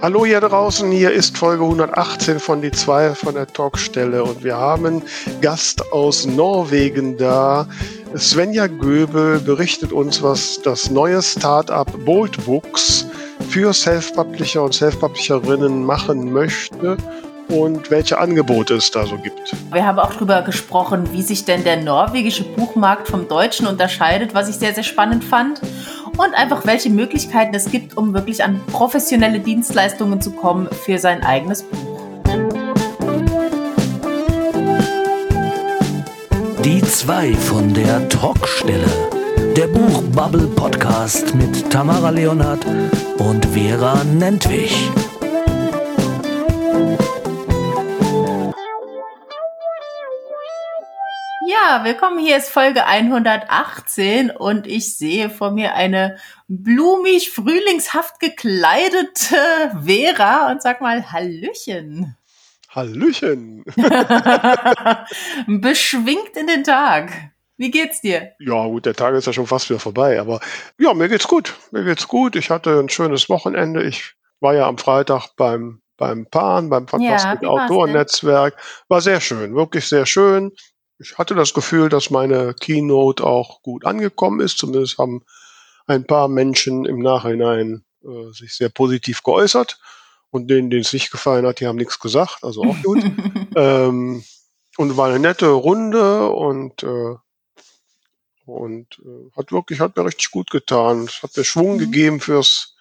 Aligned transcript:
Hallo 0.00 0.24
hier 0.24 0.40
draußen, 0.40 0.92
hier 0.92 1.10
ist 1.10 1.36
Folge 1.36 1.64
118 1.64 2.38
von 2.38 2.62
die 2.62 2.70
2 2.70 3.16
von 3.16 3.34
der 3.34 3.48
Talkstelle 3.48 4.22
und 4.22 4.44
wir 4.44 4.56
haben 4.56 5.02
Gast 5.40 5.92
aus 5.92 6.24
Norwegen 6.24 7.16
da. 7.16 7.66
Svenja 8.16 8.68
Göbel 8.68 9.40
berichtet 9.40 9.92
uns, 9.92 10.22
was 10.22 10.62
das 10.62 10.88
neue 10.88 11.20
Startup 11.20 11.88
Bold 12.04 12.44
Books 12.46 13.06
für 13.48 13.72
Self-Publisher 13.72 14.62
und 14.62 14.72
Self-Publisherinnen 14.72 15.84
machen 15.84 16.32
möchte 16.32 16.96
und 17.48 17.90
welche 17.90 18.18
Angebote 18.18 18.74
es 18.74 18.90
da 18.90 19.06
so 19.06 19.16
gibt. 19.16 19.54
Wir 19.72 19.84
haben 19.84 19.98
auch 19.98 20.12
darüber 20.12 20.42
gesprochen, 20.42 21.12
wie 21.12 21.22
sich 21.22 21.44
denn 21.44 21.64
der 21.64 21.82
norwegische 21.82 22.44
Buchmarkt 22.44 23.08
vom 23.08 23.26
deutschen 23.26 23.66
unterscheidet, 23.66 24.34
was 24.34 24.48
ich 24.48 24.56
sehr, 24.56 24.74
sehr 24.74 24.84
spannend 24.84 25.24
fand. 25.24 25.60
Und 26.18 26.34
einfach, 26.34 26.66
welche 26.66 26.90
Möglichkeiten 26.90 27.54
es 27.54 27.70
gibt, 27.70 27.96
um 27.96 28.12
wirklich 28.12 28.42
an 28.42 28.60
professionelle 28.72 29.38
Dienstleistungen 29.38 30.20
zu 30.20 30.32
kommen 30.32 30.68
für 30.84 30.98
sein 30.98 31.22
eigenes 31.22 31.62
Buch. 31.62 32.00
Die 36.64 36.82
zwei 36.82 37.32
von 37.34 37.72
der 37.72 38.08
Talkstelle. 38.08 38.88
Der 39.56 39.68
Buchbubble 39.68 40.48
Podcast 40.48 41.34
mit 41.36 41.70
Tamara 41.70 42.10
Leonhardt 42.10 42.66
und 43.18 43.46
Vera 43.46 44.02
Nentwich. 44.04 44.90
Ja, 51.64 51.82
willkommen. 51.84 52.18
Hier 52.18 52.36
ist 52.36 52.50
Folge 52.50 52.84
118 52.86 54.30
und 54.30 54.66
ich 54.66 54.96
sehe 54.96 55.30
vor 55.30 55.50
mir 55.50 55.74
eine 55.74 56.18
blumig, 56.46 57.30
frühlingshaft 57.30 58.20
gekleidete 58.20 59.36
Vera 59.82 60.50
und 60.50 60.62
sag 60.62 60.80
mal 60.80 61.10
Hallöchen. 61.10 62.16
Hallöchen. 62.68 63.64
Beschwingt 65.46 66.36
in 66.36 66.46
den 66.46 66.64
Tag. 66.64 67.12
Wie 67.56 67.70
geht's 67.70 68.02
dir? 68.02 68.32
Ja, 68.38 68.66
gut, 68.66 68.86
der 68.86 68.94
Tag 68.94 69.14
ist 69.14 69.26
ja 69.26 69.32
schon 69.32 69.46
fast 69.46 69.68
wieder 69.70 69.80
vorbei, 69.80 70.20
aber 70.20 70.40
ja, 70.78 70.94
mir 70.94 71.08
geht's 71.08 71.26
gut. 71.26 71.54
Mir 71.70 71.84
geht's 71.84 72.06
gut. 72.06 72.36
Ich 72.36 72.50
hatte 72.50 72.78
ein 72.78 72.88
schönes 72.88 73.28
Wochenende. 73.28 73.82
Ich 73.82 74.14
war 74.40 74.54
ja 74.54 74.66
am 74.68 74.78
Freitag 74.78 75.30
beim 75.36 75.80
beim 75.96 76.26
PAN, 76.26 76.70
beim 76.70 76.86
Fantastic 76.86 77.42
ja, 77.42 77.48
Autorennetzwerk. 77.48 78.56
War 78.86 79.00
sehr 79.00 79.20
schön, 79.20 79.56
wirklich 79.56 79.88
sehr 79.88 80.06
schön 80.06 80.52
ich 80.98 81.16
hatte 81.18 81.34
das 81.34 81.54
Gefühl, 81.54 81.88
dass 81.88 82.10
meine 82.10 82.54
Keynote 82.54 83.24
auch 83.24 83.62
gut 83.62 83.86
angekommen 83.86 84.40
ist. 84.40 84.58
Zumindest 84.58 84.98
haben 84.98 85.22
ein 85.86 86.04
paar 86.04 86.28
Menschen 86.28 86.84
im 86.84 86.98
Nachhinein 86.98 87.84
äh, 88.02 88.32
sich 88.32 88.54
sehr 88.54 88.68
positiv 88.68 89.22
geäußert. 89.22 89.78
Und 90.30 90.48
denen, 90.50 90.68
denen 90.68 90.82
es 90.82 90.92
nicht 90.92 91.10
gefallen 91.10 91.46
hat, 91.46 91.60
die 91.60 91.66
haben 91.66 91.78
nichts 91.78 92.00
gesagt. 92.00 92.38
Also 92.42 92.62
auch 92.62 92.76
gut. 92.82 93.02
ähm, 93.56 94.22
und 94.76 94.96
war 94.96 95.08
eine 95.08 95.18
nette 95.18 95.48
Runde 95.48 96.28
und 96.28 96.82
äh, 96.82 97.16
und 98.44 98.98
äh, 99.04 99.30
hat 99.36 99.52
wirklich 99.52 99.80
hat 99.80 99.96
mir 99.96 100.04
richtig 100.04 100.30
gut 100.30 100.50
getan. 100.50 101.04
Es 101.04 101.22
hat 101.22 101.36
mir 101.36 101.44
Schwung 101.44 101.74
mhm. 101.74 101.78
gegeben 101.78 102.20
fürs 102.20 102.76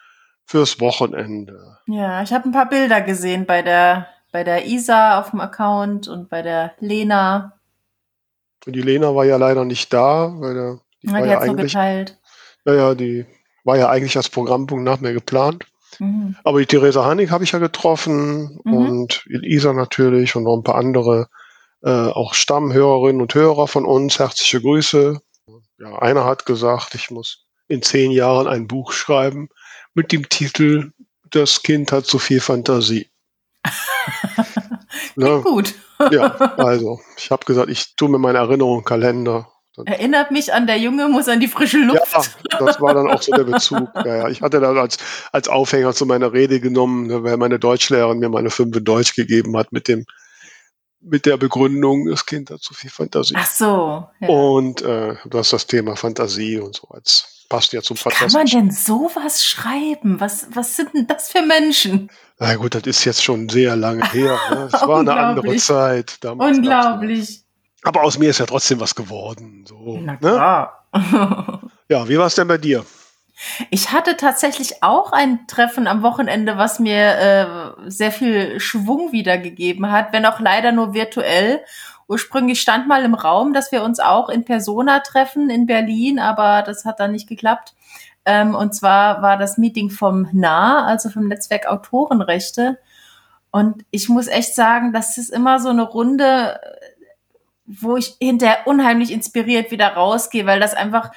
fürs 0.46 0.80
Wochenende. 0.80 1.78
Ja, 1.88 2.22
ich 2.22 2.32
habe 2.32 2.46
ein 2.46 2.54
paar 2.54 2.70
Bilder 2.70 3.02
gesehen 3.02 3.46
bei 3.46 3.62
der 3.62 4.08
bei 4.32 4.44
der 4.44 4.66
Isa 4.66 5.20
auf 5.20 5.32
dem 5.32 5.40
Account 5.40 6.08
und 6.08 6.30
bei 6.30 6.42
der 6.42 6.74
Lena. 6.80 7.57
Die 8.68 8.82
Lena 8.82 9.16
war 9.16 9.26
ja 9.26 9.38
leider 9.38 9.66
nicht 9.66 9.94
da, 9.94 10.34
weil 10.40 10.54
der, 10.54 10.80
die, 11.02 11.08
ja, 11.08 11.22
die 11.22 11.30
ja 11.30 11.40
eigentlich, 11.40 11.72
so 11.72 11.80
geteilt. 11.80 12.18
Naja, 12.66 12.96
die 12.96 13.26
war 13.64 13.78
ja 13.78 13.90
eigentlich 13.90 14.18
als 14.18 14.30
Programmpunkt 14.30 14.84
nach 14.84 15.00
mir 15.00 15.14
geplant. 15.14 15.66
Mhm. 16.00 16.36
Aber 16.44 16.60
die 16.60 16.66
Theresa 16.66 17.06
Hannig 17.06 17.32
habe 17.32 17.44
ich 17.44 17.52
ja 17.52 17.60
getroffen 17.60 18.60
mhm. 18.64 18.74
und 18.74 19.26
Isa 19.28 19.74
natürlich 19.74 20.36
und 20.36 20.44
noch 20.44 20.58
ein 20.58 20.64
paar 20.64 20.76
andere, 20.76 21.28
äh, 21.84 21.90
auch 21.90 22.34
Stammhörerinnen 22.34 23.22
und 23.22 23.34
Hörer 23.34 23.68
von 23.68 23.86
uns. 23.86 24.20
Herzliche 24.20 24.62
Grüße. 24.62 25.22
Ja, 25.80 26.00
einer 26.00 26.26
hat 26.26 26.46
gesagt, 26.46 26.96
ich 26.96 27.12
muss 27.12 27.46
in 27.68 27.82
zehn 27.82 28.12
Jahren 28.12 28.48
ein 28.48 28.68
Buch 28.68 28.92
schreiben 28.92 29.50
mit 29.94 30.12
dem 30.12 30.28
Titel 30.30 30.92
Das 31.30 31.64
Kind 31.64 31.92
hat 31.92 32.06
zu 32.06 32.20
viel 32.20 32.40
Fantasie. 32.40 33.08
ne? 35.16 35.42
Gut. 35.44 35.76
Ja, 36.12 36.36
also 36.58 37.00
ich 37.18 37.32
habe 37.32 37.46
gesagt, 37.46 37.70
ich 37.70 37.96
tue 37.96 38.10
mir 38.10 38.20
meine 38.20 38.40
Erinnerung 38.40 38.84
Kalender. 38.84 39.50
Erinnert 39.86 40.32
mich 40.32 40.52
an 40.52 40.66
der 40.66 40.80
Junge 40.80 41.08
muss 41.08 41.28
an 41.28 41.40
die 41.40 41.48
frische 41.48 41.78
Luft. 41.78 42.12
Ja, 42.52 42.60
das 42.66 42.82
war 42.82 42.96
dann 42.96 43.12
auch 43.12 43.22
so 43.22 43.32
der 43.32 43.44
Bezug. 43.44 43.90
Ja, 43.94 44.16
ja. 44.16 44.30
Ich 44.30 44.42
hatte 44.42 44.60
da 44.60 44.74
als, 44.74 44.98
als 45.32 45.48
Aufhänger 45.48 45.94
zu 45.94 46.08
meiner 46.08 46.34
Rede 46.34 46.60
genommen, 46.60 47.06
ne, 47.06 47.24
weil 47.24 47.38
meine 47.38 47.60
Deutschlehrerin 47.60 48.18
mir 48.18 48.30
meine 48.30 48.50
fünf 48.50 48.76
in 48.76 48.84
Deutsch 48.84 49.16
gegeben 49.16 49.56
hat 49.56 49.72
mit 49.72 49.88
dem 49.88 50.06
mit 51.00 51.28
der 51.28 51.38
Begründung, 51.38 52.08
das 52.08 52.26
Kind 52.26 52.50
hat 52.50 52.62
zu 52.62 52.74
viel 52.74 52.90
Fantasie. 52.90 53.36
Ach 53.38 53.46
so. 53.46 54.08
Ja. 54.20 54.28
Und 54.28 54.82
äh, 54.82 55.16
du 55.26 55.38
hast 55.38 55.54
das 55.54 55.68
Thema 55.68 55.96
Fantasie 55.96 56.60
und 56.60 56.76
so 56.76 56.88
als 56.88 57.37
passt 57.50 57.74
ja 57.74 57.82
zum 57.82 57.98
Fantasie. 57.98 58.26
Kann 58.26 58.34
man 58.34 58.46
denn 58.46 58.72
sowas 58.72 59.44
schreiben? 59.44 60.20
Was, 60.20 60.48
was 60.52 60.76
sind 60.76 60.94
denn 60.94 61.08
das 61.08 61.32
für 61.32 61.42
Menschen? 61.42 62.10
Na 62.40 62.56
gut, 62.56 62.76
das 62.76 62.84
ist 62.84 63.06
jetzt 63.06 63.24
schon 63.24 63.50
sehr 63.50 63.76
lange 63.76 64.10
her. 64.12 64.38
Ne? 64.50 64.70
Es 64.72 64.82
war 64.82 65.00
eine 65.00 65.14
andere 65.14 65.56
Zeit. 65.58 66.24
Damals 66.24 66.58
Unglaublich. 66.58 67.44
Aber 67.84 68.04
aus 68.04 68.18
mir 68.18 68.30
ist 68.30 68.40
ja 68.40 68.46
trotzdem 68.46 68.80
was 68.80 68.96
geworden. 68.96 69.66
So, 69.68 70.00
Na 70.02 70.14
ne? 70.14 70.18
klar. 70.18 70.88
Ne? 70.94 71.60
ja, 71.90 72.08
wie 72.08 72.18
war 72.18 72.28
es 72.28 72.36
denn 72.36 72.48
bei 72.48 72.58
dir? 72.58 72.86
Ich 73.70 73.92
hatte 73.92 74.18
tatsächlich 74.18 74.82
auch 74.82 75.12
ein 75.12 75.46
Treffen 75.48 75.88
am 75.88 76.02
Wochenende, 76.02 76.58
was 76.58 76.80
mir 76.80 77.76
äh, 77.86 77.90
sehr 77.90 78.12
viel 78.12 78.60
Schwung 78.60 79.12
wiedergegeben 79.12 79.92
hat, 79.92 80.12
wenn 80.12 80.26
auch 80.26 80.40
leider 80.40 80.72
nur 80.72 80.94
virtuell. 80.94 81.64
Ursprünglich 82.08 82.62
stand 82.62 82.88
mal 82.88 83.04
im 83.04 83.14
Raum, 83.14 83.54
dass 83.54 83.72
wir 83.72 83.84
uns 83.84 84.00
auch 84.00 84.30
in 84.30 84.46
Persona 84.46 85.02
treffen 85.02 85.50
in 85.50 85.66
Berlin, 85.66 86.20
aber 86.20 86.62
das 86.62 86.86
hat 86.86 87.00
dann 87.00 87.12
nicht 87.12 87.28
geklappt. 87.28 87.76
Ähm, 88.26 88.56
und 88.56 88.74
zwar 88.74 89.22
war 89.22 89.38
das 89.38 89.58
Meeting 89.58 89.90
vom 89.90 90.28
NAH, 90.32 90.86
also 90.86 91.10
vom 91.10 91.28
Netzwerk 91.28 91.68
Autorenrechte. 91.68 92.78
Und 93.52 93.86
ich 93.92 94.10
muss 94.10 94.28
echt 94.28 94.56
sagen, 94.56 94.94
das 94.94 95.18
ist 95.18 95.30
immer 95.30 95.60
so 95.60 95.70
eine 95.70 95.84
Runde, 95.84 96.60
wo 97.66 97.98
ich 97.98 98.16
hinterher 98.22 98.66
unheimlich 98.66 99.12
inspiriert 99.12 99.72
wieder 99.72 99.90
rausgehe, 99.90 100.46
weil 100.46 100.60
das 100.60 100.74
einfach 100.74 101.12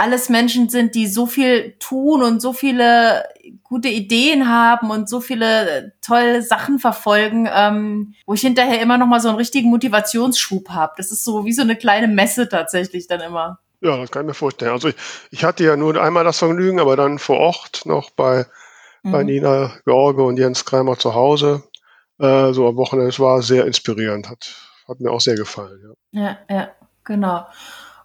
alles 0.00 0.30
Menschen 0.30 0.70
sind, 0.70 0.94
die 0.94 1.06
so 1.06 1.26
viel 1.26 1.74
tun 1.78 2.22
und 2.22 2.40
so 2.40 2.54
viele 2.54 3.22
gute 3.62 3.88
Ideen 3.88 4.48
haben 4.48 4.90
und 4.90 5.10
so 5.10 5.20
viele 5.20 5.92
tolle 6.00 6.42
Sachen 6.42 6.78
verfolgen, 6.78 7.46
ähm, 7.52 8.14
wo 8.24 8.32
ich 8.32 8.40
hinterher 8.40 8.80
immer 8.80 8.96
noch 8.96 9.06
mal 9.06 9.20
so 9.20 9.28
einen 9.28 9.36
richtigen 9.36 9.68
Motivationsschub 9.68 10.70
habe. 10.70 10.94
Das 10.96 11.12
ist 11.12 11.22
so 11.22 11.44
wie 11.44 11.52
so 11.52 11.60
eine 11.60 11.76
kleine 11.76 12.08
Messe 12.08 12.48
tatsächlich 12.48 13.08
dann 13.08 13.20
immer. 13.20 13.58
Ja, 13.82 13.98
das 13.98 14.10
kann 14.10 14.22
ich 14.22 14.28
mir 14.28 14.34
vorstellen. 14.34 14.72
Also 14.72 14.88
ich, 14.88 14.96
ich 15.30 15.44
hatte 15.44 15.64
ja 15.64 15.76
nur 15.76 16.00
einmal 16.00 16.24
das 16.24 16.38
Vergnügen, 16.38 16.80
aber 16.80 16.96
dann 16.96 17.18
vor 17.18 17.38
Ort 17.38 17.82
noch 17.84 18.08
bei, 18.08 18.46
mhm. 19.02 19.12
bei 19.12 19.22
Nina 19.22 19.72
George 19.84 20.22
und 20.22 20.38
Jens 20.38 20.64
Kreimer 20.64 20.98
zu 20.98 21.14
Hause. 21.14 21.62
Äh, 22.18 22.54
so 22.54 22.68
am 22.68 22.76
Wochenende. 22.76 23.10
Es 23.10 23.20
war 23.20 23.42
sehr 23.42 23.66
inspirierend. 23.66 24.30
Hat, 24.30 24.54
hat 24.88 24.98
mir 25.00 25.10
auch 25.10 25.20
sehr 25.20 25.36
gefallen. 25.36 25.94
Ja, 26.12 26.22
ja, 26.22 26.56
ja 26.56 26.70
genau. 27.04 27.44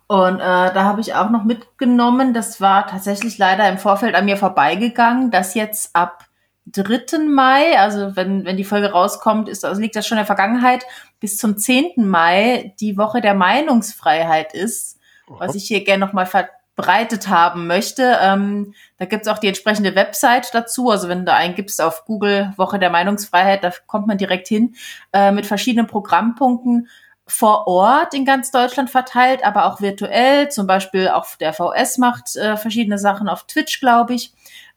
Und 0.08 0.36
äh, 0.36 0.40
da 0.40 0.84
habe 0.84 1.02
ich 1.02 1.16
auch 1.16 1.30
noch 1.30 1.44
mitgenommen, 1.44 2.34
das 2.34 2.62
war 2.62 2.88
tatsächlich 2.88 3.38
leider 3.38 3.68
im 3.68 3.78
Vorfeld 3.78 4.16
an 4.16 4.26
mir 4.26 4.38
vorbeigegangen, 4.38 5.32
dass 5.32 5.56
jetzt 5.56 5.96
ab 5.96 6.26
3. 6.68 7.20
Mai, 7.28 7.80
also 7.80 8.16
wenn, 8.16 8.46
wenn 8.46 8.58
die 8.58 8.64
Folge 8.64 8.92
rauskommt, 8.92 9.50
ist, 9.50 9.66
also 9.66 9.82
liegt 9.82 9.96
das 9.96 10.06
schon 10.06 10.18
in 10.18 10.22
der 10.22 10.26
Vergangenheit, 10.26 10.86
bis 11.20 11.38
zum 11.38 11.58
10. 11.58 12.08
Mai 12.08 12.74
die 12.80 12.98
Woche 12.98 13.22
der 13.22 13.34
Meinungsfreiheit 13.34 14.54
ist 14.54 14.96
was 15.28 15.56
ich 15.56 15.66
hier 15.66 15.84
gerne 15.84 16.06
nochmal 16.06 16.26
verbreitet 16.26 17.28
haben 17.30 17.68
möchte. 17.68 18.18
Ähm, 18.22 18.74
da 18.98 19.06
gibt's 19.06 19.28
auch 19.28 19.38
die 19.38 19.48
entsprechende 19.48 19.96
Website 19.96 20.54
dazu. 20.54 20.90
Also 20.90 21.10
wenn 21.10 21.26
du 21.26 21.34
eingibst 21.34 21.82
auf 21.82 22.06
Google 22.06 22.54
Woche 22.58 22.80
der 22.80 22.90
Meinungsfreiheit, 22.90 23.64
da 23.64 23.72
kommt 23.88 24.08
man 24.08 24.18
direkt 24.18 24.48
hin 24.48 24.76
äh, 25.14 25.32
mit 25.32 25.46
verschiedenen 25.46 25.88
Programmpunkten 25.88 26.90
vor 27.28 27.68
Ort 27.68 28.14
in 28.14 28.26
ganz 28.26 28.52
Deutschland 28.52 28.90
verteilt, 28.90 29.44
aber 29.44 29.66
auch 29.66 29.82
virtuell. 29.82 30.50
Zum 30.50 30.68
Beispiel 30.68 31.10
auch 31.10 31.26
der 31.36 31.54
VS 31.54 31.98
macht 31.98 32.36
äh, 32.36 32.56
verschiedene 32.56 33.00
Sachen 33.00 33.28
auf 33.28 33.48
Twitch, 33.48 33.80
glaube 33.80 34.14
ich, 34.14 34.32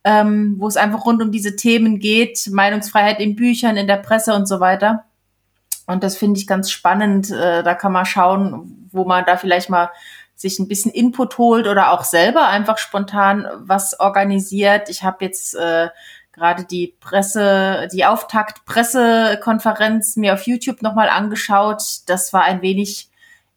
ähm, 0.05 0.57
wo 0.59 0.67
es 0.67 0.77
einfach 0.77 1.05
rund 1.05 1.21
um 1.23 1.31
diese 1.31 1.57
Themen 1.57 1.99
geht. 1.99 2.49
Meinungsfreiheit 2.51 3.21
in 3.21 3.37
Büchern, 3.37 3.77
in 3.77 3.87
der 3.87 3.97
Presse 3.97 4.35
und 4.35 4.47
so 4.47 4.61
weiter. 4.61 5.05
Und 5.87 6.03
das 6.03 6.17
finde 6.17 6.39
ich 6.39 6.47
ganz 6.47 6.71
spannend. 6.71 7.31
Äh, 7.31 7.63
da 7.63 7.75
kann 7.75 7.93
man 7.93 8.07
schauen, 8.07 8.89
wo 8.93 9.05
man 9.05 9.25
da 9.27 9.37
vielleicht 9.37 9.69
mal 9.69 9.91
sich 10.35 10.59
ein 10.59 10.69
bisschen 10.69 10.93
Input 10.93 11.37
holt 11.37 11.67
oder 11.67 11.93
auch 11.93 12.05
selber 12.05 12.47
einfach 12.47 12.79
spontan 12.79 13.47
was 13.59 13.99
organisiert. 13.99 14.89
Ich 14.89 15.03
habe 15.03 15.25
jetzt 15.25 15.55
äh, 15.55 15.89
gerade 16.39 16.65
die 16.65 16.95
Presse, 17.01 17.89
die 17.93 18.07
Auftakt-Pressekonferenz 18.07 20.17
mir 20.17 20.33
auf 20.35 20.47
YouTube 20.47 20.83
nochmal 20.83 21.09
angeschaut. 21.11 21.83
Das 22.07 22.33
war 22.33 22.45
ein 22.45 22.63
wenig 22.63 23.09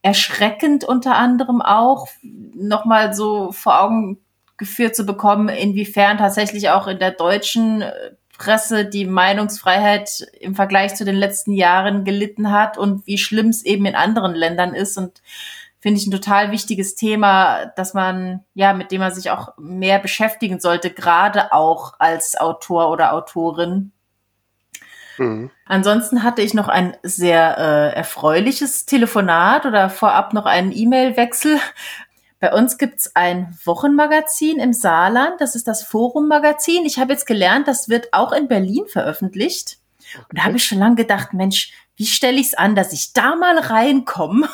erschreckend 0.01 0.83
unter 0.83 1.15
anderem 1.15 1.61
auch, 1.61 2.07
nochmal 2.23 3.13
so 3.13 3.51
vor 3.51 3.81
Augen 3.81 4.17
geführt 4.57 4.95
zu 4.95 5.05
bekommen, 5.05 5.49
inwiefern 5.49 6.17
tatsächlich 6.17 6.69
auch 6.69 6.87
in 6.87 6.99
der 6.99 7.11
deutschen 7.11 7.81
äh, 7.81 7.91
Presse, 8.37 8.85
die 8.85 9.05
Meinungsfreiheit 9.05 10.25
im 10.39 10.55
Vergleich 10.55 10.95
zu 10.95 11.05
den 11.05 11.15
letzten 11.15 11.53
Jahren 11.53 12.05
gelitten 12.05 12.51
hat 12.51 12.77
und 12.77 13.05
wie 13.05 13.19
schlimm 13.19 13.49
es 13.49 13.63
eben 13.63 13.85
in 13.85 13.95
anderen 13.95 14.33
Ländern 14.33 14.73
ist 14.73 14.97
und 14.97 15.21
finde 15.81 15.99
ich 15.99 16.07
ein 16.07 16.11
total 16.11 16.51
wichtiges 16.51 16.95
Thema, 16.95 17.65
dass 17.75 17.93
man, 17.93 18.45
ja, 18.53 18.73
mit 18.73 18.91
dem 18.91 19.01
man 19.01 19.13
sich 19.13 19.31
auch 19.31 19.57
mehr 19.57 19.99
beschäftigen 19.99 20.59
sollte, 20.59 20.91
gerade 20.91 21.51
auch 21.51 21.95
als 21.99 22.39
Autor 22.39 22.89
oder 22.91 23.13
Autorin. 23.13 23.91
Mhm. 25.17 25.49
Ansonsten 25.65 26.23
hatte 26.23 26.43
ich 26.43 26.53
noch 26.53 26.67
ein 26.67 26.95
sehr 27.01 27.57
äh, 27.57 27.95
erfreuliches 27.95 28.85
Telefonat 28.85 29.65
oder 29.65 29.89
vorab 29.89 30.33
noch 30.33 30.45
einen 30.45 30.71
E-Mail-Wechsel. 30.71 31.59
Bei 32.39 32.53
uns 32.53 32.77
gibt's 32.77 33.15
ein 33.15 33.55
Wochenmagazin 33.65 34.59
im 34.59 34.73
Saarland, 34.73 35.41
das 35.41 35.55
ist 35.55 35.67
das 35.67 35.83
Forum-Magazin. 35.83 36.85
Ich 36.85 36.99
habe 36.99 37.13
jetzt 37.13 37.27
gelernt, 37.27 37.67
das 37.67 37.89
wird 37.89 38.13
auch 38.13 38.31
in 38.31 38.47
Berlin 38.47 38.85
veröffentlicht. 38.87 39.77
Und 40.29 40.37
da 40.37 40.43
habe 40.43 40.57
ich 40.57 40.65
schon 40.65 40.79
lange 40.79 40.95
gedacht, 40.95 41.33
Mensch, 41.33 41.71
wie 41.95 42.05
stelle 42.05 42.39
ich 42.39 42.47
es 42.47 42.53
an, 42.53 42.75
dass 42.75 42.93
ich 42.93 43.13
da 43.13 43.35
mal 43.35 43.57
reinkomme? 43.57 44.47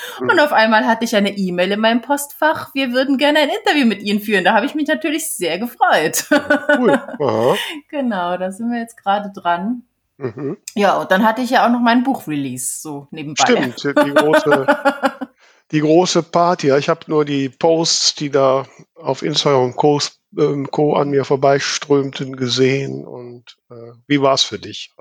Und 0.20 0.40
auf 0.40 0.52
einmal 0.52 0.86
hatte 0.86 1.04
ich 1.04 1.14
eine 1.16 1.36
E-Mail 1.36 1.72
in 1.72 1.80
meinem 1.80 2.00
Postfach. 2.00 2.74
Wir 2.74 2.92
würden 2.92 3.18
gerne 3.18 3.40
ein 3.40 3.48
Interview 3.48 3.86
mit 3.86 4.02
Ihnen 4.02 4.20
führen. 4.20 4.44
Da 4.44 4.54
habe 4.54 4.66
ich 4.66 4.74
mich 4.74 4.88
natürlich 4.88 5.30
sehr 5.30 5.58
gefreut. 5.58 6.24
Cool. 6.78 6.92
Aha. 6.92 7.56
genau, 7.88 8.36
da 8.36 8.52
sind 8.52 8.70
wir 8.70 8.78
jetzt 8.78 8.96
gerade 8.96 9.30
dran. 9.34 9.82
Mhm. 10.18 10.58
Ja, 10.74 10.98
und 10.98 11.10
dann 11.10 11.24
hatte 11.24 11.42
ich 11.42 11.50
ja 11.50 11.66
auch 11.66 11.70
noch 11.70 11.80
mein 11.80 12.02
Buch-Release 12.04 12.80
so 12.80 13.08
nebenbei. 13.10 13.44
Stimmt, 13.44 13.82
die 13.82 14.14
große, 14.14 14.66
die 15.72 15.80
große 15.80 16.22
Party. 16.22 16.70
Ich 16.76 16.88
habe 16.88 17.00
nur 17.06 17.24
die 17.24 17.48
Posts, 17.48 18.14
die 18.16 18.30
da 18.30 18.66
auf 18.94 19.22
Instagram 19.22 19.74
Co. 19.74 20.00
Ähm, 20.38 20.70
Co. 20.70 20.94
an 20.94 21.10
mir 21.10 21.24
vorbeiströmten, 21.24 22.36
gesehen. 22.36 23.04
Und 23.04 23.56
äh, 23.70 23.92
wie 24.06 24.20
war 24.20 24.34
es 24.34 24.44
für 24.44 24.58
dich? 24.58 24.92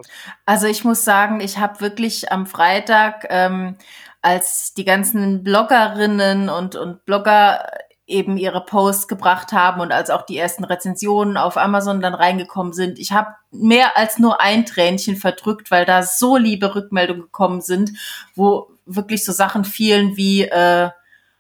Also 0.46 0.68
ich 0.68 0.84
muss 0.84 1.04
sagen, 1.04 1.40
ich 1.42 1.58
habe 1.58 1.82
wirklich 1.82 2.32
am 2.32 2.48
Freitag 2.48 3.28
ähm, 3.30 3.76
als 4.22 4.74
die 4.74 4.86
ganzen 4.86 5.44
Bloggerinnen 5.44 6.50
und, 6.50 6.76
und 6.76 7.06
Blogger 7.06 7.66
eben 8.10 8.38
ihre 8.38 8.66
Posts 8.66 9.08
gebracht 9.08 9.52
haben 9.54 9.82
und 9.82 9.92
als 9.92 10.10
auch 10.10 10.24
die 10.24 10.38
ersten 10.38 10.64
Rezensionen 10.64 11.38
auf 11.38 11.58
Amazon 11.58 12.02
dann 12.02 12.16
reingekommen 12.16 12.74
sind. 12.74 12.98
Ich 13.00 13.12
habe 13.12 13.36
mehr 13.52 13.96
als 13.96 14.18
nur 14.18 14.42
ein 14.42 14.66
Tränchen 14.66 15.16
verdrückt, 15.16 15.70
weil 15.72 15.86
da 15.86 16.02
so 16.02 16.36
liebe 16.36 16.74
Rückmeldungen 16.74 17.24
gekommen 17.24 17.62
sind, 17.62 17.92
wo 18.36 18.72
wirklich 18.86 19.24
so 19.24 19.32
Sachen 19.32 19.64
fielen 19.64 20.18
wie, 20.18 20.44
äh, 20.44 20.90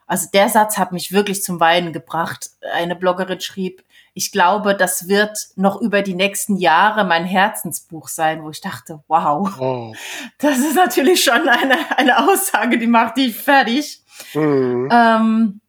also 0.05 0.27
der 0.31 0.49
Satz 0.49 0.77
hat 0.77 0.91
mich 0.91 1.11
wirklich 1.11 1.43
zum 1.43 1.59
Weinen 1.59 1.91
gebracht. 1.91 2.51
Eine 2.73 2.95
Bloggerin 2.95 3.41
schrieb, 3.41 3.83
ich 4.19 4.33
glaube, 4.33 4.75
das 4.75 5.07
wird 5.07 5.47
noch 5.55 5.79
über 5.79 6.01
die 6.01 6.13
nächsten 6.13 6.57
Jahre 6.57 7.05
mein 7.05 7.23
Herzensbuch 7.23 8.09
sein, 8.09 8.43
wo 8.43 8.49
ich 8.49 8.59
dachte, 8.59 9.01
wow, 9.07 9.49
oh. 9.61 9.93
das 10.39 10.57
ist 10.57 10.75
natürlich 10.75 11.23
schon 11.23 11.47
eine, 11.47 11.97
eine 11.97 12.27
Aussage, 12.27 12.77
die 12.77 12.87
macht 12.87 13.15
die 13.15 13.31
fertig. 13.31 14.03
Mhm. 14.33 14.89
Ähm, 14.91 15.61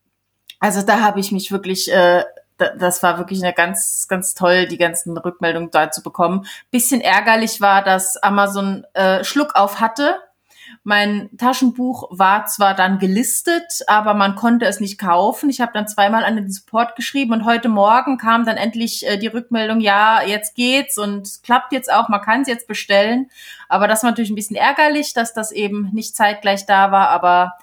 also 0.59 0.83
da 0.83 0.99
habe 1.01 1.21
ich 1.21 1.31
mich 1.31 1.53
wirklich, 1.53 1.93
äh, 1.93 2.25
das 2.59 3.05
war 3.05 3.19
wirklich 3.19 3.41
eine 3.41 3.53
ganz, 3.53 4.09
ganz 4.09 4.35
toll, 4.35 4.67
die 4.67 4.79
ganzen 4.79 5.17
Rückmeldungen 5.17 5.71
da 5.71 5.93
zu 5.93 6.03
bekommen. 6.03 6.45
Bisschen 6.73 7.01
ärgerlich 7.01 7.61
war, 7.61 7.85
dass 7.85 8.17
Amazon 8.17 8.85
äh, 8.95 9.23
Schluck 9.23 9.55
auf 9.55 9.79
hatte 9.79 10.17
mein 10.83 11.31
Taschenbuch 11.37 12.09
war 12.11 12.47
zwar 12.47 12.75
dann 12.75 12.99
gelistet, 12.99 13.83
aber 13.87 14.15
man 14.15 14.35
konnte 14.35 14.67
es 14.67 14.81
nicht 14.81 14.99
kaufen. 14.99 15.51
Ich 15.51 15.61
habe 15.61 15.73
dann 15.75 15.89
zweimal 15.89 16.25
an 16.25 16.37
den 16.37 16.51
Support 16.51 16.97
geschrieben 16.97 17.33
und 17.33 17.45
heute 17.45 17.69
Morgen 17.69 18.19
kam 18.19 18.45
dann 18.45 18.57
endlich 18.57 19.07
äh, 19.07 19.17
die 19.17 19.27
Rückmeldung, 19.27 19.81
ja, 19.81 20.23
jetzt 20.23 20.55
geht's 20.55 20.99
und 20.99 21.41
klappt 21.43 21.73
jetzt 21.73 21.93
auch, 21.93 22.09
man 22.09 22.23
kann 22.23 22.43
es 22.43 22.49
jetzt 22.49 22.67
bestellen. 22.67 23.31
Aber 23.69 23.89
das 23.89 24.03
war 24.03 24.11
natürlich 24.11 24.31
ein 24.31 24.37
bisschen 24.37 24.57
ärgerlich, 24.57 25.13
dass 25.13 25.35
das 25.35 25.53
eben 25.53 25.91
nicht 25.93 26.17
zeitgleich 26.17 26.67
da 26.67 26.91
war, 26.93 27.09
aber 27.09 27.55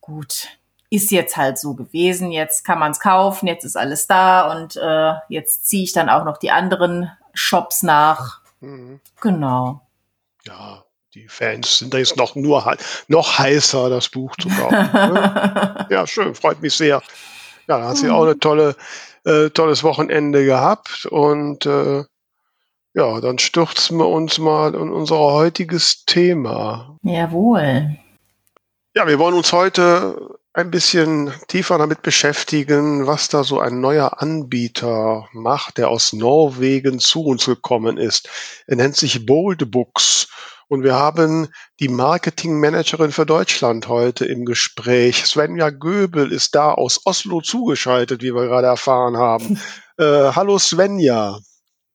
gut, 0.00 0.48
ist 0.90 1.12
jetzt 1.12 1.36
halt 1.36 1.58
so 1.58 1.74
gewesen. 1.74 2.32
Jetzt 2.32 2.64
kann 2.64 2.78
man 2.78 2.90
es 2.90 3.00
kaufen, 3.00 3.46
jetzt 3.46 3.64
ist 3.64 3.76
alles 3.76 4.06
da 4.06 4.50
und 4.52 4.76
äh, 4.76 5.14
jetzt 5.28 5.66
ziehe 5.66 5.84
ich 5.84 5.92
dann 5.92 6.08
auch 6.08 6.24
noch 6.24 6.36
die 6.36 6.50
anderen 6.50 7.10
Shops 7.32 7.82
nach. 7.82 8.40
Mhm. 8.60 9.00
Genau. 9.20 9.80
Ja, 10.46 10.84
die 11.14 11.26
Fans 11.26 11.78
sind 11.78 11.92
da 11.92 11.98
jetzt 11.98 12.16
noch 12.16 12.36
nur 12.36 12.76
noch 13.08 13.38
heißer, 13.38 13.90
das 13.90 14.08
Buch 14.08 14.34
zu 14.36 14.48
kaufen. 14.48 15.86
Ja, 15.90 16.06
schön, 16.06 16.36
freut 16.36 16.62
mich 16.62 16.74
sehr. 16.74 17.02
Ja, 17.66 17.78
da 17.78 17.88
hat 17.88 17.96
sie 17.96 18.10
auch 18.10 18.22
eine 18.22 18.38
tolle, 18.38 18.76
äh, 19.24 19.50
tolles 19.50 19.82
Wochenende 19.82 20.44
gehabt 20.44 21.06
und 21.06 21.66
äh, 21.66 22.04
ja, 22.94 23.20
dann 23.20 23.38
stürzen 23.38 23.98
wir 23.98 24.08
uns 24.08 24.38
mal 24.38 24.74
in 24.74 24.90
unser 24.90 25.18
heutiges 25.18 26.04
Thema. 26.04 26.96
Jawohl. 27.02 27.96
Ja, 28.94 29.06
wir 29.06 29.18
wollen 29.18 29.34
uns 29.34 29.52
heute 29.52 30.38
ein 30.52 30.70
bisschen 30.70 31.32
tiefer 31.48 31.78
damit 31.78 32.02
beschäftigen, 32.02 33.06
was 33.06 33.28
da 33.28 33.42
so 33.42 33.58
ein 33.58 33.80
neuer 33.80 34.20
Anbieter 34.20 35.28
macht, 35.32 35.78
der 35.78 35.88
aus 35.88 36.12
Norwegen 36.12 37.00
zu 37.00 37.24
uns 37.24 37.46
gekommen 37.46 37.98
ist. 37.98 38.28
Er 38.66 38.76
nennt 38.76 38.96
sich 38.96 39.26
Bold 39.26 39.70
Books 39.70 40.28
und 40.70 40.84
wir 40.84 40.94
haben 40.94 41.48
die 41.80 41.88
Marketingmanagerin 41.88 43.10
für 43.10 43.26
Deutschland 43.26 43.88
heute 43.88 44.24
im 44.24 44.44
Gespräch. 44.44 45.26
Svenja 45.26 45.70
Göbel 45.70 46.30
ist 46.30 46.54
da 46.54 46.72
aus 46.72 47.00
Oslo 47.04 47.40
zugeschaltet, 47.40 48.22
wie 48.22 48.32
wir 48.32 48.46
gerade 48.46 48.68
erfahren 48.68 49.16
haben. 49.16 49.60
äh, 49.98 50.30
hallo 50.32 50.58
Svenja. 50.58 51.40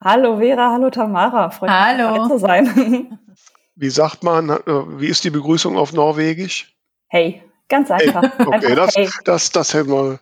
Hallo 0.04 0.39
Vera, 0.39 0.72
hallo 0.74 0.89
Tamara. 0.89 1.50
Freut 1.51 1.69
mich, 1.69 2.06
hallo. 2.06 2.27
zu 2.27 2.38
sein. 2.38 3.18
wie 3.75 3.89
sagt 3.89 4.25
man, 4.25 4.50
äh, 4.50 4.60
wie 4.68 5.07
ist 5.07 5.24
die 5.24 5.30
Begrüßung 5.30 5.78
auf 5.78 5.94
Norwegisch? 5.94 6.75
Hey, 7.07 7.42
ganz 7.69 7.89
einfach. 7.89 8.24
Hey. 8.24 8.45
Okay, 8.45 8.56
einfach 8.56 8.86
das, 8.88 8.95
hey. 8.95 9.10
das, 9.24 9.51
das, 9.51 9.74
hätten 9.74 9.92
wir, 9.92 10.19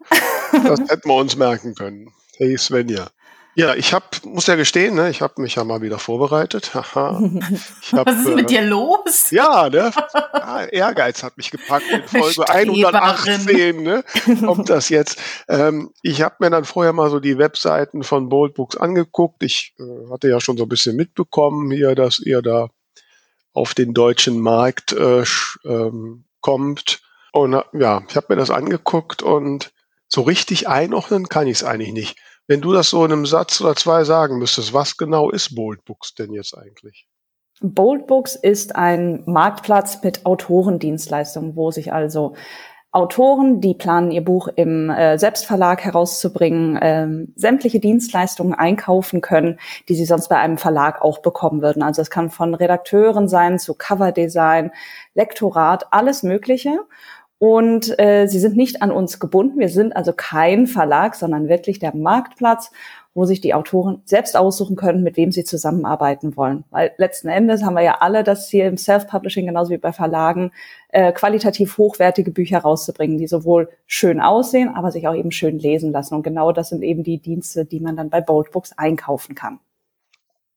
das 0.52 0.80
hätten 0.90 1.10
wir 1.10 1.16
uns 1.16 1.36
merken 1.36 1.74
können. 1.74 2.14
Hey 2.38 2.56
Svenja. 2.56 3.08
Ja, 3.56 3.76
ich 3.76 3.94
habe, 3.94 4.06
muss 4.24 4.48
ja 4.48 4.56
gestehen, 4.56 4.96
ne, 4.96 5.12
ich 5.12 5.22
habe 5.22 5.40
mich 5.40 5.56
ja 5.56 5.64
mal 5.64 5.82
wieder 5.82 6.00
vorbereitet. 6.00 6.74
Haha. 6.74 7.22
Hab, 7.92 8.08
Was 8.08 8.26
ist 8.26 8.36
mit 8.36 8.46
äh, 8.46 8.56
dir 8.56 8.62
los? 8.64 9.30
Ja, 9.30 9.70
ne, 9.70 9.92
ja, 10.34 10.64
Ehrgeiz 10.66 11.22
hat 11.22 11.38
mich 11.38 11.52
gepackt. 11.52 11.86
In 11.92 12.08
Folge 12.08 12.50
118 12.50 13.84
ne, 13.84 14.04
kommt 14.44 14.70
das 14.70 14.90
jetzt. 14.90 15.22
Ähm, 15.48 15.92
ich 16.02 16.24
habe 16.24 16.36
mir 16.40 16.50
dann 16.50 16.66
vorher 16.66 16.94
mal 16.94 17.12
so 17.12 17.20
die 17.20 17.38
Webseiten 17.38 18.02
von 18.02 18.28
Bold 18.28 18.56
Books 18.56 18.76
angeguckt. 18.76 19.44
Ich 19.44 19.76
äh, 19.78 20.12
hatte 20.12 20.30
ja 20.30 20.42
schon 20.42 20.58
so 20.58 20.64
ein 20.64 20.70
bisschen 20.70 20.96
mitbekommen 20.96 21.70
hier, 21.70 21.94
dass 21.94 22.20
ihr 22.20 22.42
da 22.42 22.70
auf 23.54 23.76
den 23.76 23.94
deutschen 23.94 24.40
Markt 24.42 24.94
äh, 24.94 25.24
ähm, 25.64 26.26
kommt. 26.42 27.02
Und 27.32 27.54
ja, 27.74 28.04
ich 28.08 28.16
habe 28.16 28.28
mir 28.30 28.36
das 28.36 28.50
angeguckt 28.50 29.22
und 29.22 29.72
so 30.08 30.22
richtig 30.22 30.68
einordnen 30.68 31.30
kann 31.30 31.48
ich 31.48 31.58
es 31.58 31.64
eigentlich 31.64 31.94
nicht. 31.94 32.18
Wenn 32.48 32.62
du 32.62 32.74
das 32.74 32.90
so 32.90 33.06
in 33.06 33.12
einem 33.12 33.26
Satz 33.26 33.62
oder 33.62 33.76
zwei 33.76 34.04
sagen 34.04 34.38
müsstest, 34.38 34.74
was 34.74 34.98
genau 34.98 35.30
ist 35.30 35.56
Bold 35.56 35.86
Books 35.86 36.14
denn 36.14 36.34
jetzt 36.34 36.58
eigentlich? 36.58 37.08
Bold 37.62 38.08
Books 38.08 38.36
ist 38.36 38.76
ein 38.76 39.24
Marktplatz 39.26 40.04
mit 40.04 40.26
Autorendienstleistungen, 40.26 41.56
wo 41.56 41.72
sich 41.72 41.94
also 41.94 42.36
Autoren, 42.94 43.60
die 43.60 43.74
planen, 43.74 44.12
ihr 44.12 44.24
Buch 44.24 44.50
im 44.56 44.92
äh, 44.92 45.18
Selbstverlag 45.18 45.84
herauszubringen, 45.84 46.78
ähm, 46.80 47.34
sämtliche 47.36 47.80
Dienstleistungen 47.80 48.54
einkaufen 48.54 49.22
können, 49.22 49.60
die 49.90 49.96
sie 49.96 50.06
sonst 50.06 50.28
bei 50.28 50.38
einem 50.38 50.60
Verlag 50.60 51.02
auch 51.02 51.20
bekommen 51.20 51.64
würden. 51.64 51.82
Also 51.82 52.04
es 52.04 52.12
kann 52.12 52.30
von 52.30 52.54
Redakteuren 52.54 53.28
sein 53.28 53.58
zu 53.58 53.74
Coverdesign, 53.74 54.72
Lektorat, 55.16 55.88
alles 55.92 56.22
Mögliche. 56.22 56.78
Und 57.44 58.00
äh, 58.00 58.26
sie 58.28 58.40
sind 58.40 58.56
nicht 58.56 58.82
an 58.82 58.90
uns 58.90 59.20
gebunden. 59.20 59.60
Wir 59.60 59.68
sind 59.68 59.98
also 59.98 60.14
kein 60.16 60.66
Verlag, 60.66 61.14
sondern 61.14 61.50
wirklich 61.50 61.78
der 61.78 61.94
Marktplatz, 61.94 62.72
wo 63.14 63.26
sich 63.26 63.42
die 63.42 63.54
Autoren 63.54 64.02
selbst 64.06 64.38
aussuchen 64.38 64.78
können, 64.78 65.04
mit 65.04 65.18
wem 65.18 65.34
sie 65.34 65.44
zusammenarbeiten 65.44 66.38
wollen. 66.38 66.64
Weil 66.72 66.94
letzten 66.96 67.28
Endes 67.28 67.62
haben 67.62 67.74
wir 67.74 67.82
ja 67.82 67.98
alle 68.00 68.24
das 68.24 68.48
Ziel 68.48 68.64
im 68.64 68.78
Self-Publishing, 68.78 69.46
genauso 69.46 69.72
wie 69.72 69.78
bei 69.78 69.92
Verlagen, 69.92 70.52
äh, 70.88 71.12
qualitativ 71.12 71.78
hochwertige 71.78 72.32
Bücher 72.32 72.60
rauszubringen, 72.60 73.18
die 73.18 73.28
sowohl 73.28 73.68
schön 73.88 74.22
aussehen, 74.22 74.70
aber 74.74 74.92
sich 74.92 75.06
auch 75.10 75.14
eben 75.14 75.32
schön 75.32 75.60
lesen 75.60 75.92
lassen. 75.92 76.16
Und 76.16 76.24
genau 76.24 76.54
das 76.54 76.70
sind 76.70 76.82
eben 76.82 77.04
die 77.04 77.18
Dienste, 77.18 77.66
die 77.66 77.82
man 77.82 77.98
dann 77.98 78.10
bei 78.10 78.22
Bold 78.22 78.52
Books 78.52 78.72
einkaufen 78.78 79.36
kann. 79.36 79.60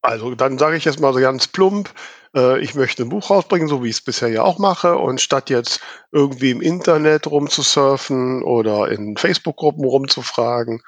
Also 0.03 0.35
dann 0.35 0.59
sage 0.59 0.77
ich 0.77 0.85
jetzt 0.85 1.01
mal 1.01 1.13
so 1.13 1.21
ganz 1.21 1.49
plump, 1.49 1.93
äh, 2.35 2.61
ich 2.61 2.75
möchte 2.75 3.03
ein 3.03 3.09
Buch 3.09 3.31
rausbringen, 3.31 3.69
so 3.69 3.83
wie 3.83 3.89
ich 3.89 3.97
es 3.97 4.01
bisher 4.03 4.29
ja 4.29 4.43
auch 4.43 4.59
mache. 4.59 4.97
Und 4.97 5.21
statt 5.21 5.51
jetzt 5.51 5.81
irgendwie 6.13 6.51
im 6.51 6.61
Internet 6.61 7.27
rumzusurfen 7.27 8.43
oder 8.43 8.89
in 8.91 9.17
Facebook-Gruppen 9.17 9.85
rumzufragen 9.85 10.83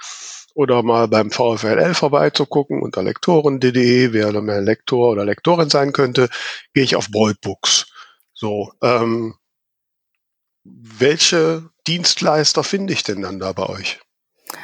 oder 0.54 0.82
mal 0.82 1.08
beim 1.08 1.30
VfLL 1.30 1.94
vorbeizugucken 1.94 2.82
unter 2.82 3.02
lektoren.de, 3.02 4.12
wer 4.12 4.40
mehr 4.40 4.60
Lektor 4.60 5.10
oder 5.10 5.24
Lektorin 5.24 5.70
sein 5.70 5.92
könnte, 5.92 6.28
gehe 6.74 6.84
ich 6.84 6.96
auf 6.96 7.10
Bold 7.10 7.40
Books. 7.40 7.86
So, 8.34 8.72
ähm, 8.82 9.34
welche 10.64 11.70
Dienstleister 11.86 12.62
finde 12.62 12.92
ich 12.92 13.02
denn 13.02 13.22
dann 13.22 13.38
da 13.38 13.52
bei 13.52 13.68
euch? 13.68 14.00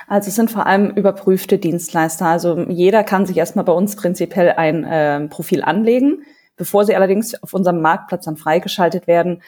Also 0.07 0.29
es 0.29 0.35
sind 0.35 0.51
vor 0.51 0.67
allem 0.67 0.91
überprüfte 0.91 1.59
Dienstleister. 1.59 2.27
Also 2.27 2.59
jeder 2.69 3.05
kann 3.05 3.27
sich 3.27 3.37
erstmal 3.37 3.65
bei 3.65 3.73
uns 3.73 3.97
prinzipiell 3.97 4.53
ein 4.53 4.85
äh, 4.85 5.29
Profil 5.29 5.63
anlegen. 5.63 6.23
Bevor 6.57 6.85
sie 6.85 6.95
allerdings 6.95 7.35
auf 7.43 7.53
unserem 7.53 7.81
Marktplatz 7.81 8.27
dann 8.27 8.37
freigeschaltet 8.37 9.09
werden, 9.09 9.43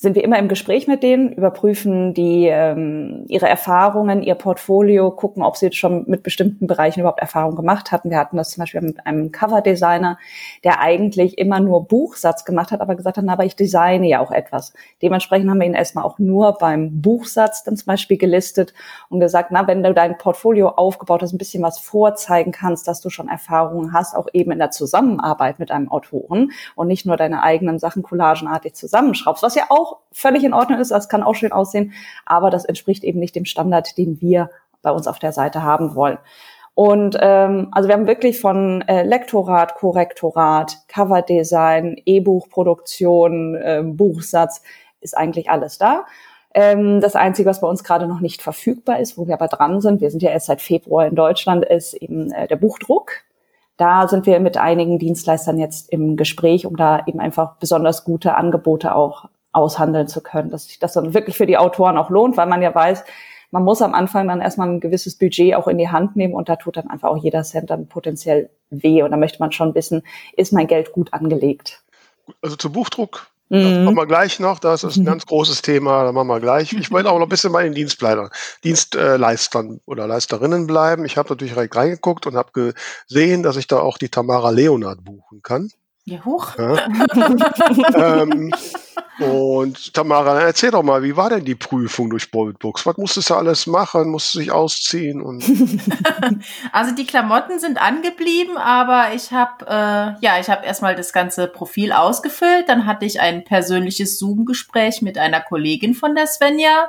sind 0.00 0.14
wir 0.14 0.22
immer 0.22 0.38
im 0.38 0.46
Gespräch 0.46 0.86
mit 0.86 1.02
denen, 1.02 1.32
überprüfen 1.32 2.14
die 2.14 2.46
ähm, 2.46 3.24
ihre 3.26 3.48
Erfahrungen, 3.48 4.22
ihr 4.22 4.36
Portfolio, 4.36 5.10
gucken, 5.10 5.42
ob 5.42 5.56
sie 5.56 5.72
schon 5.72 6.04
mit 6.06 6.22
bestimmten 6.22 6.68
Bereichen 6.68 7.00
überhaupt 7.00 7.18
Erfahrung 7.18 7.56
gemacht 7.56 7.90
hatten. 7.90 8.08
Wir 8.08 8.18
hatten 8.18 8.36
das 8.36 8.50
zum 8.50 8.62
Beispiel 8.62 8.80
mit 8.80 9.04
einem 9.08 9.32
Coverdesigner, 9.32 10.16
der 10.62 10.78
eigentlich 10.78 11.36
immer 11.36 11.58
nur 11.58 11.88
Buchsatz 11.88 12.44
gemacht 12.44 12.70
hat, 12.70 12.80
aber 12.80 12.94
gesagt 12.94 13.16
hat, 13.16 13.24
na, 13.24 13.32
aber 13.32 13.44
ich 13.44 13.56
designe 13.56 14.06
ja 14.06 14.20
auch 14.20 14.30
etwas. 14.30 14.72
Dementsprechend 15.02 15.50
haben 15.50 15.58
wir 15.58 15.66
ihn 15.66 15.74
erstmal 15.74 16.04
auch 16.04 16.20
nur 16.20 16.52
beim 16.52 17.02
Buchsatz 17.02 17.64
dann 17.64 17.76
zum 17.76 17.86
Beispiel 17.86 18.18
gelistet 18.18 18.74
und 19.08 19.18
gesagt, 19.18 19.50
na, 19.50 19.66
wenn 19.66 19.82
du 19.82 19.92
dein 19.92 20.16
Portfolio 20.16 20.68
aufgebaut 20.68 21.22
hast, 21.22 21.32
ein 21.32 21.38
bisschen 21.38 21.64
was 21.64 21.80
vorzeigen 21.80 22.52
kannst, 22.52 22.86
dass 22.86 23.00
du 23.00 23.10
schon 23.10 23.28
Erfahrungen 23.28 23.92
hast, 23.92 24.14
auch 24.14 24.28
eben 24.32 24.52
in 24.52 24.60
der 24.60 24.70
Zusammenarbeit 24.70 25.58
mit 25.58 25.72
einem 25.72 25.90
Autoren 25.90 26.52
und 26.76 26.86
nicht 26.86 27.04
nur 27.04 27.16
deine 27.16 27.42
eigenen 27.42 27.80
Sachen 27.80 28.04
collagenartig 28.04 28.74
zusammenschraubst, 28.74 29.42
was 29.42 29.56
ja 29.56 29.64
auch 29.70 29.87
auch 29.88 29.98
völlig 30.12 30.44
in 30.44 30.54
Ordnung 30.54 30.78
ist, 30.80 30.90
das 30.90 31.08
kann 31.08 31.22
auch 31.22 31.34
schön 31.34 31.52
aussehen, 31.52 31.92
aber 32.26 32.50
das 32.50 32.64
entspricht 32.64 33.04
eben 33.04 33.18
nicht 33.18 33.34
dem 33.34 33.44
Standard, 33.44 33.96
den 33.96 34.20
wir 34.20 34.50
bei 34.82 34.90
uns 34.90 35.06
auf 35.06 35.18
der 35.18 35.32
Seite 35.32 35.62
haben 35.62 35.94
wollen. 35.94 36.18
Und 36.74 37.18
ähm, 37.20 37.68
also 37.72 37.88
wir 37.88 37.96
haben 37.96 38.06
wirklich 38.06 38.40
von 38.40 38.82
äh, 38.82 39.02
Lektorat, 39.02 39.74
Korrektorat, 39.74 40.78
Coverdesign, 40.86 42.00
E-Buchproduktion, 42.06 43.56
äh, 43.56 43.82
Buchsatz, 43.84 44.62
ist 45.00 45.16
eigentlich 45.16 45.50
alles 45.50 45.78
da. 45.78 46.04
Ähm, 46.54 47.00
das 47.00 47.16
Einzige, 47.16 47.48
was 47.48 47.60
bei 47.60 47.66
uns 47.66 47.82
gerade 47.82 48.06
noch 48.06 48.20
nicht 48.20 48.42
verfügbar 48.42 49.00
ist, 49.00 49.18
wo 49.18 49.26
wir 49.26 49.34
aber 49.34 49.48
dran 49.48 49.80
sind, 49.80 50.00
wir 50.00 50.10
sind 50.10 50.22
ja 50.22 50.30
erst 50.30 50.46
seit 50.46 50.60
Februar 50.60 51.06
in 51.06 51.14
Deutschland, 51.14 51.64
ist 51.64 51.94
eben 51.94 52.30
äh, 52.32 52.46
der 52.46 52.56
Buchdruck. 52.56 53.12
Da 53.76 54.08
sind 54.08 54.26
wir 54.26 54.40
mit 54.40 54.56
einigen 54.56 54.98
Dienstleistern 54.98 55.58
jetzt 55.58 55.92
im 55.92 56.16
Gespräch, 56.16 56.66
um 56.66 56.76
da 56.76 57.02
eben 57.06 57.20
einfach 57.20 57.56
besonders 57.56 58.04
gute 58.04 58.36
Angebote 58.36 58.94
auch 58.94 59.28
aushandeln 59.52 60.08
zu 60.08 60.22
können, 60.22 60.50
dass 60.50 60.66
sich 60.66 60.78
das 60.78 60.92
dann 60.92 61.14
wirklich 61.14 61.36
für 61.36 61.46
die 61.46 61.58
Autoren 61.58 61.96
auch 61.96 62.10
lohnt, 62.10 62.36
weil 62.36 62.46
man 62.46 62.62
ja 62.62 62.74
weiß, 62.74 63.04
man 63.50 63.64
muss 63.64 63.80
am 63.80 63.94
Anfang 63.94 64.28
dann 64.28 64.40
erstmal 64.40 64.68
ein 64.68 64.80
gewisses 64.80 65.16
Budget 65.16 65.54
auch 65.54 65.68
in 65.68 65.78
die 65.78 65.88
Hand 65.88 66.16
nehmen 66.16 66.34
und 66.34 66.48
da 66.48 66.56
tut 66.56 66.76
dann 66.76 66.90
einfach 66.90 67.08
auch 67.08 67.16
jeder 67.16 67.42
Cent 67.42 67.70
dann 67.70 67.88
potenziell 67.88 68.50
weh 68.70 69.02
und 69.02 69.10
da 69.10 69.16
möchte 69.16 69.38
man 69.40 69.52
schon 69.52 69.74
wissen, 69.74 70.02
ist 70.36 70.52
mein 70.52 70.66
Geld 70.66 70.92
gut 70.92 71.12
angelegt? 71.14 71.82
Also 72.42 72.56
zu 72.56 72.70
Buchdruck 72.70 73.28
das 73.50 73.62
mhm. 73.62 73.84
machen 73.84 73.96
wir 73.96 74.06
gleich 74.06 74.40
noch, 74.40 74.58
das 74.58 74.84
ist 74.84 74.96
ein 74.96 75.04
ganz 75.06 75.24
großes 75.24 75.62
Thema, 75.62 76.04
da 76.04 76.12
machen 76.12 76.28
wir 76.28 76.40
gleich. 76.40 76.72
Ich 76.74 76.90
wollte 76.90 77.10
auch 77.10 77.18
noch 77.18 77.26
ein 77.26 77.30
bisschen 77.30 77.52
bei 77.52 77.62
den 77.62 77.72
Dienstleistern, 77.72 78.28
Dienstleistern 78.62 79.80
oder 79.86 80.06
Leisterinnen 80.06 80.66
bleiben. 80.66 81.04
Ich 81.06 81.16
habe 81.16 81.30
natürlich 81.30 81.56
reingeguckt 81.56 82.26
und 82.26 82.36
habe 82.36 82.74
gesehen, 83.06 83.42
dass 83.42 83.56
ich 83.56 83.66
da 83.66 83.80
auch 83.80 83.96
die 83.96 84.10
Tamara 84.10 84.50
Leonard 84.50 85.02
buchen 85.02 85.40
kann. 85.42 85.70
Ja, 86.08 86.24
hoch. 86.24 86.56
Ja. 86.56 86.88
ähm, 88.22 88.50
und 89.18 89.92
Tamara, 89.92 90.40
erzähl 90.40 90.70
doch 90.70 90.82
mal, 90.82 91.02
wie 91.02 91.16
war 91.16 91.28
denn 91.28 91.44
die 91.44 91.54
Prüfung 91.54 92.08
durch 92.08 92.30
Boldbooks? 92.30 92.86
Was 92.86 92.96
musstest 92.96 93.30
du 93.30 93.34
alles 93.34 93.66
machen? 93.66 94.10
Musst 94.10 94.34
du 94.34 94.38
dich 94.38 94.52
ausziehen? 94.52 95.20
Und 95.20 95.44
also 96.72 96.94
die 96.94 97.04
Klamotten 97.04 97.58
sind 97.58 97.82
angeblieben, 97.82 98.56
aber 98.56 99.08
ich 99.14 99.32
habe 99.32 99.66
äh, 99.66 100.24
ja, 100.24 100.38
ich 100.40 100.48
habe 100.48 100.64
erstmal 100.64 100.94
das 100.94 101.12
ganze 101.12 101.48
Profil 101.48 101.92
ausgefüllt. 101.92 102.68
Dann 102.68 102.86
hatte 102.86 103.04
ich 103.04 103.20
ein 103.20 103.44
persönliches 103.44 104.18
Zoom-Gespräch 104.18 105.02
mit 105.02 105.18
einer 105.18 105.40
Kollegin 105.40 105.94
von 105.94 106.14
der 106.14 106.26
Svenja. 106.26 106.88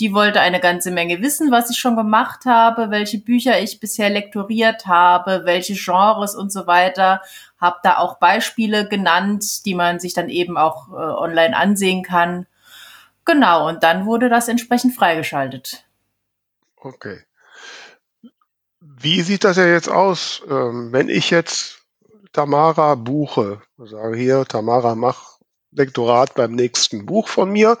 Die 0.00 0.14
wollte 0.14 0.40
eine 0.40 0.60
ganze 0.60 0.90
Menge 0.90 1.20
wissen, 1.20 1.50
was 1.50 1.68
ich 1.70 1.78
schon 1.78 1.94
gemacht 1.94 2.46
habe, 2.46 2.90
welche 2.90 3.18
Bücher 3.18 3.60
ich 3.60 3.80
bisher 3.80 4.08
lektoriert 4.08 4.86
habe, 4.86 5.42
welche 5.44 5.74
Genres 5.74 6.34
und 6.34 6.50
so 6.50 6.66
weiter. 6.66 7.20
Hab 7.60 7.82
da 7.82 7.98
auch 7.98 8.18
Beispiele 8.18 8.88
genannt, 8.88 9.66
die 9.66 9.74
man 9.74 10.00
sich 10.00 10.14
dann 10.14 10.30
eben 10.30 10.56
auch 10.56 10.88
äh, 10.88 10.94
online 10.94 11.54
ansehen 11.54 12.02
kann. 12.02 12.46
Genau, 13.26 13.68
und 13.68 13.82
dann 13.82 14.06
wurde 14.06 14.30
das 14.30 14.48
entsprechend 14.48 14.94
freigeschaltet. 14.94 15.84
Okay. 16.76 17.20
Wie 18.80 19.20
sieht 19.20 19.44
das 19.44 19.58
ja 19.58 19.66
jetzt 19.66 19.90
aus, 19.90 20.42
ähm, 20.48 20.92
wenn 20.92 21.10
ich 21.10 21.28
jetzt 21.28 21.82
Tamara 22.32 22.94
buche? 22.94 23.60
Sage 23.76 24.16
hier, 24.16 24.46
Tamara, 24.46 24.94
mach 24.94 25.38
Lektorat 25.72 26.34
beim 26.34 26.52
nächsten 26.52 27.06
Buch 27.06 27.28
von 27.28 27.50
mir 27.50 27.78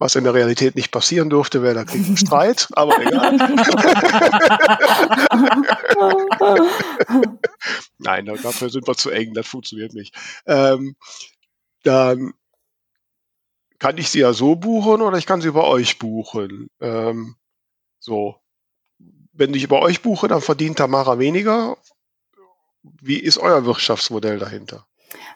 was 0.00 0.16
in 0.16 0.24
der 0.24 0.32
Realität 0.32 0.76
nicht 0.76 0.90
passieren 0.90 1.28
durfte, 1.28 1.62
wäre 1.62 1.74
der 1.74 1.84
Krieg 1.84 2.08
ein 2.08 2.16
Streit, 2.16 2.68
aber 2.72 2.98
egal. 3.02 3.36
Nein, 7.98 8.24
dafür 8.24 8.70
sind 8.70 8.88
wir 8.88 8.96
zu 8.96 9.10
eng, 9.10 9.34
das 9.34 9.46
funktioniert 9.46 9.92
nicht. 9.92 10.14
Ähm, 10.46 10.96
dann 11.82 12.32
kann 13.78 13.98
ich 13.98 14.08
sie 14.08 14.20
ja 14.20 14.32
so 14.32 14.56
buchen 14.56 15.02
oder 15.02 15.18
ich 15.18 15.26
kann 15.26 15.42
sie 15.42 15.52
bei 15.52 15.64
euch 15.64 15.98
buchen. 15.98 16.70
Ähm, 16.80 17.36
so. 17.98 18.36
Wenn 19.32 19.52
ich 19.52 19.68
bei 19.68 19.78
euch 19.78 20.00
buche, 20.00 20.28
dann 20.28 20.40
verdient 20.40 20.78
Tamara 20.78 21.18
weniger. 21.18 21.76
Wie 22.82 23.18
ist 23.18 23.36
euer 23.36 23.66
Wirtschaftsmodell 23.66 24.38
dahinter? 24.38 24.86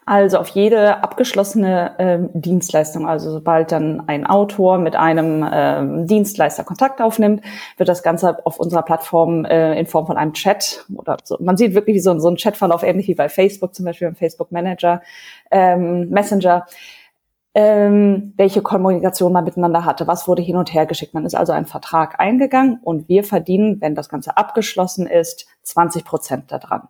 Also 0.06 0.38
auf 0.38 0.49
jede 0.49 1.02
abgeschlossene 1.02 1.92
ähm, 1.99 2.30
Dienstleistung, 2.34 3.08
also 3.08 3.30
sobald 3.30 3.73
dann 3.73 4.06
ein 4.06 4.26
Autor 4.26 4.78
mit 4.78 4.96
einem 4.96 5.49
ähm, 5.50 6.06
Dienstleister 6.06 6.62
Kontakt 6.62 7.00
aufnimmt, 7.00 7.42
wird 7.78 7.88
das 7.88 8.02
Ganze 8.02 8.44
auf 8.44 8.61
unserer 8.61 8.82
Plattform 8.82 9.46
äh, 9.46 9.78
in 9.78 9.87
Form 9.87 10.06
von 10.06 10.18
einem 10.18 10.34
Chat 10.34 10.84
oder 10.94 11.16
so. 11.25 11.38
Man 11.40 11.56
sieht 11.56 11.75
wirklich 11.75 12.02
so, 12.02 12.18
so 12.18 12.28
ein 12.28 12.37
Chatverlauf, 12.37 12.82
ähnlich 12.82 13.08
wie 13.08 13.14
bei 13.14 13.30
Facebook 13.30 13.75
zum 13.75 13.87
Beispiel 13.87 14.08
im 14.08 14.14
Facebook 14.14 14.52
Manager, 14.52 15.00
ähm, 15.50 16.11
Messenger, 16.11 16.66
ähm, 17.54 18.34
welche 18.37 18.62
Kommunikation 18.62 19.32
man 19.32 19.44
miteinander 19.44 19.84
hatte, 19.84 20.06
was 20.06 20.26
wurde 20.26 20.42
hin 20.42 20.56
und 20.56 20.75
her 20.75 20.87
geschickt. 20.87 21.14
Man 21.14 21.25
ist 21.25 21.34
also 21.37 21.52
einen 21.52 21.66
Vertrag 21.66 22.18
eingegangen 22.20 22.80
und 22.82 23.08
wir 23.08 23.25
verdienen, 23.25 23.80
wenn 23.80 23.94
das 23.94 24.08
Ganze 24.08 24.37
abgeschlossen 24.37 25.06
ist, 25.06 25.46
20 25.62 26.04
Prozent 26.04 26.52
daran. 26.52 26.88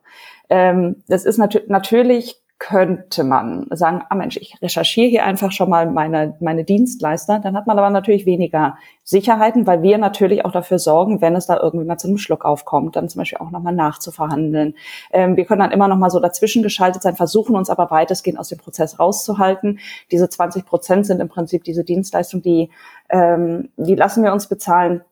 Ähm, 0.48 1.04
das 1.06 1.26
ist 1.26 1.38
nat 1.38 1.64
natürlich 1.68 2.43
könnte 2.66 3.24
man 3.24 3.66
sagen, 3.72 4.00
ah 4.08 4.14
Mensch, 4.14 4.38
ich 4.38 4.56
recherchiere 4.62 5.06
hier 5.06 5.24
einfach 5.26 5.52
schon 5.52 5.68
mal 5.68 5.84
meine, 5.90 6.34
meine 6.40 6.64
Dienstleister. 6.64 7.38
Dann 7.38 7.54
hat 7.54 7.66
man 7.66 7.78
aber 7.78 7.90
natürlich 7.90 8.24
weniger 8.24 8.78
Sicherheiten, 9.02 9.66
weil 9.66 9.82
wir 9.82 9.98
natürlich 9.98 10.46
auch 10.46 10.50
dafür 10.50 10.78
sorgen, 10.78 11.20
wenn 11.20 11.36
es 11.36 11.44
da 11.44 11.60
irgendwie 11.60 11.84
mal 11.84 11.98
zu 11.98 12.08
einem 12.08 12.16
Schluck 12.16 12.46
aufkommt, 12.46 12.96
dann 12.96 13.10
zum 13.10 13.18
Beispiel 13.18 13.36
auch 13.36 13.50
nochmal 13.50 13.74
nachzuverhandeln. 13.74 14.76
Ähm, 15.12 15.36
wir 15.36 15.44
können 15.44 15.60
dann 15.60 15.72
immer 15.72 15.88
nochmal 15.88 16.08
so 16.08 16.20
dazwischen 16.20 16.62
geschaltet 16.62 17.02
sein, 17.02 17.16
versuchen 17.16 17.54
uns 17.54 17.68
aber 17.68 17.90
weitestgehend 17.90 18.38
aus 18.38 18.48
dem 18.48 18.56
Prozess 18.56 18.98
rauszuhalten. 18.98 19.78
Diese 20.10 20.30
20 20.30 20.64
Prozent 20.64 21.04
sind 21.04 21.20
im 21.20 21.28
Prinzip 21.28 21.64
diese 21.64 21.84
Dienstleistung, 21.84 22.40
die, 22.40 22.70
ähm, 23.10 23.68
die 23.76 23.94
lassen 23.94 24.24
wir 24.24 24.32
uns 24.32 24.48
bezahlen. 24.48 25.02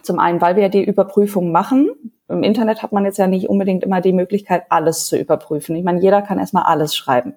Zum 0.00 0.18
einen, 0.18 0.40
weil 0.40 0.56
wir 0.56 0.62
ja 0.62 0.68
die 0.68 0.84
Überprüfung 0.84 1.52
machen, 1.52 1.90
im 2.28 2.42
Internet 2.42 2.82
hat 2.82 2.92
man 2.92 3.04
jetzt 3.04 3.18
ja 3.18 3.26
nicht 3.26 3.48
unbedingt 3.48 3.84
immer 3.84 4.00
die 4.00 4.14
Möglichkeit, 4.14 4.64
alles 4.70 5.04
zu 5.04 5.18
überprüfen. 5.18 5.76
Ich 5.76 5.84
meine, 5.84 6.00
jeder 6.00 6.22
kann 6.22 6.38
erstmal 6.38 6.64
alles 6.64 6.96
schreiben. 6.96 7.34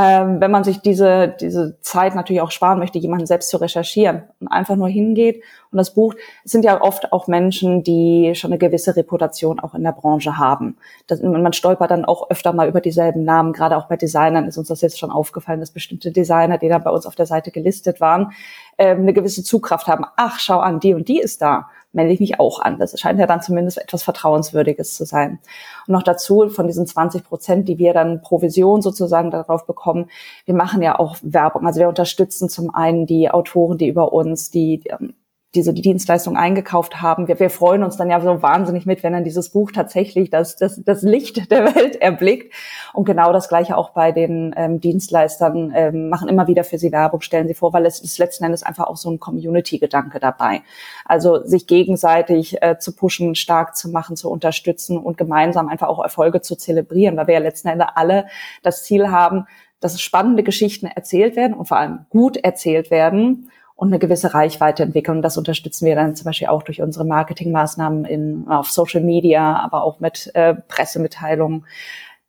Ähm, 0.00 0.40
wenn 0.40 0.52
man 0.52 0.62
sich 0.62 0.78
diese, 0.78 1.34
diese 1.40 1.80
Zeit 1.80 2.14
natürlich 2.14 2.40
auch 2.40 2.52
sparen 2.52 2.78
möchte, 2.78 3.00
jemanden 3.00 3.26
selbst 3.26 3.48
zu 3.48 3.56
recherchieren 3.56 4.22
und 4.38 4.46
einfach 4.46 4.76
nur 4.76 4.88
hingeht 4.88 5.42
und 5.72 5.78
das 5.78 5.92
Buch, 5.92 6.14
es 6.44 6.52
sind 6.52 6.64
ja 6.64 6.80
oft 6.80 7.12
auch 7.12 7.26
Menschen, 7.26 7.82
die 7.82 8.32
schon 8.36 8.52
eine 8.52 8.58
gewisse 8.58 8.94
Reputation 8.94 9.58
auch 9.58 9.74
in 9.74 9.82
der 9.82 9.90
Branche 9.90 10.38
haben. 10.38 10.76
Das, 11.08 11.20
man 11.20 11.52
stolpert 11.52 11.90
dann 11.90 12.04
auch 12.04 12.30
öfter 12.30 12.52
mal 12.52 12.68
über 12.68 12.80
dieselben 12.80 13.24
Namen, 13.24 13.52
gerade 13.52 13.76
auch 13.76 13.88
bei 13.88 13.96
Designern 13.96 14.46
ist 14.46 14.56
uns 14.56 14.68
das 14.68 14.82
jetzt 14.82 15.00
schon 15.00 15.10
aufgefallen, 15.10 15.58
dass 15.58 15.72
bestimmte 15.72 16.12
Designer, 16.12 16.58
die 16.58 16.68
dann 16.68 16.84
bei 16.84 16.90
uns 16.90 17.04
auf 17.04 17.16
der 17.16 17.26
Seite 17.26 17.50
gelistet 17.50 18.00
waren, 18.00 18.30
ähm, 18.78 19.00
eine 19.00 19.12
gewisse 19.12 19.42
Zugkraft 19.42 19.88
haben. 19.88 20.04
Ach, 20.14 20.38
schau 20.38 20.60
an, 20.60 20.78
die 20.78 20.94
und 20.94 21.08
die 21.08 21.18
ist 21.18 21.42
da 21.42 21.70
melde 21.92 22.12
ich 22.12 22.20
mich 22.20 22.38
auch 22.38 22.60
an. 22.60 22.78
Das 22.78 22.98
scheint 22.98 23.18
ja 23.18 23.26
dann 23.26 23.42
zumindest 23.42 23.78
etwas 23.78 24.02
Vertrauenswürdiges 24.02 24.94
zu 24.94 25.04
sein. 25.04 25.38
Und 25.86 25.92
noch 25.92 26.02
dazu 26.02 26.48
von 26.48 26.66
diesen 26.66 26.86
20 26.86 27.24
Prozent, 27.24 27.68
die 27.68 27.78
wir 27.78 27.94
dann 27.94 28.20
Provision 28.20 28.82
sozusagen 28.82 29.30
darauf 29.30 29.66
bekommen, 29.66 30.10
wir 30.44 30.54
machen 30.54 30.82
ja 30.82 30.98
auch 30.98 31.16
Werbung. 31.22 31.66
Also 31.66 31.80
wir 31.80 31.88
unterstützen 31.88 32.48
zum 32.48 32.74
einen 32.74 33.06
die 33.06 33.30
Autoren, 33.30 33.78
die 33.78 33.88
über 33.88 34.12
uns 34.12 34.50
die, 34.50 34.82
ähm, 34.86 35.14
diese 35.54 35.72
die 35.72 35.80
Dienstleistung 35.80 36.36
eingekauft 36.36 37.00
haben. 37.00 37.26
Wir, 37.26 37.40
wir 37.40 37.48
freuen 37.48 37.82
uns 37.82 37.96
dann 37.96 38.10
ja 38.10 38.20
so 38.20 38.42
wahnsinnig 38.42 38.84
mit, 38.84 39.02
wenn 39.02 39.14
dann 39.14 39.24
dieses 39.24 39.48
Buch 39.48 39.72
tatsächlich 39.72 40.28
das, 40.28 40.56
das, 40.56 40.82
das 40.84 41.02
Licht 41.02 41.50
der 41.50 41.74
Welt 41.74 41.96
erblickt. 41.96 42.52
Und 42.92 43.06
genau 43.06 43.32
das 43.32 43.48
Gleiche 43.48 43.76
auch 43.76 43.90
bei 43.90 44.12
den 44.12 44.54
ähm, 44.56 44.80
Dienstleistern, 44.80 45.72
ähm, 45.74 46.10
machen 46.10 46.28
immer 46.28 46.48
wieder 46.48 46.64
für 46.64 46.78
sie 46.78 46.92
Werbung, 46.92 47.22
stellen 47.22 47.48
sie 47.48 47.54
vor, 47.54 47.72
weil 47.72 47.86
es 47.86 48.00
ist 48.00 48.18
letzten 48.18 48.44
Endes 48.44 48.62
einfach 48.62 48.86
auch 48.86 48.98
so 48.98 49.10
ein 49.10 49.18
Community-Gedanke 49.18 50.20
dabei. 50.20 50.60
Also 51.06 51.42
sich 51.44 51.66
gegenseitig 51.66 52.62
äh, 52.62 52.78
zu 52.78 52.94
pushen, 52.94 53.34
stark 53.34 53.74
zu 53.74 53.88
machen, 53.88 54.16
zu 54.16 54.30
unterstützen 54.30 54.98
und 54.98 55.16
gemeinsam 55.16 55.68
einfach 55.68 55.88
auch 55.88 56.02
Erfolge 56.02 56.42
zu 56.42 56.56
zelebrieren, 56.56 57.16
weil 57.16 57.26
wir 57.26 57.34
ja 57.34 57.40
letzten 57.40 57.68
Endes 57.68 57.88
alle 57.94 58.26
das 58.62 58.84
Ziel 58.84 59.10
haben, 59.10 59.46
dass 59.80 60.00
spannende 60.00 60.42
Geschichten 60.42 60.86
erzählt 60.86 61.36
werden 61.36 61.54
und 61.54 61.66
vor 61.66 61.78
allem 61.78 62.06
gut 62.10 62.36
erzählt 62.36 62.90
werden 62.90 63.50
und 63.78 63.90
eine 63.90 64.00
gewisse 64.00 64.34
Reichweite 64.34 64.82
entwickeln. 64.82 65.18
Und 65.18 65.22
das 65.22 65.38
unterstützen 65.38 65.86
wir 65.86 65.94
dann 65.94 66.16
zum 66.16 66.24
Beispiel 66.24 66.48
auch 66.48 66.64
durch 66.64 66.82
unsere 66.82 67.04
Marketingmaßnahmen 67.04 68.04
in, 68.06 68.48
auf 68.48 68.72
Social 68.72 69.00
Media, 69.00 69.56
aber 69.56 69.84
auch 69.84 70.00
mit 70.00 70.32
äh, 70.34 70.54
Pressemitteilungen. 70.54 71.64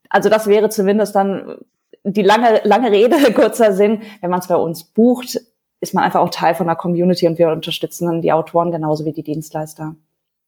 Also 0.10 0.30
das 0.30 0.46
wäre 0.46 0.70
zumindest 0.70 1.16
dann 1.16 1.58
die 2.04 2.22
lange, 2.22 2.62
lange 2.66 2.92
Rede, 2.92 3.16
kurzer 3.34 3.74
Sinn. 3.74 4.04
Wenn 4.22 4.30
man 4.30 4.42
es 4.42 4.48
bei 4.48 4.58
uns 4.58 4.84
bucht, 4.84 5.40
ist 5.82 5.96
man 5.96 6.04
einfach 6.04 6.20
auch 6.20 6.30
Teil 6.30 6.54
von 6.54 6.68
der 6.68 6.76
Community 6.76 7.28
und 7.28 7.40
wir 7.40 7.50
unterstützen 7.50 8.06
dann 8.06 8.22
die 8.22 8.32
Autoren 8.32 8.72
genauso 8.72 9.04
wie 9.06 9.14
die 9.14 9.24
Dienstleister. 9.24 9.96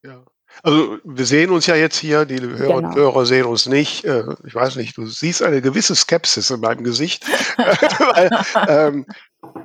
Ja. 0.06 0.22
Also 0.62 0.98
wir 1.04 1.26
sehen 1.26 1.50
uns 1.50 1.66
ja 1.66 1.76
jetzt 1.76 1.98
hier, 1.98 2.26
die 2.26 2.40
Hörer 2.40 2.76
genau. 2.76 2.90
und 2.90 2.96
Hörer 2.96 3.26
sehen 3.26 3.46
uns 3.46 3.68
nicht. 3.68 4.06
Äh, 4.06 4.26
ich 4.46 4.54
weiß 4.54 4.76
nicht, 4.76 4.96
du 4.98 5.08
siehst 5.08 5.42
eine 5.42 5.64
gewisse 5.64 5.96
Skepsis 5.96 6.52
in 6.52 6.60
meinem 6.60 6.84
Gesicht. 6.84 7.26
Weil, 7.58 8.30
ähm, 8.68 9.06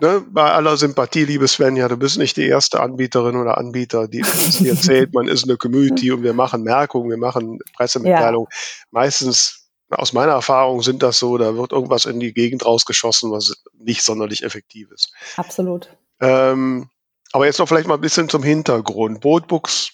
ne, 0.00 0.24
bei 0.28 0.52
aller 0.52 0.76
Sympathie, 0.76 1.24
liebe 1.24 1.48
Svenja, 1.48 1.88
du 1.88 1.96
bist 1.96 2.18
nicht 2.18 2.36
die 2.36 2.46
erste 2.46 2.80
Anbieterin 2.80 3.36
oder 3.36 3.58
Anbieter, 3.58 4.08
die 4.08 4.20
uns 4.22 4.58
hier 4.58 4.72
erzählt, 4.72 5.12
man 5.14 5.28
ist 5.28 5.44
eine 5.44 5.56
Community 5.56 6.12
und 6.12 6.22
wir 6.22 6.34
machen 6.34 6.62
Merkungen, 6.62 7.10
wir 7.10 7.16
machen 7.16 7.58
Pressemitteilungen. 7.74 8.48
Ja. 8.50 8.58
Meistens, 8.90 9.68
aus 9.90 10.12
meiner 10.12 10.32
Erfahrung, 10.32 10.82
sind 10.82 11.02
das 11.02 11.18
so, 11.18 11.38
da 11.38 11.56
wird 11.56 11.72
irgendwas 11.72 12.06
in 12.06 12.18
die 12.20 12.32
Gegend 12.32 12.64
rausgeschossen, 12.64 13.30
was 13.30 13.54
nicht 13.78 14.02
sonderlich 14.02 14.42
effektiv 14.42 14.90
ist. 14.90 15.12
Absolut. 15.36 15.96
Ähm, 16.20 16.90
aber 17.32 17.46
jetzt 17.46 17.58
noch 17.58 17.68
vielleicht 17.68 17.86
mal 17.86 17.94
ein 17.94 18.00
bisschen 18.00 18.28
zum 18.28 18.42
Hintergrund. 18.42 19.20
Boatbooks 19.20 19.90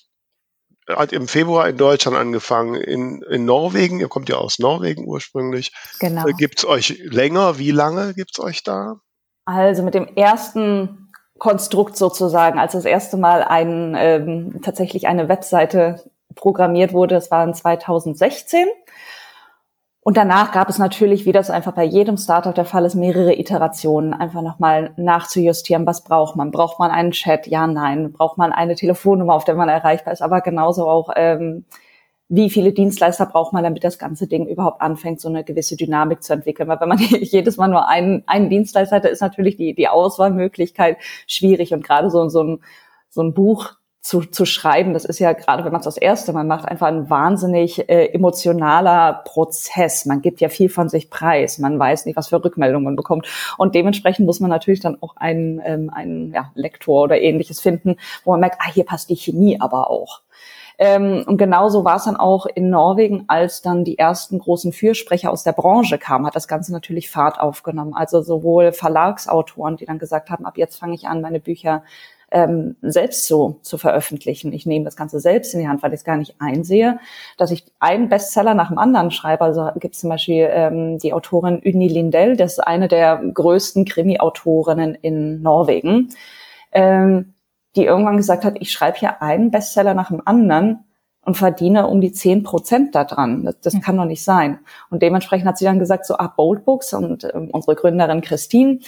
hat 0.88 1.12
im 1.12 1.28
Februar 1.28 1.68
in 1.68 1.76
Deutschland 1.76 2.16
angefangen, 2.16 2.74
in, 2.74 3.22
in 3.22 3.44
Norwegen, 3.44 4.00
ihr 4.00 4.08
kommt 4.08 4.28
ja 4.28 4.36
aus 4.36 4.58
Norwegen 4.58 5.06
ursprünglich. 5.06 5.72
Genau. 6.00 6.26
Äh, 6.26 6.32
gibt 6.32 6.58
es 6.58 6.64
euch 6.64 6.98
länger? 7.04 7.58
Wie 7.58 7.70
lange 7.70 8.14
gibt 8.14 8.32
es 8.32 8.44
euch 8.44 8.62
da? 8.62 9.00
Also 9.44 9.82
mit 9.82 9.94
dem 9.94 10.06
ersten 10.06 11.10
Konstrukt 11.38 11.96
sozusagen, 11.96 12.58
als 12.58 12.72
das 12.72 12.84
erste 12.84 13.16
Mal 13.16 13.42
ein, 13.42 13.96
ähm, 13.98 14.60
tatsächlich 14.62 15.08
eine 15.08 15.28
Webseite 15.28 16.02
programmiert 16.34 16.92
wurde, 16.92 17.16
das 17.16 17.30
war 17.30 17.44
in 17.44 17.54
2016. 17.54 18.68
Und 20.04 20.16
danach 20.16 20.50
gab 20.50 20.68
es 20.68 20.78
natürlich, 20.78 21.26
wie 21.26 21.32
das 21.32 21.48
einfach 21.48 21.72
bei 21.72 21.84
jedem 21.84 22.16
Startup 22.16 22.54
der 22.54 22.64
Fall 22.64 22.84
ist, 22.84 22.96
mehrere 22.96 23.38
Iterationen, 23.38 24.14
einfach 24.14 24.42
nochmal 24.42 24.92
nachzujustieren, 24.96 25.86
was 25.86 26.02
braucht 26.02 26.34
man? 26.34 26.50
Braucht 26.50 26.80
man 26.80 26.90
einen 26.90 27.12
Chat? 27.12 27.46
Ja, 27.46 27.68
nein. 27.68 28.12
Braucht 28.12 28.36
man 28.36 28.52
eine 28.52 28.74
Telefonnummer, 28.74 29.34
auf 29.34 29.44
der 29.44 29.54
man 29.54 29.68
erreichbar 29.68 30.12
ist? 30.12 30.22
Aber 30.22 30.40
genauso 30.40 30.88
auch, 30.88 31.10
ähm, 31.14 31.64
wie 32.34 32.48
viele 32.48 32.72
Dienstleister 32.72 33.26
braucht 33.26 33.52
man, 33.52 33.62
damit 33.62 33.84
das 33.84 33.98
ganze 33.98 34.26
Ding 34.26 34.46
überhaupt 34.46 34.80
anfängt, 34.80 35.20
so 35.20 35.28
eine 35.28 35.44
gewisse 35.44 35.76
Dynamik 35.76 36.22
zu 36.22 36.32
entwickeln. 36.32 36.66
Weil 36.66 36.80
wenn 36.80 36.88
man 36.88 36.98
jedes 37.20 37.58
Mal 37.58 37.68
nur 37.68 37.88
einen, 37.88 38.22
einen 38.26 38.48
Dienstleister 38.48 38.96
hat, 38.96 39.04
ist 39.04 39.20
natürlich 39.20 39.56
die, 39.56 39.74
die 39.74 39.88
Auswahlmöglichkeit 39.88 40.96
schwierig. 41.26 41.74
Und 41.74 41.84
gerade 41.84 42.10
so, 42.10 42.26
so, 42.30 42.42
ein, 42.42 42.60
so 43.10 43.22
ein 43.22 43.34
Buch 43.34 43.72
zu, 44.00 44.22
zu 44.22 44.46
schreiben, 44.46 44.94
das 44.94 45.04
ist 45.04 45.18
ja 45.18 45.34
gerade, 45.34 45.62
wenn 45.62 45.72
man 45.72 45.80
es 45.80 45.84
das 45.84 45.98
erste 45.98 46.32
Mal 46.32 46.44
macht, 46.44 46.66
einfach 46.66 46.86
ein 46.86 47.10
wahnsinnig 47.10 47.86
äh, 47.90 48.06
emotionaler 48.06 49.20
Prozess. 49.26 50.06
Man 50.06 50.22
gibt 50.22 50.40
ja 50.40 50.48
viel 50.48 50.70
von 50.70 50.88
sich 50.88 51.10
preis, 51.10 51.58
man 51.58 51.78
weiß 51.78 52.06
nicht, 52.06 52.16
was 52.16 52.28
für 52.28 52.42
Rückmeldungen 52.42 52.84
man 52.84 52.96
bekommt. 52.96 53.26
Und 53.58 53.74
dementsprechend 53.74 54.24
muss 54.24 54.40
man 54.40 54.48
natürlich 54.48 54.80
dann 54.80 54.96
auch 55.02 55.16
einen, 55.16 55.60
ähm, 55.66 55.90
einen 55.92 56.32
ja, 56.32 56.50
Lektor 56.54 57.02
oder 57.02 57.20
ähnliches 57.20 57.60
finden, 57.60 57.96
wo 58.24 58.30
man 58.30 58.40
merkt, 58.40 58.56
ah, 58.60 58.72
hier 58.72 58.84
passt 58.84 59.10
die 59.10 59.16
Chemie 59.16 59.60
aber 59.60 59.90
auch. 59.90 60.22
Ähm, 60.78 61.24
und 61.26 61.36
genauso 61.36 61.84
war 61.84 61.96
es 61.96 62.04
dann 62.04 62.16
auch 62.16 62.46
in 62.46 62.70
Norwegen, 62.70 63.24
als 63.28 63.62
dann 63.62 63.84
die 63.84 63.98
ersten 63.98 64.38
großen 64.38 64.72
Fürsprecher 64.72 65.30
aus 65.30 65.44
der 65.44 65.52
Branche 65.52 65.98
kamen, 65.98 66.26
hat 66.26 66.36
das 66.36 66.48
Ganze 66.48 66.72
natürlich 66.72 67.10
Fahrt 67.10 67.40
aufgenommen. 67.40 67.94
Also 67.94 68.22
sowohl 68.22 68.72
Verlagsautoren, 68.72 69.76
die 69.76 69.86
dann 69.86 69.98
gesagt 69.98 70.30
haben, 70.30 70.46
ab 70.46 70.56
jetzt 70.56 70.78
fange 70.78 70.94
ich 70.94 71.06
an, 71.06 71.20
meine 71.20 71.40
Bücher 71.40 71.82
ähm, 72.32 72.76
selbst 72.80 73.26
so 73.26 73.58
zu 73.62 73.78
veröffentlichen. 73.78 74.52
Ich 74.52 74.66
nehme 74.66 74.84
das 74.84 74.96
Ganze 74.96 75.20
selbst 75.20 75.54
in 75.54 75.60
die 75.60 75.68
Hand, 75.68 75.82
weil 75.82 75.92
ich 75.92 76.00
es 76.00 76.04
gar 76.04 76.16
nicht 76.16 76.36
einsehe, 76.40 76.98
dass 77.36 77.50
ich 77.50 77.64
einen 77.78 78.08
Bestseller 78.08 78.54
nach 78.54 78.68
dem 78.68 78.78
anderen 78.78 79.10
schreibe. 79.10 79.44
Also 79.44 79.68
gibt 79.78 79.94
es 79.94 80.00
zum 80.00 80.10
Beispiel 80.10 80.48
ähm, 80.50 80.98
die 80.98 81.12
Autorin 81.12 81.60
Uni 81.64 81.88
Lindell, 81.88 82.36
das 82.36 82.52
ist 82.52 82.60
eine 82.60 82.88
der 82.88 83.18
größten 83.18 83.84
Krimi-Autorinnen 83.84 84.94
in 84.94 85.42
Norwegen. 85.42 86.08
Ähm, 86.72 87.34
die 87.76 87.84
irgendwann 87.84 88.16
gesagt 88.16 88.44
hat, 88.44 88.56
ich 88.60 88.72
schreibe 88.72 88.98
hier 88.98 89.22
einen 89.22 89.50
Bestseller 89.50 89.94
nach 89.94 90.08
dem 90.08 90.22
anderen 90.24 90.84
und 91.24 91.36
verdiene 91.36 91.86
um 91.86 92.00
die 92.00 92.12
zehn 92.12 92.42
Prozent 92.42 92.94
daran. 92.94 93.44
Das, 93.44 93.60
das 93.60 93.74
hm. 93.74 93.80
kann 93.80 93.96
doch 93.96 94.04
nicht 94.04 94.24
sein. 94.24 94.58
Und 94.90 95.02
dementsprechend 95.02 95.46
hat 95.46 95.58
sie 95.58 95.64
dann 95.64 95.78
gesagt, 95.78 96.06
so, 96.06 96.16
ah, 96.18 96.32
Bold 96.36 96.64
Books 96.64 96.92
und 96.94 97.24
äh, 97.24 97.32
unsere 97.52 97.76
Gründerin 97.76 98.20
Christine 98.20 98.80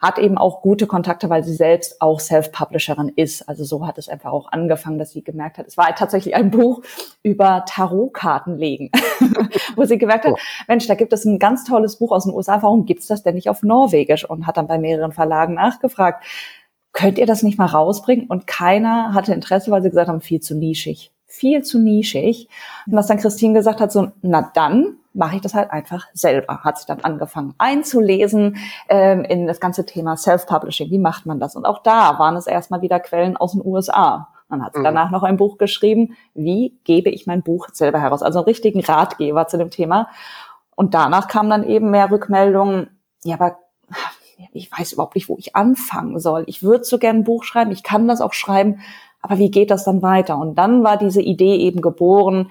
hat 0.00 0.18
eben 0.18 0.38
auch 0.38 0.62
gute 0.62 0.86
Kontakte, 0.86 1.28
weil 1.28 1.44
sie 1.44 1.52
selbst 1.52 2.00
auch 2.00 2.20
Self-Publisherin 2.20 3.10
ist. 3.14 3.46
Also 3.48 3.64
so 3.64 3.86
hat 3.86 3.98
es 3.98 4.08
einfach 4.08 4.32
auch 4.32 4.50
angefangen, 4.50 4.98
dass 4.98 5.10
sie 5.10 5.22
gemerkt 5.22 5.58
hat, 5.58 5.66
es 5.66 5.76
war 5.76 5.94
tatsächlich 5.94 6.34
ein 6.34 6.50
Buch 6.50 6.82
über 7.22 7.64
Tarotkarten 7.68 8.56
legen, 8.56 8.90
wo 9.76 9.84
sie 9.84 9.98
gemerkt 9.98 10.24
hat, 10.24 10.32
oh. 10.32 10.38
Mensch, 10.68 10.86
da 10.86 10.94
gibt 10.94 11.12
es 11.12 11.26
ein 11.26 11.38
ganz 11.38 11.64
tolles 11.64 11.96
Buch 11.96 12.12
aus 12.12 12.24
den 12.24 12.32
USA, 12.32 12.62
warum 12.62 12.86
gibt's 12.86 13.08
das 13.08 13.22
denn 13.22 13.34
nicht 13.34 13.50
auf 13.50 13.62
Norwegisch? 13.62 14.24
Und 14.24 14.46
hat 14.46 14.56
dann 14.56 14.68
bei 14.68 14.78
mehreren 14.78 15.12
Verlagen 15.12 15.52
nachgefragt 15.54 16.24
könnt 16.92 17.18
ihr 17.18 17.26
das 17.26 17.42
nicht 17.42 17.58
mal 17.58 17.66
rausbringen? 17.66 18.26
Und 18.26 18.46
keiner 18.46 19.14
hatte 19.14 19.34
Interesse, 19.34 19.70
weil 19.70 19.82
sie 19.82 19.90
gesagt 19.90 20.08
haben, 20.08 20.20
viel 20.20 20.40
zu 20.40 20.54
nischig. 20.54 21.12
Viel 21.26 21.62
zu 21.62 21.78
nischig. 21.78 22.48
Und 22.86 22.94
was 22.94 23.06
dann 23.06 23.18
Christine 23.18 23.54
gesagt 23.54 23.80
hat, 23.80 23.92
so, 23.92 24.10
na 24.22 24.50
dann 24.54 24.96
mache 25.12 25.36
ich 25.36 25.42
das 25.42 25.54
halt 25.54 25.70
einfach 25.70 26.06
selber. 26.12 26.58
Hat 26.62 26.78
sich 26.78 26.86
dann 26.86 27.00
angefangen 27.00 27.54
einzulesen 27.58 28.56
ähm, 28.88 29.24
in 29.24 29.46
das 29.46 29.60
ganze 29.60 29.86
Thema 29.86 30.16
Self-Publishing. 30.16 30.90
Wie 30.90 30.98
macht 30.98 31.26
man 31.26 31.40
das? 31.40 31.56
Und 31.56 31.66
auch 31.66 31.82
da 31.82 32.18
waren 32.18 32.36
es 32.36 32.46
erstmal 32.46 32.82
wieder 32.82 33.00
Quellen 33.00 33.36
aus 33.36 33.52
den 33.52 33.64
USA. 33.64 34.28
Dann 34.48 34.64
hat 34.64 34.74
sie 34.74 34.80
mhm. 34.80 34.84
danach 34.84 35.10
noch 35.10 35.22
ein 35.22 35.36
Buch 35.36 35.58
geschrieben, 35.58 36.16
wie 36.34 36.78
gebe 36.84 37.10
ich 37.10 37.26
mein 37.26 37.42
Buch 37.42 37.68
selber 37.72 38.00
heraus? 38.00 38.22
Also 38.22 38.40
einen 38.40 38.46
richtigen 38.46 38.80
Ratgeber 38.80 39.46
zu 39.46 39.56
dem 39.58 39.70
Thema. 39.70 40.08
Und 40.74 40.94
danach 40.94 41.28
kamen 41.28 41.50
dann 41.50 41.64
eben 41.64 41.90
mehr 41.90 42.10
Rückmeldungen, 42.10 42.90
ja, 43.22 43.34
aber 43.34 43.58
ich 44.52 44.70
weiß 44.70 44.92
überhaupt 44.92 45.14
nicht, 45.14 45.28
wo 45.28 45.36
ich 45.38 45.56
anfangen 45.56 46.18
soll. 46.18 46.44
Ich 46.46 46.62
würde 46.62 46.84
so 46.84 46.98
gern 46.98 47.16
ein 47.16 47.24
Buch 47.24 47.44
schreiben, 47.44 47.72
ich 47.72 47.82
kann 47.82 48.08
das 48.08 48.20
auch 48.20 48.32
schreiben, 48.32 48.80
aber 49.22 49.38
wie 49.38 49.50
geht 49.50 49.70
das 49.70 49.84
dann 49.84 50.02
weiter? 50.02 50.38
Und 50.38 50.56
dann 50.56 50.82
war 50.82 50.96
diese 50.96 51.22
Idee 51.22 51.56
eben 51.56 51.80
geboren, 51.80 52.50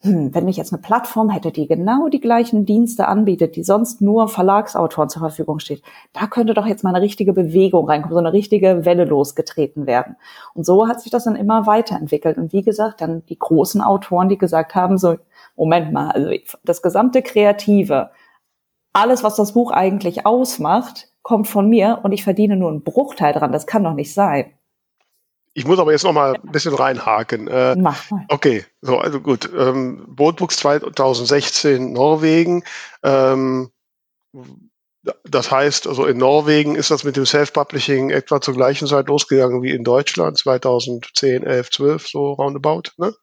hm, 0.00 0.32
wenn 0.32 0.46
ich 0.46 0.56
jetzt 0.56 0.72
eine 0.72 0.80
Plattform 0.80 1.28
hätte, 1.28 1.50
die 1.50 1.66
genau 1.66 2.08
die 2.08 2.20
gleichen 2.20 2.64
Dienste 2.64 3.08
anbietet, 3.08 3.56
die 3.56 3.64
sonst 3.64 4.00
nur 4.00 4.28
Verlagsautoren 4.28 5.08
zur 5.08 5.20
Verfügung 5.20 5.58
steht, 5.58 5.82
da 6.12 6.28
könnte 6.28 6.54
doch 6.54 6.66
jetzt 6.66 6.84
mal 6.84 6.94
eine 6.94 7.02
richtige 7.02 7.32
Bewegung 7.32 7.88
reinkommen, 7.88 8.14
so 8.14 8.20
eine 8.20 8.32
richtige 8.32 8.84
Welle 8.84 9.06
losgetreten 9.06 9.86
werden. 9.86 10.14
Und 10.54 10.64
so 10.64 10.86
hat 10.86 11.00
sich 11.00 11.10
das 11.10 11.24
dann 11.24 11.34
immer 11.34 11.66
weiterentwickelt. 11.66 12.38
Und 12.38 12.52
wie 12.52 12.62
gesagt, 12.62 13.00
dann 13.00 13.26
die 13.26 13.38
großen 13.38 13.80
Autoren, 13.80 14.28
die 14.28 14.38
gesagt 14.38 14.76
haben, 14.76 14.98
so, 14.98 15.16
Moment 15.56 15.92
mal, 15.92 16.10
also 16.12 16.30
das 16.62 16.80
gesamte 16.80 17.20
Kreative, 17.22 18.10
alles, 18.98 19.22
was 19.22 19.36
das 19.36 19.52
Buch 19.52 19.70
eigentlich 19.70 20.26
ausmacht, 20.26 21.08
kommt 21.22 21.48
von 21.48 21.68
mir 21.68 22.00
und 22.02 22.12
ich 22.12 22.24
verdiene 22.24 22.56
nur 22.56 22.70
einen 22.70 22.82
Bruchteil 22.82 23.32
dran. 23.32 23.52
Das 23.52 23.66
kann 23.66 23.84
doch 23.84 23.94
nicht 23.94 24.14
sein. 24.14 24.52
Ich 25.54 25.66
muss 25.66 25.78
aber 25.78 25.92
jetzt 25.92 26.04
noch 26.04 26.12
mal 26.12 26.34
ein 26.34 26.52
bisschen 26.52 26.74
reinhaken. 26.74 27.48
Äh, 27.48 27.74
Mach 27.76 28.10
mal. 28.10 28.24
Okay, 28.28 28.64
so, 28.80 28.98
also 28.98 29.20
gut. 29.20 29.50
Ähm, 29.58 30.04
Boatbooks 30.06 30.56
2016 30.58 31.92
Norwegen. 31.92 32.62
Ähm, 33.02 33.70
das 35.24 35.50
heißt, 35.50 35.86
also 35.86 36.06
in 36.06 36.18
Norwegen 36.18 36.76
ist 36.76 36.90
das 36.90 37.04
mit 37.04 37.16
dem 37.16 37.26
Self-Publishing 37.26 38.10
etwa 38.10 38.40
zur 38.40 38.54
gleichen 38.54 38.86
Zeit 38.86 39.08
losgegangen 39.08 39.62
wie 39.62 39.70
in 39.70 39.84
Deutschland, 39.84 40.38
2010, 40.38 41.42
11, 41.42 41.70
12, 41.70 42.08
so 42.08 42.32
roundabout. 42.32 42.92
Ne? 42.96 43.14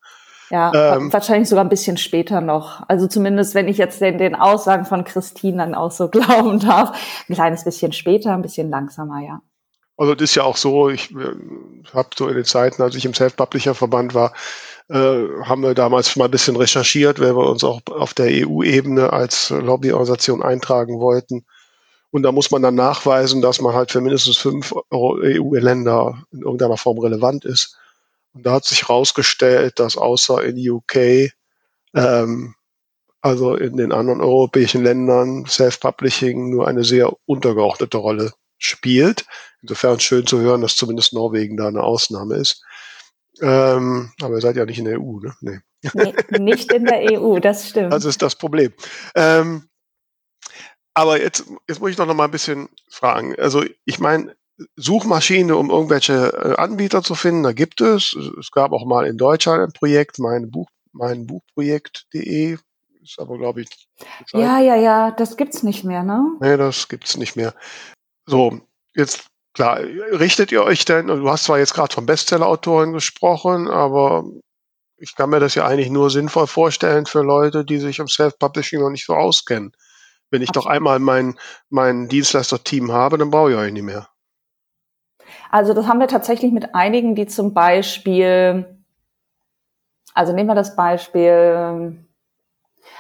Ja, 0.50 0.96
ähm, 0.98 1.12
wahrscheinlich 1.12 1.50
sogar 1.50 1.64
ein 1.66 1.70
bisschen 1.70 1.98
später 1.98 2.42
noch. 2.42 2.84
Also 2.88 3.08
zumindest, 3.08 3.56
wenn 3.56 3.68
ich 3.68 3.78
jetzt 3.78 4.02
den, 4.02 4.18
den 4.18 4.36
Aussagen 4.36 4.86
von 4.86 5.04
Christine 5.04 5.58
dann 5.58 5.76
auch 5.76 5.92
so 5.92 6.08
glauben 6.10 6.60
darf, 6.60 6.98
ein 7.28 7.34
kleines 7.34 7.64
bisschen 7.64 7.94
später, 7.94 8.34
ein 8.34 8.42
bisschen 8.42 8.70
langsamer, 8.70 9.22
ja. 9.22 9.42
Also 9.98 10.14
das 10.14 10.32
ist 10.32 10.36
ja 10.36 10.44
auch 10.44 10.58
so, 10.58 10.90
ich 10.90 11.12
äh, 11.12 11.36
habe 11.94 12.10
so 12.18 12.28
in 12.28 12.36
den 12.36 12.44
Zeiten, 12.44 12.82
als 12.82 12.96
ich 12.96 13.06
im 13.06 13.14
Self-Publisher-Verband 13.14 14.14
war, 14.14 14.34
äh, 14.90 15.24
haben 15.44 15.64
wir 15.64 15.74
damals 15.74 16.16
mal 16.16 16.26
ein 16.26 16.32
bisschen 16.32 16.58
recherchiert, 16.58 17.20
weil 17.20 17.36
wir 17.36 17.50
uns 17.50 17.64
auch 17.64 17.82
auf 17.90 18.14
der 18.14 18.28
EU-Ebene 18.46 19.14
als 19.14 19.50
Lobbyorganisation 19.50 20.44
eintragen 20.44 21.00
wollten. 21.00 21.46
Und 22.12 22.24
da 22.24 22.32
muss 22.32 22.52
man 22.52 22.62
dann 22.62 22.76
nachweisen, 22.76 23.42
dass 23.42 23.62
man 23.62 23.74
halt 23.74 23.92
für 23.92 24.02
mindestens 24.02 24.38
fünf 24.38 24.74
EU-Länder 24.94 26.24
in 26.32 26.42
irgendeiner 26.42 26.78
Form 26.78 27.00
relevant 27.00 27.46
ist. 27.46 27.78
Und 28.36 28.46
da 28.46 28.54
hat 28.54 28.66
sich 28.66 28.84
herausgestellt, 28.84 29.80
dass 29.80 29.96
außer 29.96 30.44
in 30.44 30.70
UK, 30.70 31.32
ähm, 31.96 32.54
also 33.22 33.56
in 33.56 33.78
den 33.78 33.94
anderen 33.94 34.20
europäischen 34.20 34.84
Ländern, 34.84 35.46
Self-Publishing 35.46 36.50
nur 36.50 36.68
eine 36.68 36.84
sehr 36.84 37.14
untergeordnete 37.26 37.98
Rolle 37.98 38.34
spielt. 38.58 39.26
Insofern 39.62 40.00
schön 40.02 40.28
zu 40.28 40.40
hören, 40.40 40.62
dass 40.62 40.76
zumindest 40.76 41.14
Norwegen 41.14 41.56
da 41.56 41.70
eine 41.70 41.82
Ausnahme 41.82 42.36
ist. 42.36 42.62
Ähm, 43.42 44.12
aber 44.22 44.36
ihr 44.36 44.42
seid 44.42 44.58
ja 44.58 44.66
nicht 44.66 44.80
in 44.80 44.86
der 44.86 45.00
EU, 45.00 45.20
ne? 45.20 45.34
Nee. 45.42 45.60
nee 45.94 46.14
nicht 46.40 46.72
in 46.74 46.86
der 46.86 47.14
EU, 47.14 47.40
das 47.40 47.70
stimmt. 47.70 47.94
Das 47.94 48.06
ist 48.06 48.22
das 48.22 48.36
Problem. 48.36 48.74
Ähm, 49.16 49.70
aber 50.94 51.22
jetzt, 51.22 51.46
jetzt 51.68 51.80
muss 51.80 51.92
ich 51.92 51.96
doch 51.96 52.06
noch 52.06 52.14
mal 52.14 52.26
ein 52.26 52.32
bisschen 52.32 52.70
fragen. 52.90 53.36
Also 53.38 53.64
ich 53.86 54.00
meine, 54.00 54.36
Suchmaschine, 54.76 55.56
um 55.56 55.70
irgendwelche 55.70 56.34
äh, 56.34 56.56
Anbieter 56.56 57.04
zu 57.04 57.16
finden. 57.16 57.44
Da 57.44 57.52
gibt 57.52 57.82
es. 57.82 58.16
Es 58.40 58.52
gab 58.52 58.72
auch 58.72 58.86
mal 58.86 59.06
in 59.06 59.18
Deutschland 59.18 59.62
ein 59.62 59.74
Projekt, 59.74 60.20
mein 60.20 60.50
Buch, 60.52 60.70
mein 60.92 61.28
Buchprojekt.de. 61.28 62.58
Ist 63.02 63.20
aber, 63.20 63.38
glaube 63.38 63.62
ich. 63.62 63.70
Ja, 64.34 64.60
ja, 64.60 64.76
ja, 64.76 65.12
das 65.12 65.38
gibt's 65.38 65.62
nicht 65.62 65.84
mehr, 65.84 66.04
ne? 66.04 66.26
Nee, 66.40 66.58
das 66.58 66.88
gibt's 66.88 67.18
nicht 67.18 67.36
mehr. 67.36 67.54
So, 68.26 68.62
jetzt, 68.96 69.28
klar, 69.54 69.80
richtet 69.80 70.52
ihr 70.52 70.64
euch 70.64 70.86
denn, 70.86 71.08
du 71.08 71.30
hast 71.30 71.44
zwar 71.44 71.60
jetzt 71.60 71.76
gerade 71.76 71.94
von 71.94 72.08
Bestseller-Autoren 72.08 72.94
gesprochen, 72.94 73.68
aber 73.68 74.26
ich 74.98 75.16
kann 75.16 75.30
mir 75.30 75.40
das 75.40 75.54
ja 75.54 75.68
eigentlich 75.68 75.92
nur 75.92 76.10
sinnvoll 76.10 76.48
vorstellen 76.48 77.06
für 77.06 77.22
Leute, 77.22 77.64
die 77.64 77.78
sich 77.78 78.00
im 78.00 78.08
Self-Publishing 78.08 78.80
noch 78.80 78.90
nicht 78.90 79.06
so 79.06 79.14
auskennen. 79.14 79.74
Wenn 80.32 80.42
ich 80.42 80.50
Absolut. 80.50 80.66
doch 80.66 80.72
einmal 80.72 80.98
mein, 80.98 81.38
mein 81.70 82.08
Dienstleister-Team 82.08 82.92
habe, 82.92 83.20
dann 83.20 83.30
brauche 83.30 83.52
ich 83.52 83.58
euch 83.58 83.72
nicht 83.72 83.84
mehr. 83.84 84.10
Also 85.56 85.74
das 85.74 85.88
haben 85.88 86.02
wir 86.02 86.10
tatsächlich 86.10 86.52
mit 86.52 86.76
einigen, 86.76 87.16
die 87.16 87.28
zum 87.28 87.54
Beispiel, 87.54 88.78
also 90.14 90.34
nehmen 90.34 90.50
wir 90.50 90.54
das 90.54 90.76
Beispiel, 90.76 91.96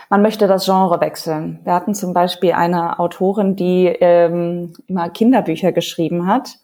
man 0.09 0.21
möchte 0.21 0.47
das 0.47 0.63
Genre 0.63 1.01
wechseln. 1.01 1.59
Wir 1.65 1.73
hatten 1.73 1.93
zum 1.93 2.13
Beispiel 2.13 2.53
eine 2.53 2.97
Autorin, 2.97 3.57
die 3.57 3.87
ähm, 3.87 4.71
immer 4.87 5.09
Kinderbücher 5.09 5.73
geschrieben 5.73 6.27
hat 6.27 6.59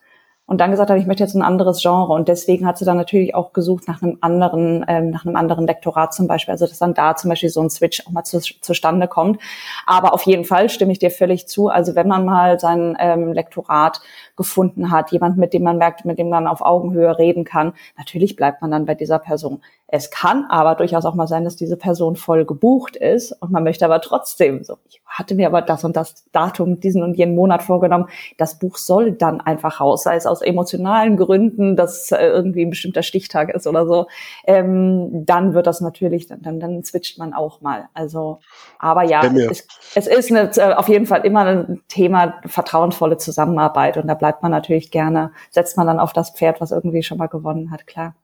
und 0.45 0.60
dann 0.60 0.71
gesagt 0.71 0.89
hat, 0.89 0.97
ich 0.97 1.06
möchte 1.06 1.23
jetzt 1.23 1.36
ein 1.36 1.43
anderes 1.43 1.82
Genre 1.82 2.12
und 2.12 2.27
deswegen 2.27 2.65
hat 2.65 2.77
sie 2.77 2.84
dann 2.84 2.97
natürlich 2.97 3.36
auch 3.36 3.54
gesucht 3.54 3.88
nach 3.88 4.01
einem 4.01 4.17
anderen, 4.21 4.84
ähm, 4.88 5.10
nach 5.10 5.25
einem 5.25 5.38
anderen 5.38 5.65
Lektorat 5.65 6.13
zum 6.13 6.27
Beispiel, 6.27 6.51
also 6.51 6.67
dass 6.67 6.80
dann 6.80 6.93
da 6.93 7.15
zum 7.15 7.30
Beispiel 7.30 7.49
so 7.49 7.62
ein 7.62 7.69
Switch 7.69 8.06
auch 8.06 8.12
mal 8.12 8.23
zu, 8.23 8.39
zustande 8.39 9.08
kommt. 9.08 9.39
Aber 9.86 10.13
auf 10.13 10.23
jeden 10.23 10.43
Fall 10.43 10.69
stimme 10.69 10.91
ich 10.91 10.99
dir 10.99 11.12
völlig 11.12 11.47
zu. 11.47 11.69
Also 11.69 11.95
wenn 11.95 12.08
man 12.08 12.25
mal 12.25 12.60
sein 12.60 12.97
ähm, 12.99 13.32
Lektorat 13.32 14.01
gefunden 14.36 14.91
hat, 14.91 15.12
jemand, 15.12 15.38
mit 15.38 15.54
dem 15.54 15.63
man 15.63 15.77
merkt, 15.77 16.04
mit 16.04 16.19
dem 16.19 16.30
man 16.30 16.47
auf 16.47 16.62
Augenhöhe 16.62 17.17
reden 17.17 17.45
kann, 17.45 17.73
natürlich 17.97 18.36
bleibt 18.36 18.62
man 18.62 18.71
dann 18.71 18.86
bei 18.86 18.95
dieser 18.95 19.19
Person. 19.19 19.62
Es 19.93 20.10
kann 20.10 20.45
aber 20.49 20.75
durchaus 20.75 21.04
auch 21.04 21.15
mal 21.15 21.27
sein, 21.27 21.43
dass 21.43 21.58
diese 21.58 21.75
Person 21.75 22.15
voll 22.15 22.45
gebucht 22.45 22.95
ist 22.95 23.34
und 23.34 23.51
man 23.51 23.63
möchte 23.63 23.84
aber 23.84 23.99
trotzdem 23.99 24.63
so, 24.63 24.77
ich 24.88 25.01
hatte 25.06 25.36
mir 25.36 25.47
aber 25.47 25.62
das 25.62 25.84
und 25.84 25.97
das 25.97 26.23
Datum 26.32 26.80
diesen 26.80 27.04
und 27.04 27.15
jenen 27.15 27.36
Monat 27.36 27.62
vorgenommen. 27.62 28.08
Das 28.38 28.58
Buch 28.58 28.77
soll 28.77 29.12
dann 29.12 29.41
einfach 29.41 29.82
raus, 29.82 30.04
sei 30.04 30.15
es 30.15 30.25
aus 30.31 30.41
emotionalen 30.41 31.17
Gründen, 31.17 31.75
dass 31.75 32.11
äh, 32.11 32.25
irgendwie 32.25 32.65
ein 32.65 32.69
bestimmter 32.69 33.03
Stichtag 33.03 33.53
ist 33.53 33.67
oder 33.67 33.85
so. 33.85 34.07
Ähm, 34.45 35.25
dann 35.25 35.53
wird 35.53 35.67
das 35.67 35.81
natürlich, 35.81 36.27
dann, 36.27 36.59
dann 36.59 36.83
switcht 36.83 37.19
man 37.19 37.33
auch 37.33 37.61
mal. 37.61 37.89
Also, 37.93 38.39
aber 38.79 39.03
ja, 39.03 39.23
es, 39.23 39.67
es, 39.95 40.07
ist 40.07 40.31
eine, 40.31 40.49
äh, 40.55 40.73
auf 40.73 40.87
jeden 40.87 41.05
Fall 41.05 41.25
immer 41.25 41.45
ein 41.45 41.81
Thema 41.87 42.35
vertrauensvolle 42.45 43.17
Zusammenarbeit 43.17 43.97
und 43.97 44.07
da 44.07 44.15
bleibt 44.15 44.41
man 44.41 44.51
natürlich 44.51 44.91
gerne, 44.91 45.31
setzt 45.49 45.77
man 45.77 45.87
dann 45.87 45.99
auf 45.99 46.13
das 46.13 46.31
Pferd, 46.31 46.61
was 46.61 46.71
irgendwie 46.71 47.03
schon 47.03 47.17
mal 47.17 47.27
gewonnen 47.27 47.71
hat, 47.71 47.85
klar. 47.85 48.15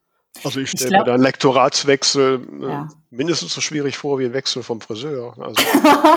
Also 0.44 0.60
ich 0.60 0.70
stelle 0.70 1.00
mir 1.00 1.04
da 1.04 1.14
einen 1.14 1.24
Lektoratswechsel 1.24 2.48
äh, 2.62 2.66
ja. 2.66 2.88
mindestens 3.10 3.54
so 3.54 3.62
schwierig 3.62 3.98
vor 3.98 4.20
wie 4.20 4.26
ein 4.26 4.34
Wechsel 4.34 4.64
vom 4.64 4.82
Friseur. 4.82 5.36
Also, 5.40 5.62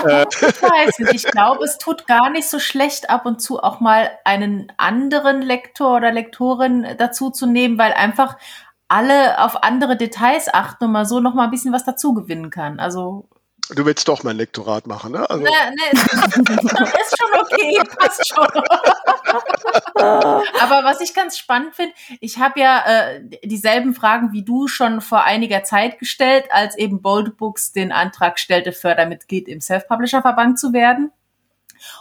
äh. 0.07 0.25
Ich 0.31 0.61
weiß 0.61 0.99
nicht, 0.99 1.13
ich 1.13 1.31
glaube, 1.31 1.63
es 1.63 1.77
tut 1.77 2.07
gar 2.07 2.29
nicht 2.29 2.47
so 2.47 2.59
schlecht, 2.59 3.09
ab 3.09 3.25
und 3.25 3.41
zu 3.41 3.61
auch 3.61 3.79
mal 3.79 4.11
einen 4.23 4.71
anderen 4.77 5.41
Lektor 5.41 5.97
oder 5.97 6.11
Lektorin 6.11 6.85
dazu 6.97 7.31
zu 7.31 7.47
nehmen, 7.47 7.77
weil 7.77 7.93
einfach 7.93 8.37
alle 8.87 9.39
auf 9.39 9.63
andere 9.63 9.95
Details 9.95 10.53
achten 10.53 10.85
und 10.85 10.91
man 10.91 11.05
so 11.05 11.19
noch 11.19 11.33
mal 11.33 11.45
ein 11.45 11.51
bisschen 11.51 11.73
was 11.73 11.85
dazu 11.85 12.13
gewinnen 12.13 12.49
kann. 12.49 12.79
Also 12.79 13.29
Du 13.69 13.85
willst 13.85 14.07
doch 14.07 14.23
mein 14.23 14.37
Lektorat 14.37 14.87
machen, 14.87 15.13
ne? 15.13 15.29
Also. 15.29 15.43
Ne, 15.43 15.49
ne, 15.49 15.91
ist 17.01 17.15
schon 17.17 17.39
okay, 17.39 17.77
passt 17.97 18.27
schon. 18.27 18.45
Aber 19.95 20.83
was 20.83 20.99
ich 21.01 21.13
ganz 21.13 21.37
spannend 21.37 21.75
finde, 21.75 21.93
ich 22.19 22.39
habe 22.39 22.59
ja 22.59 22.83
äh, 22.85 23.21
dieselben 23.43 23.93
Fragen 23.93 24.33
wie 24.33 24.43
du 24.43 24.67
schon 24.67 24.99
vor 24.99 25.23
einiger 25.23 25.63
Zeit 25.63 25.99
gestellt, 25.99 26.45
als 26.49 26.77
eben 26.77 27.01
Bold 27.01 27.37
Books 27.37 27.71
den 27.71 27.91
Antrag 27.91 28.39
stellte, 28.39 28.71
Fördermitglied 28.73 29.47
im 29.47 29.61
Self-Publisher-Verband 29.61 30.59
zu 30.59 30.73
werden. 30.73 31.11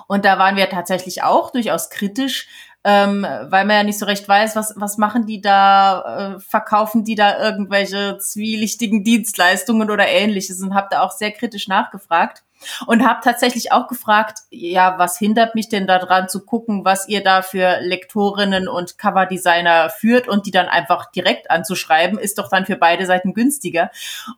Und 0.07 0.25
da 0.25 0.39
waren 0.39 0.57
wir 0.57 0.69
tatsächlich 0.69 1.23
auch 1.23 1.51
durchaus 1.51 1.91
kritisch, 1.91 2.49
ähm, 2.83 3.23
weil 3.23 3.67
man 3.67 3.77
ja 3.77 3.83
nicht 3.83 3.99
so 3.99 4.07
recht 4.07 4.27
weiß, 4.27 4.57
was, 4.57 4.75
was 4.77 4.97
machen 4.97 5.27
die 5.27 5.41
da, 5.41 6.37
äh, 6.37 6.41
verkaufen 6.41 7.05
die 7.05 7.15
da 7.15 7.39
irgendwelche 7.39 8.17
zwielichtigen 8.19 9.05
Dienstleistungen 9.05 9.91
oder 9.91 10.09
ähnliches 10.09 10.63
und 10.63 10.75
habe 10.75 10.89
da 10.91 11.03
auch 11.03 11.11
sehr 11.11 11.33
kritisch 11.33 11.69
nachgefragt 11.69 12.43
und 12.87 13.07
habe 13.07 13.21
tatsächlich 13.23 13.73
auch 13.73 13.87
gefragt, 13.87 14.41
ja, 14.51 14.99
was 14.99 15.19
hindert 15.19 15.55
mich 15.55 15.69
denn 15.69 15.87
daran 15.87 16.29
zu 16.29 16.45
gucken, 16.45 16.85
was 16.85 17.09
ihr 17.09 17.23
da 17.23 17.43
für 17.43 17.81
Lektorinnen 17.81 18.69
und 18.69 18.99
Coverdesigner 18.99 19.91
führt 19.91 20.29
und 20.29 20.47
die 20.47 20.51
dann 20.51 20.69
einfach 20.69 21.11
direkt 21.11 21.51
anzuschreiben, 21.51 22.19
ist 22.19 22.39
doch 22.39 22.49
dann 22.49 22.67
für 22.67 22.77
beide 22.77 23.07
Seiten 23.07 23.35
günstiger. 23.35 23.91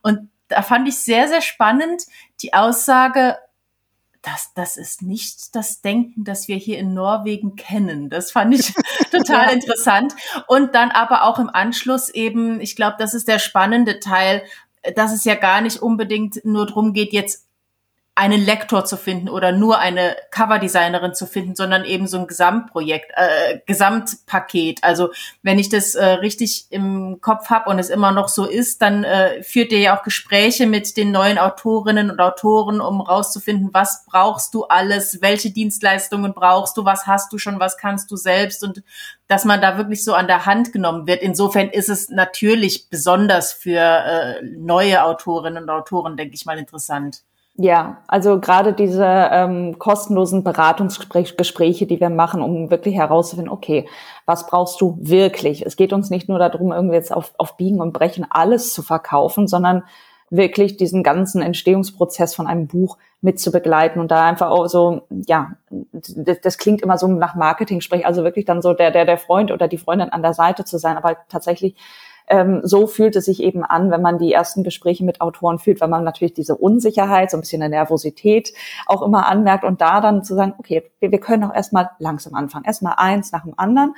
Und 0.03 0.31
da 0.49 0.63
fand 0.63 0.89
ich 0.89 0.99
sehr, 0.99 1.29
sehr 1.29 1.43
spannend 1.43 2.03
die 2.43 2.55
Aussage, 2.55 3.39
das, 4.23 4.53
das 4.55 4.77
ist 4.77 5.03
nicht 5.03 5.55
das 5.55 5.83
Denken, 5.83 6.25
das 6.25 6.47
wir 6.47 6.57
hier 6.57 6.79
in 6.79 6.95
Norwegen 6.95 7.57
kennen. 7.57 8.09
Das 8.09 8.31
fand 8.31 8.55
ich 8.55 8.73
total 9.11 9.47
ja. 9.47 9.51
interessant. 9.51 10.15
Und 10.47 10.75
dann 10.75 10.91
aber 10.91 11.25
auch 11.25 11.39
im 11.39 11.51
Anschluss 11.51 12.09
eben, 12.09 12.61
ich 12.61 12.77
glaube, 12.77 12.97
das 12.99 13.15
ist 13.15 13.29
der 13.29 13.41
spannende 13.41 13.99
Teil, 13.99 14.43
dass 14.95 15.13
es 15.13 15.25
ja 15.25 15.35
gar 15.35 15.61
nicht 15.61 15.83
unbedingt 15.83 16.45
nur 16.45 16.67
drum 16.67 16.93
geht, 16.93 17.13
jetzt 17.13 17.47
einen 18.15 18.45
Lektor 18.45 18.85
zu 18.85 18.99
finden 18.99 19.31
oder 19.31 19.53
nur 19.53 19.79
eine 19.79 20.17
Coverdesignerin 20.31 21.15
zu 21.15 21.27
finden, 21.27 21.55
sondern 21.55 21.87
eben 21.87 22.07
so 22.07 22.19
ein 22.19 22.27
Gesamtprojekt, 22.27 23.11
äh, 23.15 23.61
Gesamtpaket. 23.65 24.85
Also 24.85 25.11
wenn 25.43 25.59
ich 25.59 25.71
das 25.71 25.95
äh, 25.95 26.05
richtig 26.05 26.67
im 26.69 27.23
Kopf 27.23 27.49
habe 27.49 27.71
und 27.71 27.79
es 27.79 27.89
immer 27.89 28.13
noch 28.13 28.29
so 28.29 28.45
ist, 28.45 28.83
dann 28.83 29.05
äh, 29.05 29.43
führt 29.43 29.73
ihr 29.73 29.79
ja 29.79 29.97
auch 29.97 30.03
Gespräche 30.03 30.67
mit 30.67 30.99
den 30.99 31.11
neuen 31.11 31.39
Autorinnen 31.39 32.11
und 32.11 32.21
Autoren, 32.21 32.83
um 32.83 33.01
rauszufinden, 33.01 33.71
was 33.73 34.05
brauchst 34.05 34.53
du 34.53 34.65
alles, 34.65 35.23
welche 35.23 35.51
Dienstleistungen 35.51 36.35
brauchst 36.35 36.77
du, 36.77 36.85
was 36.85 37.07
hast 37.07 37.33
du 37.33 37.39
schon, 37.39 37.61
was 37.61 37.79
kannst 37.79 38.11
du 38.11 38.17
selbst 38.17 38.63
und 38.63 38.83
dass 39.27 39.47
man 39.47 39.63
da 39.63 39.79
wirklich 39.79 40.05
so 40.05 40.13
an 40.13 40.27
der 40.27 40.45
Hand 40.45 40.75
genommen 40.75 41.07
wird. 41.07 41.23
Insofern 41.23 41.71
ist 41.71 41.89
es 41.89 42.11
natürlich 42.11 42.91
besonders 42.91 43.55
für 43.55 43.81
äh, 43.81 44.43
neue 44.43 45.03
Autorinnen 45.03 45.63
und 45.63 45.71
Autoren, 45.71 46.19
denke 46.19 46.35
ich 46.35 46.45
mal, 46.45 46.59
interessant. 46.59 47.23
Ja, 47.57 47.99
also 48.07 48.41
gerade 48.41 48.73
diese 48.73 49.05
ähm, 49.05 49.79
kostenlosen 49.79 50.43
Beratungsgespräche, 50.43 51.87
die 51.87 52.01
wir 52.01 52.09
machen, 52.09 52.41
um 52.41 52.71
wirklich 52.71 52.95
herauszufinden, 52.95 53.53
okay, 53.53 53.87
was 54.25 54.47
brauchst 54.47 54.81
du 54.81 54.97
wirklich? 55.01 55.67
Es 55.67 55.77
geht 55.77 55.93
uns 55.93 56.09
nicht 56.09 56.31
nur 56.31 56.39
darum, 56.39 56.73
irgendwie 56.73 56.95
jetzt 56.95 57.13
auf, 57.13 57.35
auf 57.37 57.59
Biegen 57.59 57.83
und 57.83 57.93
Brechen 57.93 58.27
alles 58.31 58.73
zu 58.73 58.83
verkaufen, 58.83 59.49
sondern 59.49 59.85
wirklich 60.31 60.79
diesen 60.79 61.03
ganzen 61.03 61.43
Entstehungsprozess 61.43 62.35
von 62.35 62.47
einem 62.47 62.69
Buch 62.69 62.97
mit 63.21 63.39
zu 63.39 63.53
begleiten 63.53 64.01
und 64.01 64.11
da 64.11 64.25
einfach 64.25 64.51
auch 64.51 64.67
so, 64.67 65.03
ja, 65.11 65.53
das, 65.93 66.41
das 66.41 66.57
klingt 66.57 66.81
immer 66.81 66.97
so 66.97 67.07
nach 67.07 67.35
Marketing-Sprech, 67.35 68.07
also 68.07 68.25
wirklich 68.25 68.47
dann 68.47 68.63
so 68.63 68.73
der, 68.73 68.91
der, 68.91 69.05
der 69.05 69.19
Freund 69.19 69.53
oder 69.53 69.69
die 69.69 69.77
Freundin 69.77 70.09
an 70.09 70.23
der 70.23 70.33
Seite 70.33 70.65
zu 70.65 70.79
sein, 70.79 70.97
aber 70.97 71.19
tatsächlich 71.29 71.77
ähm, 72.29 72.61
so 72.63 72.87
fühlt 72.87 73.17
es 73.17 73.27
sich 73.27 73.43
eben 73.43 73.65
an, 73.65 73.91
wenn 73.91 74.03
man 74.03 74.19
die 74.19 74.33
ersten 74.33 74.65
Gespräche 74.65 75.05
mit 75.05 75.21
Autoren 75.21 75.59
führt, 75.59 75.81
weil 75.81 75.89
man 75.89 76.05
natürlich 76.05 76.35
diese 76.35 76.57
Unsicherheit, 76.57 77.31
so 77.31 77.37
ein 77.37 77.41
bisschen 77.41 77.63
eine 77.63 77.71
Nervosität 77.71 78.53
auch 78.87 79.03
immer 79.03 79.27
anmerkt 79.27 79.65
und 79.65 79.81
da 79.81 80.01
dann 80.01 80.25
zu 80.25 80.35
sagen, 80.35 80.55
okay, 80.59 80.91
wir, 81.01 81.11
wir 81.11 81.21
können 81.21 81.45
auch 81.45 81.55
erstmal 81.55 81.91
langsam 81.99 82.35
anfangen, 82.35 82.65
erstmal 82.65 82.95
eins 82.97 83.33
nach 83.33 83.45
dem 83.45 83.55
anderen, 83.57 83.95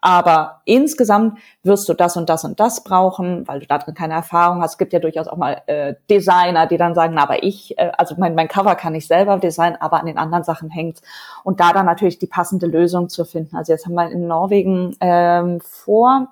aber 0.00 0.62
insgesamt 0.64 1.38
wirst 1.62 1.88
du 1.88 1.94
das 1.94 2.16
und 2.16 2.28
das 2.28 2.44
und 2.44 2.60
das 2.60 2.84
brauchen, 2.84 3.46
weil 3.48 3.60
du 3.60 3.66
da 3.66 3.78
drin 3.78 3.94
keine 3.94 4.14
Erfahrung 4.14 4.62
hast. 4.62 4.72
Es 4.72 4.78
gibt 4.78 4.92
ja 4.92 5.00
durchaus 5.00 5.26
auch 5.26 5.36
mal 5.36 5.62
äh, 5.66 5.94
Designer, 6.08 6.66
die 6.66 6.76
dann 6.76 6.94
sagen, 6.94 7.14
na, 7.14 7.24
aber 7.24 7.42
ich, 7.42 7.76
äh, 7.78 7.90
also 7.98 8.14
mein, 8.18 8.34
mein 8.34 8.48
Cover 8.48 8.76
kann 8.76 8.94
ich 8.94 9.06
selber 9.06 9.38
designen, 9.38 9.80
aber 9.80 9.98
an 10.00 10.06
den 10.06 10.18
anderen 10.18 10.44
Sachen 10.44 10.70
hängt's. 10.70 11.02
Und 11.42 11.60
da 11.60 11.72
dann 11.72 11.86
natürlich 11.86 12.18
die 12.18 12.26
passende 12.26 12.66
Lösung 12.66 13.08
zu 13.08 13.24
finden. 13.24 13.56
Also 13.56 13.72
jetzt 13.72 13.86
haben 13.86 13.94
wir 13.94 14.10
in 14.10 14.28
Norwegen 14.28 14.96
ähm, 15.00 15.60
vor 15.60 16.28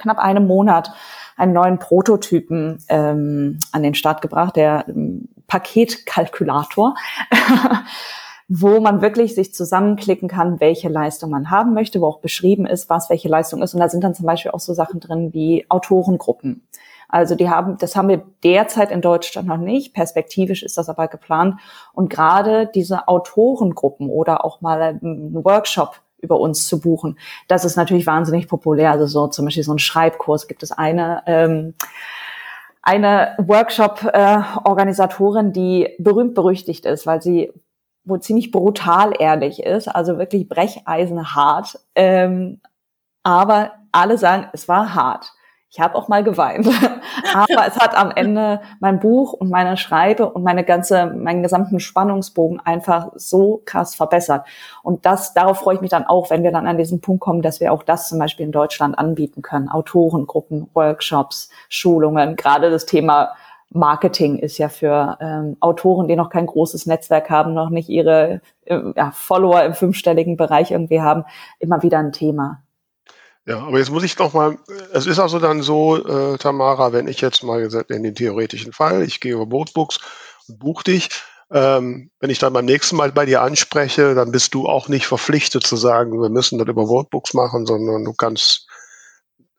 knapp 0.00 0.18
einem 0.18 0.46
Monat 0.46 0.92
einen 1.36 1.52
neuen 1.52 1.78
Prototypen 1.78 2.78
ähm, 2.88 3.58
an 3.72 3.82
den 3.82 3.94
Start 3.94 4.22
gebracht, 4.22 4.56
der 4.56 4.84
ähm, 4.88 5.28
Paketkalkulator, 5.46 6.94
wo 8.48 8.80
man 8.80 9.00
wirklich 9.00 9.34
sich 9.34 9.54
zusammenklicken 9.54 10.28
kann, 10.28 10.60
welche 10.60 10.88
Leistung 10.88 11.30
man 11.30 11.50
haben 11.50 11.72
möchte, 11.72 12.00
wo 12.00 12.06
auch 12.06 12.20
beschrieben 12.20 12.66
ist, 12.66 12.90
was 12.90 13.10
welche 13.10 13.28
Leistung 13.28 13.62
ist. 13.62 13.74
Und 13.74 13.80
da 13.80 13.88
sind 13.88 14.04
dann 14.04 14.14
zum 14.14 14.26
Beispiel 14.26 14.50
auch 14.50 14.60
so 14.60 14.74
Sachen 14.74 15.00
drin 15.00 15.32
wie 15.32 15.66
Autorengruppen. 15.68 16.66
Also 17.08 17.34
die 17.34 17.50
haben, 17.50 17.76
das 17.78 17.96
haben 17.96 18.08
wir 18.08 18.22
derzeit 18.44 18.92
in 18.92 19.00
Deutschland 19.00 19.48
noch 19.48 19.56
nicht. 19.56 19.94
Perspektivisch 19.94 20.62
ist 20.62 20.78
das 20.78 20.88
aber 20.88 21.08
geplant. 21.08 21.56
Und 21.92 22.08
gerade 22.08 22.70
diese 22.72 23.08
Autorengruppen 23.08 24.08
oder 24.08 24.44
auch 24.44 24.60
mal 24.60 24.80
ein 24.80 25.34
Workshop 25.44 26.00
über 26.22 26.40
uns 26.40 26.66
zu 26.66 26.80
buchen. 26.80 27.18
Das 27.48 27.64
ist 27.64 27.76
natürlich 27.76 28.06
wahnsinnig 28.06 28.48
populär. 28.48 28.92
Also 28.92 29.06
so 29.06 29.26
zum 29.28 29.44
Beispiel 29.44 29.64
so 29.64 29.72
ein 29.72 29.78
Schreibkurs 29.78 30.48
gibt 30.48 30.62
es 30.62 30.72
eine. 30.72 31.22
Ähm, 31.26 31.74
eine 32.82 33.34
Workshop-Organisatorin, 33.38 35.52
die 35.52 35.94
berühmt 35.98 36.34
berüchtigt 36.34 36.86
ist, 36.86 37.06
weil 37.06 37.20
sie 37.20 37.52
wo 38.04 38.16
ziemlich 38.16 38.50
brutal 38.50 39.12
ehrlich 39.18 39.62
ist, 39.62 39.88
also 39.88 40.18
wirklich 40.18 40.48
brecheisenhart, 40.48 41.78
ähm, 41.94 42.60
Aber 43.22 43.72
alle 43.92 44.16
sagen, 44.16 44.48
es 44.52 44.68
war 44.68 44.94
hart. 44.94 45.32
Ich 45.72 45.78
habe 45.78 45.94
auch 45.94 46.08
mal 46.08 46.24
geweint. 46.24 46.66
Aber 47.34 47.66
es 47.66 47.78
hat 47.78 47.96
am 47.96 48.10
Ende 48.10 48.60
mein 48.80 48.98
Buch 48.98 49.32
und 49.32 49.50
meine 49.50 49.76
Schreibe 49.76 50.28
und 50.28 50.42
meine 50.42 50.64
ganze, 50.64 51.06
meinen 51.06 51.44
gesamten 51.44 51.78
Spannungsbogen 51.78 52.58
einfach 52.58 53.12
so 53.14 53.62
krass 53.64 53.94
verbessert. 53.94 54.46
Und 54.82 55.06
das, 55.06 55.32
darauf 55.32 55.58
freue 55.58 55.76
ich 55.76 55.80
mich 55.80 55.90
dann 55.90 56.04
auch, 56.04 56.28
wenn 56.30 56.42
wir 56.42 56.50
dann 56.50 56.66
an 56.66 56.76
diesen 56.76 57.00
Punkt 57.00 57.20
kommen, 57.20 57.40
dass 57.40 57.60
wir 57.60 57.72
auch 57.72 57.84
das 57.84 58.08
zum 58.08 58.18
Beispiel 58.18 58.46
in 58.46 58.52
Deutschland 58.52 58.98
anbieten 58.98 59.42
können. 59.42 59.68
Autorengruppen, 59.68 60.68
Workshops, 60.74 61.50
Schulungen. 61.68 62.34
Gerade 62.34 62.70
das 62.70 62.84
Thema 62.84 63.30
Marketing 63.72 64.38
ist 64.40 64.58
ja 64.58 64.68
für 64.68 65.18
ähm, 65.20 65.56
Autoren, 65.60 66.08
die 66.08 66.16
noch 66.16 66.30
kein 66.30 66.46
großes 66.46 66.86
Netzwerk 66.86 67.30
haben, 67.30 67.54
noch 67.54 67.70
nicht 67.70 67.88
ihre 67.88 68.40
äh, 68.64 68.80
ja, 68.96 69.12
Follower 69.12 69.62
im 69.62 69.74
fünfstelligen 69.74 70.36
Bereich 70.36 70.72
irgendwie 70.72 71.00
haben, 71.00 71.24
immer 71.60 71.80
wieder 71.84 71.98
ein 71.98 72.10
Thema. 72.10 72.60
Ja, 73.46 73.60
aber 73.60 73.78
jetzt 73.78 73.90
muss 73.90 74.04
ich 74.04 74.18
noch 74.18 74.34
mal, 74.34 74.58
es 74.92 75.06
ist 75.06 75.18
also 75.18 75.38
dann 75.38 75.62
so, 75.62 75.96
äh, 75.96 76.38
Tamara, 76.38 76.92
wenn 76.92 77.08
ich 77.08 77.20
jetzt 77.20 77.42
mal 77.42 77.60
gesagt, 77.60 77.90
in 77.90 78.02
den 78.02 78.14
theoretischen 78.14 78.72
Fall, 78.72 79.02
ich 79.02 79.20
gehe 79.20 79.32
über 79.32 79.46
Boatbooks 79.46 79.98
und 80.46 80.58
buche 80.58 80.84
dich, 80.84 81.08
ähm, 81.50 82.10
wenn 82.20 82.30
ich 82.30 82.38
dann 82.38 82.52
beim 82.52 82.64
nächsten 82.64 82.96
Mal 82.96 83.12
bei 83.12 83.26
dir 83.26 83.42
anspreche, 83.42 84.14
dann 84.14 84.30
bist 84.30 84.54
du 84.54 84.68
auch 84.68 84.88
nicht 84.88 85.06
verpflichtet 85.06 85.66
zu 85.66 85.76
sagen, 85.76 86.20
wir 86.20 86.28
müssen 86.28 86.58
das 86.58 86.68
über 86.68 86.86
Wortbooks 86.86 87.34
machen, 87.34 87.66
sondern 87.66 88.04
du 88.04 88.12
kannst, 88.12 88.68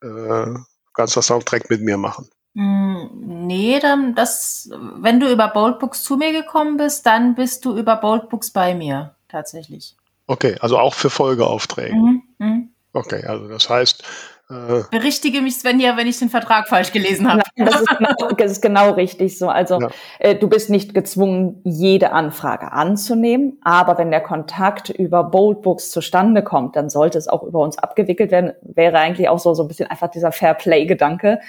äh, 0.01 0.45
kannst 0.93 1.17
das 1.17 1.27
Soundtrack 1.27 1.69
mit 1.69 1.81
mir 1.81 1.97
machen. 1.97 2.29
Hm, 2.55 3.09
nee, 3.47 3.79
dann 3.79 4.15
das, 4.15 4.69
wenn 4.71 5.19
du 5.19 5.29
über 5.29 5.49
Boldbooks 5.49 6.03
zu 6.03 6.17
mir 6.17 6.31
gekommen 6.33 6.77
bist, 6.77 7.05
dann 7.05 7.35
bist 7.35 7.65
du 7.65 7.77
über 7.77 7.97
Boldbooks 7.97 8.51
bei 8.51 8.75
mir, 8.75 9.15
tatsächlich. 9.27 9.95
Okay, 10.27 10.55
also 10.59 10.77
auch 10.77 10.93
für 10.93 11.09
Folgeaufträge. 11.09 11.95
Mhm, 11.95 12.23
mh. 12.37 12.61
Okay, 12.93 13.23
also 13.25 13.47
das 13.47 13.69
heißt. 13.69 14.03
Äh, 14.49 14.83
Berichtige 14.91 15.41
mich, 15.41 15.55
Svenja, 15.55 15.95
wenn 15.95 16.07
ich 16.07 16.19
den 16.19 16.29
Vertrag 16.29 16.67
falsch 16.67 16.91
gelesen 16.91 17.31
habe. 17.31 17.41
das, 17.55 17.81
ist 17.81 17.87
genau, 17.97 18.31
das 18.37 18.51
ist 18.51 18.61
genau 18.61 18.91
richtig 18.91 19.37
so. 19.37 19.47
Also 19.47 19.79
ja. 19.79 19.89
äh, 20.19 20.35
du 20.35 20.49
bist 20.49 20.69
nicht 20.69 20.93
gezwungen, 20.93 21.61
jede 21.63 22.11
Anfrage 22.11 22.73
anzunehmen, 22.73 23.59
aber 23.63 23.97
wenn 23.97 24.11
der 24.11 24.21
Kontakt 24.21 24.89
über 24.89 25.23
Boldbooks 25.23 25.89
zustande 25.91 26.43
kommt, 26.43 26.75
dann 26.75 26.89
sollte 26.89 27.17
es 27.17 27.29
auch 27.29 27.43
über 27.43 27.59
uns 27.59 27.77
abgewickelt 27.77 28.31
werden. 28.31 28.51
Wäre 28.61 28.99
eigentlich 28.99 29.29
auch 29.29 29.39
so, 29.39 29.53
so 29.53 29.63
ein 29.63 29.67
bisschen 29.69 29.89
einfach 29.89 30.09
dieser 30.09 30.33
Fair 30.33 30.53
Play-Gedanke 30.53 31.39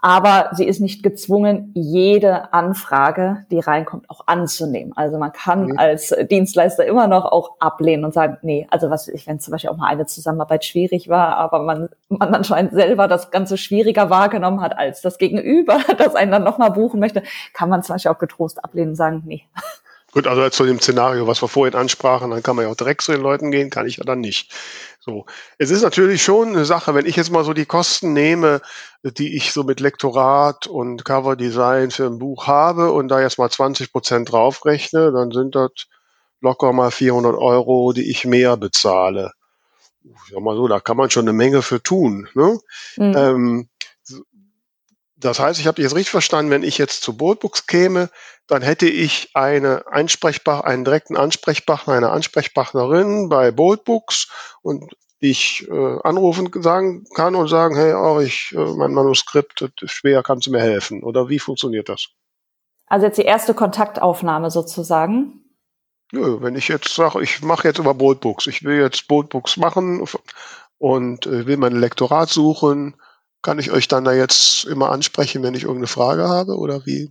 aber 0.00 0.50
sie 0.52 0.64
ist 0.64 0.80
nicht 0.80 1.02
gezwungen, 1.02 1.72
jede 1.74 2.52
Anfrage, 2.52 3.44
die 3.50 3.58
reinkommt, 3.58 4.08
auch 4.08 4.26
anzunehmen. 4.26 4.92
Also 4.96 5.18
man 5.18 5.32
kann 5.32 5.66
mhm. 5.66 5.78
als 5.78 6.14
Dienstleister 6.30 6.84
immer 6.86 7.08
noch 7.08 7.24
auch 7.24 7.56
ablehnen 7.58 8.04
und 8.04 8.14
sagen, 8.14 8.38
nee, 8.42 8.66
also 8.70 8.90
was 8.90 9.08
ich, 9.08 9.26
wenn 9.26 9.40
zum 9.40 9.52
Beispiel 9.52 9.70
auch 9.70 9.76
mal 9.76 9.88
eine 9.88 10.06
Zusammenarbeit 10.06 10.64
schwierig 10.64 11.08
war, 11.08 11.36
aber 11.36 11.62
man, 11.62 11.88
man 12.08 12.32
anscheinend 12.32 12.74
selber 12.74 13.08
das 13.08 13.32
Ganze 13.32 13.58
schwieriger 13.58 14.08
wahrgenommen 14.08 14.60
hat 14.60 14.78
als 14.78 15.00
das 15.00 15.18
Gegenüber, 15.18 15.80
das 15.98 16.14
einen 16.14 16.30
dann 16.30 16.44
nochmal 16.44 16.70
buchen 16.70 17.00
möchte, 17.00 17.24
kann 17.52 17.68
man 17.68 17.82
zum 17.82 17.96
Beispiel 17.96 18.12
auch 18.12 18.18
getrost 18.18 18.62
ablehnen 18.62 18.90
und 18.90 18.96
sagen, 18.96 19.24
nee. 19.26 19.42
Gut, 20.12 20.26
also 20.26 20.48
zu 20.48 20.64
dem 20.64 20.80
Szenario, 20.80 21.26
was 21.26 21.42
wir 21.42 21.48
vorhin 21.48 21.74
ansprachen, 21.74 22.30
dann 22.30 22.42
kann 22.42 22.56
man 22.56 22.64
ja 22.64 22.70
auch 22.70 22.76
direkt 22.76 23.02
zu 23.02 23.12
den 23.12 23.20
Leuten 23.20 23.50
gehen, 23.50 23.68
kann 23.68 23.86
ich 23.86 23.98
ja 23.98 24.04
dann 24.04 24.20
nicht. 24.20 24.54
So. 25.08 25.24
Es 25.56 25.70
ist 25.70 25.80
natürlich 25.80 26.22
schon 26.22 26.48
eine 26.48 26.66
Sache, 26.66 26.94
wenn 26.94 27.06
ich 27.06 27.16
jetzt 27.16 27.30
mal 27.30 27.42
so 27.42 27.54
die 27.54 27.64
Kosten 27.64 28.12
nehme, 28.12 28.60
die 29.02 29.36
ich 29.36 29.54
so 29.54 29.62
mit 29.62 29.80
Lektorat 29.80 30.66
und 30.66 31.02
Coverdesign 31.02 31.90
für 31.90 32.04
ein 32.04 32.18
Buch 32.18 32.46
habe 32.46 32.92
und 32.92 33.08
da 33.08 33.22
jetzt 33.22 33.38
mal 33.38 33.48
20 33.48 33.90
Prozent 33.90 34.30
draufrechne, 34.30 35.10
dann 35.10 35.30
sind 35.30 35.54
das 35.54 35.70
locker 36.42 36.74
mal 36.74 36.90
400 36.90 37.34
Euro, 37.36 37.94
die 37.94 38.10
ich 38.10 38.26
mehr 38.26 38.58
bezahle. 38.58 39.32
Ich 40.04 40.30
sag 40.30 40.42
mal 40.42 40.56
so, 40.56 40.68
da 40.68 40.78
kann 40.78 40.98
man 40.98 41.08
schon 41.08 41.24
eine 41.24 41.32
Menge 41.32 41.62
für 41.62 41.82
tun. 41.82 42.28
Ne? 42.34 42.58
Mhm. 42.98 43.14
Ähm, 43.16 43.68
das 45.20 45.40
heißt, 45.40 45.58
ich 45.58 45.66
habe 45.66 45.82
jetzt 45.82 45.94
richtig 45.94 46.10
verstanden, 46.10 46.50
wenn 46.50 46.62
ich 46.62 46.78
jetzt 46.78 47.02
zu 47.02 47.16
Boatbooks 47.16 47.66
käme, 47.66 48.08
dann 48.46 48.62
hätte 48.62 48.88
ich 48.88 49.30
eine 49.34 49.84
Ansprechbar 49.88 50.64
einen 50.64 50.84
direkten 50.84 51.16
Ansprechpartner, 51.16 51.94
eine 51.94 52.10
Ansprechpartnerin 52.10 53.28
bei 53.28 53.50
Boatbooks 53.50 54.28
und 54.62 54.94
ich 55.20 55.66
äh, 55.68 55.98
anrufen 56.04 56.50
sagen 56.62 57.04
kann 57.14 57.34
und 57.34 57.48
sagen, 57.48 57.74
hey, 57.74 57.92
oh, 57.94 58.20
ich, 58.20 58.54
äh, 58.56 58.74
mein 58.74 58.92
Manuskript 58.92 59.62
ist 59.82 59.90
schwer, 59.90 60.22
kannst 60.22 60.46
du 60.46 60.52
mir 60.52 60.60
helfen? 60.60 61.02
Oder 61.02 61.28
wie 61.28 61.40
funktioniert 61.40 61.88
das? 61.88 62.08
Also 62.86 63.06
jetzt 63.06 63.18
die 63.18 63.22
erste 63.22 63.54
Kontaktaufnahme 63.54 64.50
sozusagen. 64.50 65.44
Nö, 66.12 66.40
wenn 66.40 66.54
ich 66.54 66.68
jetzt 66.68 66.94
sage, 66.94 67.20
ich 67.22 67.42
mache 67.42 67.68
jetzt 67.68 67.78
über 67.78 67.94
Boatbooks, 67.94 68.46
ich 68.46 68.62
will 68.62 68.80
jetzt 68.80 69.08
Boatbooks 69.08 69.56
machen 69.56 70.06
und 70.78 71.26
äh, 71.26 71.46
will 71.46 71.56
mein 71.56 71.76
Lektorat 71.76 72.30
suchen, 72.30 72.94
kann 73.42 73.58
ich 73.58 73.70
euch 73.70 73.88
dann 73.88 74.04
da 74.04 74.12
jetzt 74.12 74.64
immer 74.64 74.90
ansprechen, 74.90 75.42
wenn 75.42 75.54
ich 75.54 75.62
irgendeine 75.62 75.86
Frage 75.86 76.28
habe 76.28 76.56
oder 76.56 76.84
wie? 76.86 77.10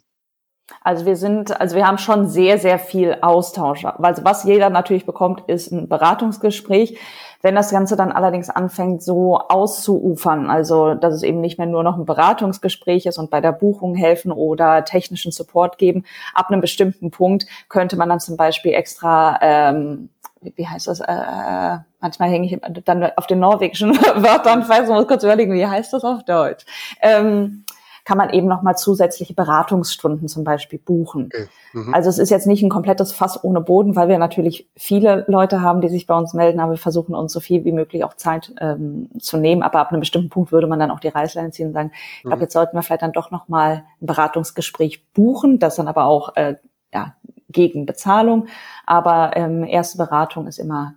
Also 0.81 1.05
wir 1.05 1.15
sind, 1.15 1.59
also 1.59 1.75
wir 1.75 1.87
haben 1.87 1.97
schon 1.97 2.27
sehr, 2.27 2.57
sehr 2.57 2.77
viel 2.77 3.17
Austausch. 3.21 3.85
Also 3.85 4.25
was 4.25 4.43
jeder 4.43 4.69
natürlich 4.69 5.05
bekommt, 5.05 5.43
ist 5.47 5.71
ein 5.71 5.87
Beratungsgespräch. 5.87 6.97
Wenn 7.41 7.55
das 7.55 7.71
Ganze 7.71 7.95
dann 7.95 8.11
allerdings 8.11 8.49
anfängt, 8.49 9.03
so 9.03 9.37
auszuufern, 9.37 10.49
also 10.49 10.95
dass 10.95 11.13
es 11.13 11.23
eben 11.23 11.39
nicht 11.39 11.57
mehr 11.57 11.67
nur 11.67 11.83
noch 11.83 11.97
ein 11.97 12.05
Beratungsgespräch 12.05 13.05
ist 13.05 13.17
und 13.17 13.29
bei 13.29 13.41
der 13.41 13.51
Buchung 13.51 13.95
helfen 13.95 14.31
oder 14.31 14.83
technischen 14.83 15.31
Support 15.31 15.77
geben, 15.77 16.03
ab 16.33 16.49
einem 16.49 16.61
bestimmten 16.61 17.11
Punkt 17.11 17.45
könnte 17.69 17.95
man 17.95 18.09
dann 18.09 18.19
zum 18.19 18.37
Beispiel 18.37 18.73
extra 18.73 19.37
ähm, 19.41 20.09
wie 20.41 20.67
heißt 20.67 20.87
das, 20.87 20.99
äh, 20.99 21.77
manchmal 21.99 22.29
hänge 22.29 22.45
ich 22.47 22.59
dann 22.85 23.03
auf 23.15 23.27
den 23.27 23.39
norwegischen 23.39 23.91
Wörtern, 24.15 24.61
ich 24.61 24.69
weiß, 24.69 24.89
muss 24.89 25.07
kurz 25.07 25.23
überlegen, 25.23 25.53
wie 25.53 25.65
heißt 25.65 25.93
das 25.93 26.03
auf 26.03 26.23
Deutsch? 26.23 26.65
Ähm, 27.01 27.65
kann 28.07 28.17
man 28.17 28.29
eben 28.29 28.47
nochmal 28.47 28.77
zusätzliche 28.77 29.33
Beratungsstunden 29.33 30.29
zum 30.29 30.45
Beispiel 30.45 30.79
buchen. 30.79 31.25
Okay. 31.25 31.47
Mhm. 31.73 31.93
Also 31.93 32.09
es 32.09 32.19
ist 32.19 32.29
jetzt 32.29 32.47
nicht 32.47 32.63
ein 32.63 32.69
komplettes 32.69 33.11
Fass 33.11 33.43
ohne 33.43 33.59
Boden, 33.59 33.97
weil 33.97 34.07
wir 34.07 34.17
natürlich 34.17 34.69
viele 34.77 35.25
Leute 35.27 35.61
haben, 35.61 35.81
die 35.81 35.89
sich 35.89 36.07
bei 36.07 36.17
uns 36.17 36.33
melden, 36.33 36.61
aber 36.61 36.71
wir 36.71 36.77
versuchen 36.77 37.13
uns 37.15 37.33
so 37.33 37.41
viel 37.41 37.65
wie 37.65 37.73
möglich 37.73 38.05
auch 38.05 38.13
Zeit 38.13 38.53
ähm, 38.61 39.09
zu 39.19 39.35
nehmen. 39.35 39.61
Aber 39.61 39.79
ab 39.79 39.89
einem 39.89 39.99
bestimmten 39.99 40.29
Punkt 40.29 40.53
würde 40.53 40.67
man 40.67 40.79
dann 40.79 40.89
auch 40.89 41.01
die 41.01 41.09
Reißleine 41.09 41.51
ziehen 41.51 41.67
und 41.67 41.73
sagen, 41.73 41.91
ich 41.93 42.21
glaube, 42.21 42.37
mhm. 42.37 42.43
jetzt 42.43 42.53
sollten 42.53 42.77
wir 42.77 42.81
vielleicht 42.81 43.01
dann 43.01 43.11
doch 43.11 43.29
nochmal 43.29 43.83
ein 44.01 44.05
Beratungsgespräch 44.05 45.03
buchen, 45.13 45.59
das 45.59 45.75
dann 45.75 45.89
aber 45.89 46.05
auch 46.05 46.33
äh, 46.37 46.55
ja, 46.93 47.13
gegen 47.49 47.85
Bezahlung. 47.85 48.47
Aber 48.85 49.35
ähm, 49.35 49.63
erste 49.63 49.97
Beratung 49.97 50.47
ist 50.47 50.59
immer, 50.59 50.95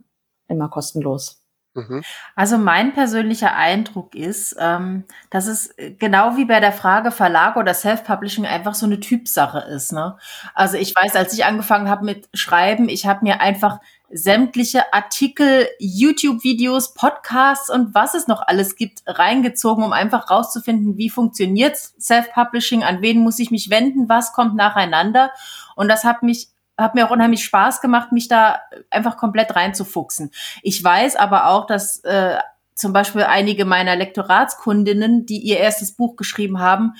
immer 0.48 0.68
kostenlos. 0.68 1.40
Mhm. 1.74 2.02
Also 2.34 2.58
mein 2.58 2.92
persönlicher 2.92 3.54
Eindruck 3.54 4.14
ist, 4.16 4.56
ähm, 4.58 5.04
dass 5.30 5.46
es 5.46 5.74
genau 5.98 6.36
wie 6.36 6.44
bei 6.44 6.58
der 6.58 6.72
Frage 6.72 7.12
Verlag 7.12 7.56
oder 7.56 7.74
Self-Publishing 7.74 8.44
einfach 8.44 8.74
so 8.74 8.86
eine 8.86 8.98
Typsache 8.98 9.60
ist. 9.60 9.92
Ne? 9.92 10.16
Also 10.54 10.76
ich 10.76 10.94
weiß, 10.94 11.14
als 11.14 11.32
ich 11.32 11.44
angefangen 11.44 11.88
habe 11.88 12.04
mit 12.04 12.28
Schreiben, 12.34 12.88
ich 12.88 13.06
habe 13.06 13.24
mir 13.24 13.40
einfach 13.40 13.78
sämtliche 14.10 14.92
Artikel, 14.92 15.68
YouTube-Videos, 15.78 16.94
Podcasts 16.94 17.70
und 17.70 17.94
was 17.94 18.14
es 18.14 18.26
noch 18.26 18.42
alles 18.46 18.76
gibt, 18.76 19.02
reingezogen, 19.06 19.84
um 19.84 19.92
einfach 19.92 20.30
rauszufinden, 20.30 20.96
wie 20.96 21.10
funktioniert 21.10 21.76
Self-Publishing, 21.76 22.82
an 22.82 23.02
wen 23.02 23.20
muss 23.20 23.38
ich 23.38 23.50
mich 23.50 23.70
wenden, 23.70 24.08
was 24.08 24.32
kommt 24.32 24.56
nacheinander. 24.56 25.30
Und 25.76 25.88
das 25.88 26.04
hat 26.04 26.22
mich 26.22 26.48
hat 26.76 26.94
mir 26.94 27.06
auch 27.06 27.10
unheimlich 27.10 27.44
Spaß 27.44 27.82
gemacht, 27.82 28.10
mich 28.10 28.26
da 28.26 28.60
einfach 28.88 29.18
komplett 29.18 29.54
reinzufuchsen. 29.54 30.30
Ich 30.62 30.82
weiß 30.82 31.16
aber 31.16 31.48
auch, 31.48 31.66
dass 31.66 32.02
äh, 32.04 32.38
zum 32.74 32.94
Beispiel 32.94 33.22
einige 33.22 33.66
meiner 33.66 33.94
Lektoratskundinnen, 33.94 35.26
die 35.26 35.38
ihr 35.38 35.58
erstes 35.58 35.92
Buch 35.92 36.16
geschrieben 36.16 36.58
haben, 36.58 36.94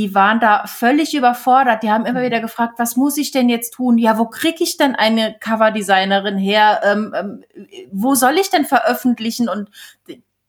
die 0.00 0.14
waren 0.14 0.40
da 0.40 0.66
völlig 0.66 1.14
überfordert. 1.14 1.82
Die 1.82 1.90
haben 1.90 2.06
immer 2.06 2.20
mhm. 2.20 2.24
wieder 2.24 2.40
gefragt, 2.40 2.78
was 2.78 2.96
muss 2.96 3.18
ich 3.18 3.32
denn 3.32 3.50
jetzt 3.50 3.74
tun? 3.74 3.98
Ja, 3.98 4.16
wo 4.16 4.24
kriege 4.24 4.64
ich 4.64 4.78
denn 4.78 4.94
eine 4.94 5.36
Coverdesignerin 5.38 6.38
her? 6.38 6.80
Ähm, 6.84 7.12
ähm, 7.14 7.44
wo 7.92 8.14
soll 8.14 8.38
ich 8.38 8.48
denn 8.48 8.64
veröffentlichen? 8.64 9.50
Und 9.50 9.68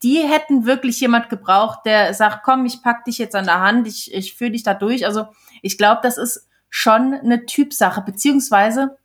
die 0.04 0.20
hätten 0.20 0.66
wirklich 0.66 1.02
jemand 1.02 1.28
gebraucht, 1.28 1.82
der 1.84 2.14
sagt, 2.14 2.44
komm, 2.44 2.66
ich 2.66 2.82
pack 2.82 3.04
dich 3.04 3.18
jetzt 3.18 3.36
an 3.36 3.44
der 3.44 3.60
Hand, 3.60 3.90
ich, 3.90 4.14
ich 4.14 4.36
führe 4.36 4.52
dich 4.52 4.64
da 4.64 4.74
durch. 4.74 5.06
Also 5.06 5.26
ich 5.62 5.78
glaube, 5.78 6.00
das 6.02 6.18
ist 6.18 6.48
schon 6.70 7.14
eine 7.14 7.46
Typsache, 7.46 8.02
beziehungsweise 8.04 8.96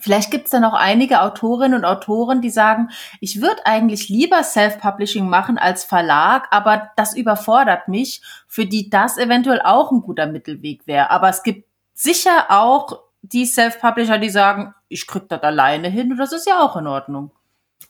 Vielleicht 0.00 0.30
gibt 0.30 0.44
es 0.44 0.50
dann 0.50 0.64
auch 0.64 0.74
einige 0.74 1.22
Autorinnen 1.22 1.78
und 1.78 1.84
Autoren, 1.84 2.40
die 2.40 2.50
sagen, 2.50 2.90
ich 3.20 3.40
würde 3.40 3.64
eigentlich 3.64 4.08
lieber 4.08 4.42
Self-Publishing 4.42 5.28
machen 5.28 5.58
als 5.58 5.84
Verlag, 5.84 6.48
aber 6.50 6.90
das 6.96 7.16
überfordert 7.16 7.88
mich, 7.88 8.22
für 8.48 8.66
die 8.66 8.90
das 8.90 9.18
eventuell 9.18 9.60
auch 9.62 9.92
ein 9.92 10.02
guter 10.02 10.26
Mittelweg 10.26 10.86
wäre. 10.86 11.10
Aber 11.10 11.28
es 11.28 11.42
gibt 11.42 11.68
sicher 11.94 12.46
auch 12.48 13.00
die 13.22 13.46
Self-Publisher, 13.46 14.18
die 14.18 14.30
sagen, 14.30 14.74
ich 14.88 15.06
krieg 15.06 15.28
das 15.28 15.42
alleine 15.42 15.88
hin 15.88 16.12
und 16.12 16.18
das 16.18 16.32
ist 16.32 16.46
ja 16.46 16.60
auch 16.60 16.76
in 16.76 16.86
Ordnung. 16.86 17.30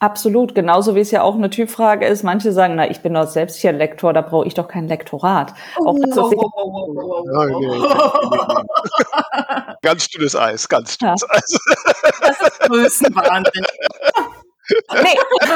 Absolut, 0.01 0.55
genauso 0.55 0.95
wie 0.95 1.01
es 1.01 1.11
ja 1.11 1.23
auch 1.23 1.35
eine 1.35 1.51
Typfrage 1.51 2.07
ist. 2.07 2.23
Manche 2.25 2.53
sagen, 2.53 2.75
na, 2.75 2.91
ich 2.91 3.01
bin 3.01 3.15
doch 3.15 3.27
selbst 3.27 3.57
hier 3.57 3.73
Lektor, 3.73 4.13
da 4.13 4.21
brauche 4.21 4.47
ich 4.47 4.53
doch 4.55 4.69
kein 4.69 4.89
Lektorat. 4.89 5.55
Auch 5.77 5.97
das 5.99 6.11
ist 6.11 6.17
ganz 9.83 10.09
dünnes 10.09 10.37
Eis, 10.37 10.69
ganz 10.69 10.99
dünnes 10.99 11.23
ja. 11.23 11.29
Eis. 11.31 11.59
Das 12.21 12.41
ist 12.43 12.61
Größenwahnsinn. 12.61 13.65
nee. 14.69 15.19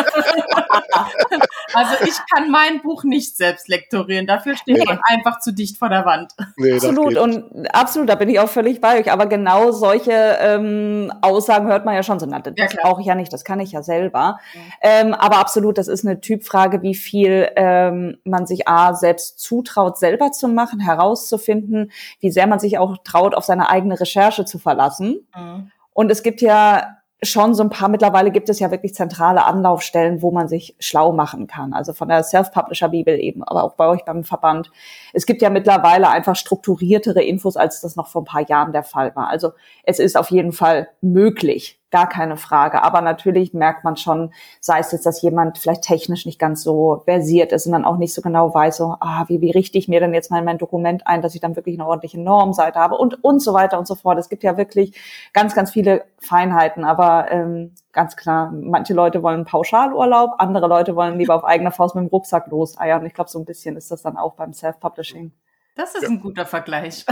also 1.74 1.94
ich 2.04 2.14
kann 2.32 2.50
mein 2.50 2.82
Buch 2.82 3.04
nicht 3.04 3.36
selbst 3.36 3.68
lektorieren. 3.68 4.26
Dafür 4.26 4.56
steht 4.56 4.78
nee. 4.78 4.84
man 4.84 5.00
einfach 5.04 5.40
zu 5.40 5.52
dicht 5.52 5.78
vor 5.78 5.88
der 5.88 6.04
Wand. 6.04 6.32
Nee, 6.56 6.74
absolut 6.74 7.16
und 7.16 7.66
absolut, 7.74 8.08
da 8.08 8.14
bin 8.14 8.28
ich 8.28 8.38
auch 8.40 8.48
völlig 8.48 8.80
bei 8.80 9.00
euch. 9.00 9.10
Aber 9.10 9.26
genau 9.26 9.70
solche 9.70 10.12
ähm, 10.12 11.12
Aussagen 11.22 11.68
hört 11.68 11.84
man 11.84 11.94
ja 11.94 12.02
schon 12.02 12.20
so. 12.20 12.26
Na, 12.26 12.40
das 12.40 12.54
ja, 12.56 12.80
brauche 12.82 13.00
ich 13.00 13.06
ja 13.06 13.14
nicht, 13.14 13.32
das 13.32 13.44
kann 13.44 13.60
ich 13.60 13.72
ja 13.72 13.82
selber. 13.82 14.38
Mhm. 14.54 14.60
Ähm, 14.82 15.14
aber 15.14 15.38
absolut, 15.38 15.78
das 15.78 15.88
ist 15.88 16.04
eine 16.06 16.20
Typfrage, 16.20 16.82
wie 16.82 16.94
viel 16.94 17.48
ähm, 17.56 18.18
man 18.24 18.46
sich 18.46 18.68
a 18.68 18.94
selbst 18.94 19.40
zutraut, 19.40 19.98
selber 19.98 20.32
zu 20.32 20.48
machen, 20.48 20.80
herauszufinden, 20.80 21.92
wie 22.20 22.30
sehr 22.30 22.46
man 22.46 22.58
sich 22.58 22.78
auch 22.78 22.98
traut, 23.04 23.34
auf 23.34 23.44
seine 23.44 23.70
eigene 23.70 23.98
Recherche 23.98 24.44
zu 24.44 24.58
verlassen. 24.58 25.26
Mhm. 25.34 25.70
Und 25.92 26.12
es 26.12 26.22
gibt 26.22 26.42
ja 26.42 26.97
schon 27.22 27.54
so 27.54 27.62
ein 27.64 27.70
paar, 27.70 27.88
mittlerweile 27.88 28.30
gibt 28.30 28.48
es 28.48 28.60
ja 28.60 28.70
wirklich 28.70 28.94
zentrale 28.94 29.44
Anlaufstellen, 29.44 30.22
wo 30.22 30.30
man 30.30 30.48
sich 30.48 30.76
schlau 30.78 31.12
machen 31.12 31.46
kann. 31.48 31.72
Also 31.72 31.92
von 31.92 32.08
der 32.08 32.22
Self-Publisher-Bibel 32.22 33.18
eben, 33.18 33.42
aber 33.42 33.64
auch 33.64 33.74
bei 33.74 33.88
euch 33.88 34.04
beim 34.04 34.22
Verband. 34.22 34.70
Es 35.12 35.26
gibt 35.26 35.42
ja 35.42 35.50
mittlerweile 35.50 36.08
einfach 36.10 36.36
strukturiertere 36.36 37.22
Infos, 37.22 37.56
als 37.56 37.80
das 37.80 37.96
noch 37.96 38.06
vor 38.06 38.22
ein 38.22 38.26
paar 38.26 38.48
Jahren 38.48 38.72
der 38.72 38.84
Fall 38.84 39.16
war. 39.16 39.28
Also 39.28 39.50
es 39.82 39.98
ist 39.98 40.16
auf 40.16 40.30
jeden 40.30 40.52
Fall 40.52 40.88
möglich, 41.00 41.77
gar 41.90 42.08
keine 42.08 42.36
Frage. 42.36 42.82
Aber 42.82 43.00
natürlich 43.00 43.54
merkt 43.54 43.84
man 43.84 43.96
schon, 43.96 44.32
sei 44.60 44.80
es 44.80 44.92
jetzt, 44.92 45.06
dass 45.06 45.22
jemand 45.22 45.58
vielleicht 45.58 45.82
technisch 45.82 46.26
nicht 46.26 46.38
ganz 46.38 46.62
so 46.62 47.02
versiert 47.04 47.52
ist 47.52 47.66
und 47.66 47.72
dann 47.72 47.84
auch 47.84 47.96
nicht 47.96 48.14
so 48.14 48.22
genau 48.22 48.52
weiß, 48.52 48.76
so, 48.78 48.96
ah, 49.00 49.24
wie, 49.28 49.40
wie 49.40 49.50
richte 49.50 49.78
ich 49.78 49.88
mir 49.88 50.00
denn 50.00 50.14
jetzt 50.14 50.30
mal 50.30 50.42
mein 50.42 50.58
Dokument 50.58 51.06
ein, 51.06 51.22
dass 51.22 51.34
ich 51.34 51.40
dann 51.40 51.56
wirklich 51.56 51.78
eine 51.78 51.88
ordentliche 51.88 52.20
Normseite 52.20 52.78
habe 52.78 52.96
und, 52.96 53.22
und 53.24 53.40
so 53.40 53.54
weiter 53.54 53.78
und 53.78 53.86
so 53.86 53.94
fort. 53.94 54.18
Es 54.18 54.28
gibt 54.28 54.42
ja 54.42 54.56
wirklich 54.56 54.94
ganz, 55.32 55.54
ganz 55.54 55.70
viele 55.70 56.04
Feinheiten, 56.18 56.84
aber 56.84 57.30
ähm, 57.30 57.74
ganz 57.92 58.16
klar, 58.16 58.52
manche 58.52 58.94
Leute 58.94 59.22
wollen 59.22 59.44
Pauschalurlaub, 59.44 60.32
andere 60.38 60.68
Leute 60.68 60.96
wollen 60.96 61.18
lieber 61.18 61.34
auf 61.34 61.44
eigene 61.44 61.70
Faust 61.70 61.94
mit 61.94 62.04
dem 62.04 62.08
Rucksack 62.08 62.48
loseiern. 62.48 63.00
Und 63.00 63.06
ich 63.06 63.14
glaube, 63.14 63.30
so 63.30 63.38
ein 63.38 63.44
bisschen 63.44 63.76
ist 63.76 63.90
das 63.90 64.02
dann 64.02 64.16
auch 64.16 64.34
beim 64.34 64.52
Self-Publishing. 64.52 65.32
Das 65.78 65.94
ist 65.94 66.02
ja. 66.02 66.08
ein 66.08 66.20
guter 66.20 66.44
Vergleich. 66.44 67.06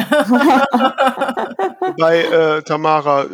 Bei 1.98 2.24
äh, 2.24 2.62
Tamara, 2.64 3.26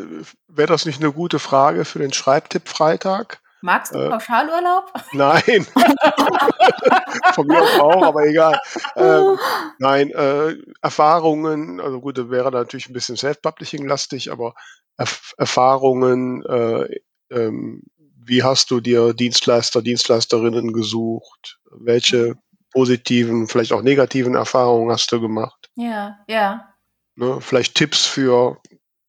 wäre 0.47 0.69
das 0.69 0.85
nicht 0.85 1.01
eine 1.01 1.11
gute 1.11 1.39
Frage 1.39 1.87
für 1.87 2.01
den 2.01 2.13
Schreibtipp-Freitag? 2.13 3.41
Magst 3.63 3.95
du 3.95 3.99
äh, 3.99 4.11
Pauschalurlaub? 4.11 4.93
Nein. 5.13 5.67
Von 7.35 7.47
mir 7.47 7.63
aus 7.63 7.81
auch, 7.81 8.03
aber 8.03 8.27
egal. 8.27 8.61
Ähm, 8.95 9.39
nein, 9.79 10.11
äh, 10.11 10.57
Erfahrungen, 10.83 11.81
also 11.81 12.03
gut, 12.03 12.19
das 12.19 12.29
wäre 12.29 12.51
natürlich 12.51 12.91
ein 12.91 12.93
bisschen 12.93 13.17
Self-Publishing-lastig, 13.17 14.31
aber 14.31 14.53
Erf 14.99 15.33
Erfahrungen, 15.39 16.45
äh, 16.45 17.01
ähm, 17.31 17.85
wie 18.23 18.43
hast 18.43 18.71
du 18.71 18.81
dir 18.81 19.15
Dienstleister, 19.15 19.81
Dienstleisterinnen 19.81 20.75
gesucht? 20.75 21.59
Welche 21.71 22.35
positiven, 22.73 23.47
vielleicht 23.49 23.73
auch 23.73 23.83
negativen 23.83 24.35
Erfahrungen 24.35 24.91
hast 24.91 25.11
du 25.13 25.21
gemacht. 25.21 25.71
Ja, 25.77 26.19
ja. 26.27 26.69
Ne, 27.15 27.39
vielleicht 27.41 27.75
Tipps 27.75 28.07
für 28.07 28.61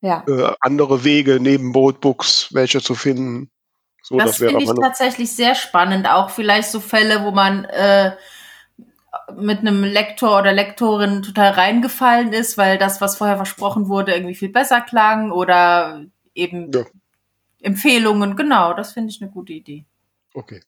ja. 0.02 0.24
äh, 0.28 0.54
andere 0.60 1.04
Wege 1.04 1.40
neben 1.40 1.72
Boatbooks, 1.72 2.50
welche 2.52 2.82
zu 2.82 2.96
finden. 2.96 3.50
So, 4.02 4.18
das, 4.18 4.32
das 4.32 4.38
finde 4.38 4.64
ich 4.64 4.70
tatsächlich 4.70 5.34
sehr 5.34 5.56
spannend. 5.56 6.08
Auch 6.10 6.30
vielleicht 6.30 6.70
so 6.70 6.82
Fälle, 6.82 7.24
wo 7.24 7.32
man 7.32 7.64
äh, 7.66 8.12
mit 9.38 9.60
einem 9.60 9.84
Lektor 9.84 10.40
oder 10.40 10.52
Lektorin 10.52 11.22
total 11.22 11.52
reingefallen 11.52 12.34
ist, 12.34 12.58
weil 12.58 12.78
das, 12.78 13.00
was 13.00 13.16
vorher 13.16 13.38
versprochen 13.38 13.88
wurde, 13.88 14.14
irgendwie 14.14 14.36
viel 14.36 14.50
besser 14.50 14.82
klang 14.82 15.32
oder 15.32 16.04
eben 16.36 16.72
ja. 16.74 16.84
Empfehlungen. 17.62 18.36
Genau, 18.36 18.74
das 18.74 18.92
finde 18.92 19.12
ich 19.12 19.22
eine 19.22 19.32
gute 19.32 19.54
Idee. 19.54 19.86
Okay. 20.34 20.62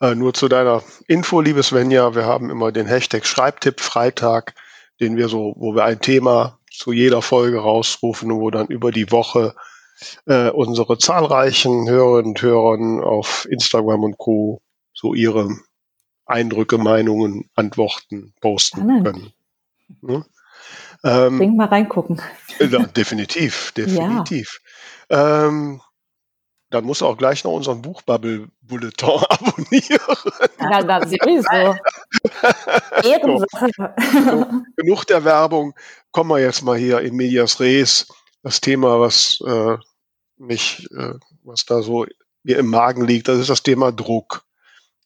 Äh, 0.00 0.14
nur 0.14 0.34
zu 0.34 0.48
deiner 0.48 0.82
Info, 1.06 1.40
liebe 1.40 1.62
Svenja, 1.62 2.14
wir 2.14 2.24
haben 2.26 2.50
immer 2.50 2.72
den 2.72 2.86
Hashtag 2.86 3.26
Schreibtipp 3.26 3.80
Freitag, 3.80 4.54
den 5.00 5.16
wir 5.16 5.28
so, 5.28 5.54
wo 5.56 5.74
wir 5.74 5.84
ein 5.84 6.00
Thema 6.00 6.58
zu 6.70 6.92
jeder 6.92 7.22
Folge 7.22 7.58
rausrufen 7.58 8.32
und 8.32 8.40
wo 8.40 8.50
dann 8.50 8.66
über 8.66 8.90
die 8.90 9.10
Woche 9.10 9.54
äh, 10.26 10.50
unsere 10.50 10.98
zahlreichen 10.98 11.88
Hörerinnen 11.88 12.30
und 12.32 12.42
Hörer 12.42 13.06
auf 13.06 13.46
Instagram 13.48 14.04
und 14.04 14.18
Co. 14.18 14.60
so 14.92 15.14
ihre 15.14 15.56
Eindrücke, 16.26 16.78
Meinungen, 16.78 17.48
Antworten 17.54 18.34
posten 18.40 18.80
Spannend. 18.80 19.04
können. 19.04 19.32
Ne? 20.00 20.24
Ähm, 21.04 21.38
Denk 21.38 21.56
mal 21.56 21.68
reingucken. 21.68 22.20
Ja, 22.58 22.86
definitiv, 22.86 23.72
definitiv. 23.76 24.60
Ja. 25.10 25.46
Ähm, 25.46 25.80
dann 26.74 26.84
muss 26.84 27.02
auch 27.02 27.16
gleich 27.16 27.44
noch 27.44 27.52
unseren 27.52 27.82
Buchbubble-Bulletin 27.82 29.08
abonnieren. 29.28 30.16
Ja, 30.58 30.82
das 30.82 31.10
sowieso. 31.10 31.76
Ehrensache. 33.08 33.94
So, 34.24 34.46
genug 34.76 35.04
der 35.06 35.24
Werbung. 35.24 35.74
Kommen 36.10 36.30
wir 36.30 36.40
jetzt 36.40 36.62
mal 36.62 36.76
hier 36.76 37.00
in 37.00 37.14
Medias 37.14 37.60
Res. 37.60 38.08
Das 38.42 38.60
Thema, 38.60 38.98
was 38.98 39.38
äh, 39.46 39.76
mich, 40.36 40.88
äh, 40.90 41.14
was 41.44 41.64
da 41.64 41.80
so 41.80 42.06
mir 42.42 42.58
im 42.58 42.66
Magen 42.66 43.06
liegt, 43.06 43.28
das 43.28 43.38
ist 43.38 43.50
das 43.50 43.62
Thema 43.62 43.92
Druck. 43.92 44.44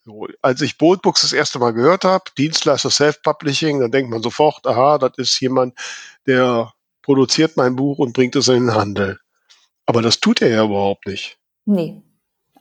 So, 0.05 0.27
als 0.41 0.63
ich 0.63 0.79
Boatbooks 0.79 1.21
das 1.21 1.35
erste 1.35 1.59
Mal 1.59 1.75
gehört 1.75 2.05
habe, 2.05 2.25
Dienstleister 2.39 2.91
Self-Publishing, 2.91 3.81
dann 3.81 3.91
denkt 3.91 4.11
man 4.11 4.23
sofort, 4.23 4.67
aha, 4.67 4.97
das 4.97 5.13
ist 5.19 5.39
jemand, 5.41 5.79
der 6.27 6.73
produziert 7.03 7.59
mein 7.59 7.77
Buch 7.77 7.99
und 7.99 8.15
bringt 8.15 8.37
es 8.37 8.49
in 8.49 8.69
den 8.69 8.75
Handel. 8.75 9.21
Aber 9.85 10.01
das 10.01 10.21
tut 10.21 10.41
er 10.41 10.49
ja 10.49 10.65
überhaupt 10.65 11.07
nicht. 11.07 11.39
Nee. 11.69 12.03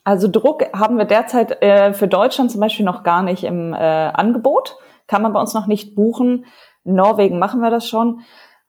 Also 0.03 0.27
Druck 0.27 0.65
haben 0.73 0.97
wir 0.97 1.05
derzeit 1.05 1.61
äh, 1.61 1.93
für 1.93 2.09
Deutschland 2.09 2.51
zum 2.51 2.59
Beispiel 2.59 2.85
noch 2.85 3.03
gar 3.03 3.23
nicht 3.23 3.45
im 3.45 3.73
äh, 3.73 3.77
Angebot. 3.77 4.77
Kann 5.07 5.21
man 5.21 5.31
bei 5.31 5.39
uns 5.39 5.53
noch 5.53 5.65
nicht 5.65 5.95
buchen. 5.95 6.45
In 6.83 6.95
Norwegen 6.95 7.39
machen 7.39 7.61
wir 7.61 7.69
das 7.69 7.87
schon. 7.87 8.19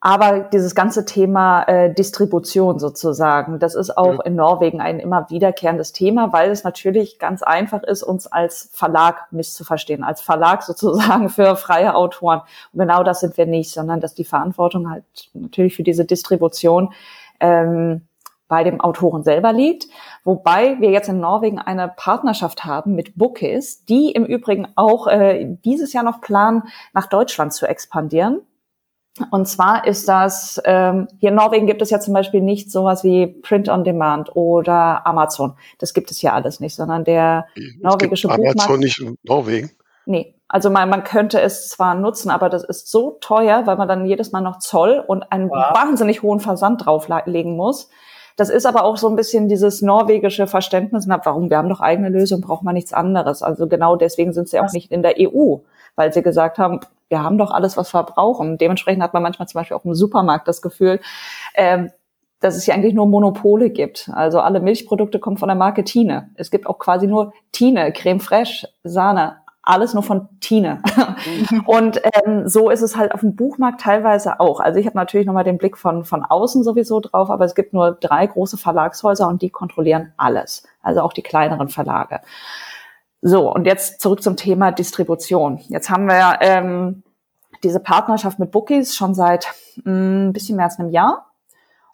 Aber 0.00 0.38
dieses 0.38 0.76
ganze 0.76 1.04
Thema 1.04 1.64
äh, 1.64 1.92
Distribution 1.92 2.78
sozusagen, 2.78 3.58
das 3.58 3.74
ist 3.74 3.98
auch 3.98 4.14
ja. 4.14 4.22
in 4.26 4.36
Norwegen 4.36 4.80
ein 4.80 5.00
immer 5.00 5.28
wiederkehrendes 5.28 5.92
Thema, 5.92 6.32
weil 6.32 6.52
es 6.52 6.62
natürlich 6.62 7.18
ganz 7.18 7.42
einfach 7.42 7.82
ist, 7.82 8.04
uns 8.04 8.28
als 8.28 8.70
Verlag 8.72 9.32
misszuverstehen, 9.32 10.04
als 10.04 10.20
Verlag 10.20 10.62
sozusagen 10.64 11.30
für 11.30 11.56
freie 11.56 11.96
Autoren. 11.96 12.42
Und 12.72 12.78
genau 12.78 13.02
das 13.02 13.18
sind 13.18 13.36
wir 13.36 13.46
nicht, 13.46 13.72
sondern 13.72 14.00
dass 14.00 14.14
die 14.14 14.24
Verantwortung 14.24 14.88
halt 14.88 15.02
natürlich 15.34 15.74
für 15.74 15.82
diese 15.82 16.04
Distribution 16.04 16.92
ähm, 17.40 18.02
bei 18.48 18.64
dem 18.64 18.80
Autoren 18.80 19.22
selber 19.22 19.52
liegt. 19.52 19.86
Wobei 20.24 20.80
wir 20.80 20.90
jetzt 20.90 21.08
in 21.08 21.20
Norwegen 21.20 21.58
eine 21.58 21.88
Partnerschaft 21.88 22.64
haben 22.64 22.94
mit 22.94 23.16
Bookis, 23.16 23.84
die 23.84 24.10
im 24.10 24.24
Übrigen 24.24 24.68
auch 24.74 25.06
äh, 25.06 25.56
dieses 25.64 25.92
Jahr 25.92 26.04
noch 26.04 26.20
planen, 26.20 26.64
nach 26.94 27.06
Deutschland 27.06 27.52
zu 27.52 27.66
expandieren. 27.66 28.40
Und 29.30 29.48
zwar 29.48 29.86
ist 29.86 30.08
das, 30.08 30.60
ähm, 30.64 31.08
hier 31.18 31.30
in 31.30 31.34
Norwegen 31.34 31.66
gibt 31.66 31.82
es 31.82 31.90
ja 31.90 32.00
zum 32.00 32.14
Beispiel 32.14 32.40
nicht 32.40 32.70
sowas 32.70 33.04
wie 33.04 33.26
Print 33.26 33.68
on 33.68 33.84
Demand 33.84 34.34
oder 34.36 35.06
Amazon. 35.06 35.54
Das 35.78 35.92
gibt 35.92 36.10
es 36.10 36.18
hier 36.18 36.34
alles 36.34 36.60
nicht, 36.60 36.74
sondern 36.74 37.04
der 37.04 37.46
es 37.56 37.64
norwegische 37.80 38.28
gibt 38.28 38.38
Buchmarkt. 38.38 38.60
Amazon 38.60 38.80
nicht 38.80 39.00
in 39.00 39.16
Norwegen? 39.24 39.70
Nee, 40.06 40.36
also 40.48 40.70
man, 40.70 40.88
man 40.88 41.04
könnte 41.04 41.40
es 41.40 41.68
zwar 41.68 41.94
nutzen, 41.94 42.30
aber 42.30 42.48
das 42.48 42.64
ist 42.64 42.90
so 42.90 43.18
teuer, 43.20 43.66
weil 43.66 43.76
man 43.76 43.88
dann 43.88 44.06
jedes 44.06 44.32
Mal 44.32 44.40
noch 44.40 44.58
Zoll 44.58 45.04
und 45.06 45.30
einen 45.30 45.50
wow. 45.50 45.74
wahnsinnig 45.74 46.22
hohen 46.22 46.40
Versand 46.40 46.86
drauflegen 46.86 47.56
muss. 47.56 47.90
Das 48.38 48.50
ist 48.50 48.66
aber 48.66 48.84
auch 48.84 48.96
so 48.96 49.08
ein 49.08 49.16
bisschen 49.16 49.48
dieses 49.48 49.82
norwegische 49.82 50.46
Verständnis, 50.46 51.06
na, 51.06 51.20
warum, 51.24 51.50
wir 51.50 51.58
haben 51.58 51.68
doch 51.68 51.80
eigene 51.80 52.08
Lösung, 52.08 52.40
braucht 52.40 52.62
man 52.62 52.74
nichts 52.74 52.92
anderes. 52.92 53.42
Also 53.42 53.66
genau 53.66 53.96
deswegen 53.96 54.32
sind 54.32 54.48
sie 54.48 54.60
auch 54.60 54.72
nicht 54.72 54.92
in 54.92 55.02
der 55.02 55.16
EU, 55.18 55.56
weil 55.96 56.12
sie 56.12 56.22
gesagt 56.22 56.56
haben, 56.56 56.78
wir 57.08 57.20
haben 57.20 57.36
doch 57.36 57.50
alles, 57.50 57.76
was 57.76 57.92
wir 57.92 58.04
brauchen. 58.04 58.56
Dementsprechend 58.56 59.02
hat 59.02 59.12
man 59.12 59.24
manchmal 59.24 59.48
zum 59.48 59.58
Beispiel 59.58 59.76
auch 59.76 59.84
im 59.84 59.92
Supermarkt 59.92 60.46
das 60.46 60.62
Gefühl, 60.62 61.00
ähm, 61.56 61.90
dass 62.38 62.54
es 62.54 62.62
hier 62.62 62.74
eigentlich 62.74 62.94
nur 62.94 63.06
Monopole 63.06 63.70
gibt. 63.70 64.08
Also 64.14 64.38
alle 64.38 64.60
Milchprodukte 64.60 65.18
kommen 65.18 65.36
von 65.36 65.48
der 65.48 65.56
Marke 65.56 65.82
Tine. 65.82 66.30
Es 66.36 66.52
gibt 66.52 66.68
auch 66.68 66.78
quasi 66.78 67.08
nur 67.08 67.32
Tine, 67.50 67.92
Creme 67.92 68.20
Fraiche, 68.20 68.68
Sahne, 68.84 69.38
alles 69.68 69.94
nur 69.94 70.02
von 70.02 70.28
Tine. 70.40 70.82
Mhm. 71.50 71.60
und 71.66 72.00
ähm, 72.24 72.48
so 72.48 72.70
ist 72.70 72.82
es 72.82 72.96
halt 72.96 73.12
auf 73.12 73.20
dem 73.20 73.36
Buchmarkt 73.36 73.80
teilweise 73.80 74.40
auch. 74.40 74.60
Also 74.60 74.80
ich 74.80 74.86
habe 74.86 74.96
natürlich 74.96 75.26
nochmal 75.26 75.44
den 75.44 75.58
Blick 75.58 75.76
von, 75.76 76.04
von 76.04 76.24
außen 76.24 76.64
sowieso 76.64 77.00
drauf, 77.00 77.30
aber 77.30 77.44
es 77.44 77.54
gibt 77.54 77.72
nur 77.72 77.92
drei 77.92 78.26
große 78.26 78.56
Verlagshäuser 78.56 79.28
und 79.28 79.42
die 79.42 79.50
kontrollieren 79.50 80.12
alles. 80.16 80.64
Also 80.82 81.02
auch 81.02 81.12
die 81.12 81.22
kleineren 81.22 81.68
Verlage. 81.68 82.20
So, 83.20 83.52
und 83.52 83.66
jetzt 83.66 84.00
zurück 84.00 84.22
zum 84.22 84.36
Thema 84.36 84.70
Distribution. 84.70 85.58
Jetzt 85.68 85.90
haben 85.90 86.06
wir 86.06 86.38
ähm, 86.40 87.02
diese 87.62 87.80
Partnerschaft 87.80 88.38
mit 88.38 88.50
Bookies 88.50 88.96
schon 88.96 89.14
seit 89.14 89.48
ein 89.84 90.28
mm, 90.28 90.32
bisschen 90.32 90.56
mehr 90.56 90.66
als 90.66 90.78
einem 90.78 90.90
Jahr. 90.90 91.26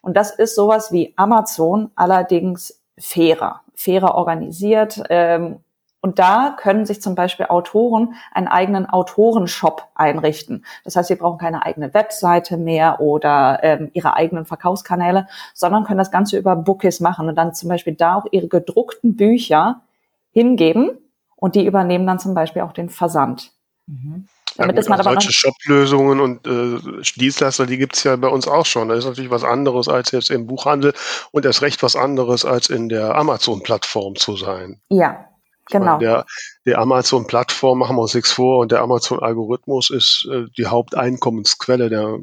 Und 0.01 0.15
das 0.15 0.31
ist 0.31 0.55
sowas 0.55 0.91
wie 0.91 1.13
Amazon, 1.17 1.89
allerdings 1.95 2.79
fairer, 2.97 3.61
fairer 3.73 4.15
organisiert, 4.15 5.01
ähm, 5.09 5.59
und 6.05 6.19
da 6.19 6.55
können 6.55 6.85
sich 6.85 7.01
zum 7.01 7.15
Beispiel 7.15 7.47
Autoren 7.47 8.13
einen 8.31 8.47
eigenen 8.47 8.85
Autorenshop 8.85 9.87
einrichten. 9.95 10.63
Das 10.83 10.95
heißt, 10.95 11.07
sie 11.07 11.15
brauchen 11.15 11.39
keine 11.39 11.65
eigene 11.65 11.95
Webseite 11.95 12.57
mehr 12.57 13.01
oder 13.01 13.57
ähm, 13.63 13.89
ihre 13.93 14.15
eigenen 14.15 14.45
Verkaufskanäle, 14.45 15.25
sondern 15.55 15.83
können 15.83 15.97
das 15.97 16.11
Ganze 16.11 16.37
über 16.37 16.55
Bookies 16.55 16.99
machen 16.99 17.27
und 17.27 17.33
dann 17.33 17.55
zum 17.55 17.69
Beispiel 17.69 17.95
da 17.95 18.17
auch 18.17 18.27
ihre 18.29 18.47
gedruckten 18.47 19.15
Bücher 19.15 19.81
hingeben 20.29 20.91
und 21.37 21.55
die 21.55 21.65
übernehmen 21.65 22.05
dann 22.05 22.19
zum 22.19 22.35
Beispiel 22.35 22.61
auch 22.61 22.73
den 22.73 22.91
Versand. 22.91 23.53
Mhm. 23.87 24.27
Damit 24.57 24.75
ja, 24.75 24.81
gut, 24.83 24.89
man 24.89 24.99
aber 24.99 25.09
solche 25.09 25.33
Shop-Lösungen 25.33 26.19
und 26.19 26.45
äh, 26.45 27.01
Dienstleister, 27.15 27.65
die 27.65 27.79
gibt 27.79 27.95
es 27.95 28.03
ja 28.03 28.15
bei 28.15 28.27
uns 28.27 28.47
auch 28.47 28.67
schon. 28.67 28.89
Das 28.89 28.99
ist 28.99 29.05
natürlich 29.05 29.31
was 29.31 29.43
anderes 29.43 29.89
als 29.89 30.11
jetzt 30.11 30.29
im 30.29 30.45
Buchhandel 30.45 30.93
und 31.31 31.45
erst 31.45 31.63
recht 31.63 31.81
was 31.81 31.95
anderes 31.95 32.45
als 32.45 32.69
in 32.69 32.89
der 32.89 33.15
Amazon-Plattform 33.15 34.15
zu 34.15 34.37
sein. 34.37 34.79
Ja, 34.89 35.29
genau. 35.69 35.85
Meine, 35.85 35.99
der, 35.99 36.25
der 36.65 36.79
Amazon-Plattform, 36.79 37.79
machen 37.79 37.95
wir 37.95 38.01
uns 38.03 38.13
nichts 38.13 38.31
vor, 38.31 38.59
und 38.59 38.71
der 38.71 38.81
Amazon-Algorithmus 38.81 39.89
ist 39.89 40.27
äh, 40.31 40.45
die 40.57 40.67
Haupteinkommensquelle 40.67 41.89
der, 41.89 42.19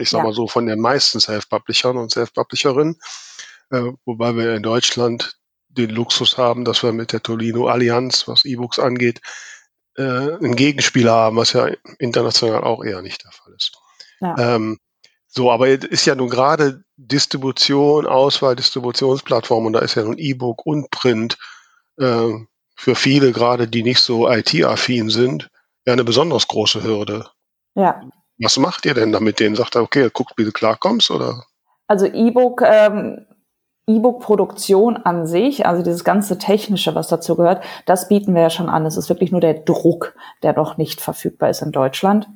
ich 0.00 0.10
sag 0.10 0.18
ja. 0.18 0.24
mal 0.24 0.32
so, 0.32 0.46
von 0.48 0.66
den 0.66 0.80
meisten 0.80 1.20
Self-Publishern 1.20 1.96
und 1.96 2.10
Self-Publisherinnen. 2.10 2.98
Äh, 3.70 3.92
wobei 4.04 4.36
wir 4.36 4.54
in 4.54 4.62
Deutschland 4.62 5.36
den 5.68 5.90
Luxus 5.90 6.38
haben, 6.38 6.64
dass 6.64 6.82
wir 6.82 6.92
mit 6.92 7.12
der 7.12 7.22
Tolino 7.22 7.68
Allianz, 7.68 8.26
was 8.28 8.44
E-Books 8.44 8.78
angeht, 8.78 9.20
äh, 9.96 10.02
einen 10.02 10.56
Gegenspieler 10.56 11.12
haben, 11.12 11.36
was 11.36 11.52
ja 11.52 11.68
international 11.98 12.64
auch 12.64 12.84
eher 12.84 13.02
nicht 13.02 13.24
der 13.24 13.32
Fall 13.32 13.52
ist. 13.54 13.72
Ja. 14.20 14.34
Ähm, 14.38 14.78
so, 15.26 15.50
aber 15.50 15.68
ist 15.68 16.06
ja 16.06 16.14
nun 16.14 16.30
gerade 16.30 16.82
Distribution, 16.96 18.06
Auswahl, 18.06 18.56
Distributionsplattform 18.56 19.66
und 19.66 19.74
da 19.74 19.80
ist 19.80 19.94
ja 19.94 20.02
nun 20.02 20.18
E-Book 20.18 20.64
und 20.64 20.90
Print 20.90 21.36
äh, 21.98 22.32
für 22.74 22.94
viele, 22.94 23.32
gerade 23.32 23.68
die 23.68 23.82
nicht 23.82 24.00
so 24.00 24.28
IT-affin 24.28 25.08
sind, 25.08 25.50
ja 25.86 25.92
eine 25.92 26.04
besonders 26.04 26.48
große 26.48 26.82
Hürde. 26.82 27.26
Ja. 27.74 28.00
Was 28.38 28.58
macht 28.58 28.84
ihr 28.84 28.94
denn 28.94 29.12
damit 29.12 29.40
denen? 29.40 29.56
Sagt 29.56 29.76
er, 29.76 29.82
okay, 29.82 30.10
guckt, 30.12 30.34
wie 30.36 30.44
du 30.44 30.52
klarkommst, 30.52 31.10
oder? 31.10 31.44
Also 31.86 32.06
E-Book 32.06 32.62
ähm, 32.64 33.26
E-Book-Produktion 33.88 34.96
an 34.96 35.26
sich, 35.26 35.64
also 35.64 35.82
dieses 35.82 36.02
ganze 36.02 36.38
Technische, 36.38 36.96
was 36.96 37.06
dazu 37.06 37.36
gehört, 37.36 37.62
das 37.86 38.08
bieten 38.08 38.34
wir 38.34 38.42
ja 38.42 38.50
schon 38.50 38.68
an. 38.68 38.84
Es 38.84 38.96
ist 38.96 39.08
wirklich 39.08 39.30
nur 39.30 39.40
der 39.40 39.54
Druck, 39.54 40.16
der 40.42 40.54
noch 40.54 40.76
nicht 40.76 41.00
verfügbar 41.00 41.50
ist 41.50 41.62
in 41.62 41.70
Deutschland. 41.70 42.26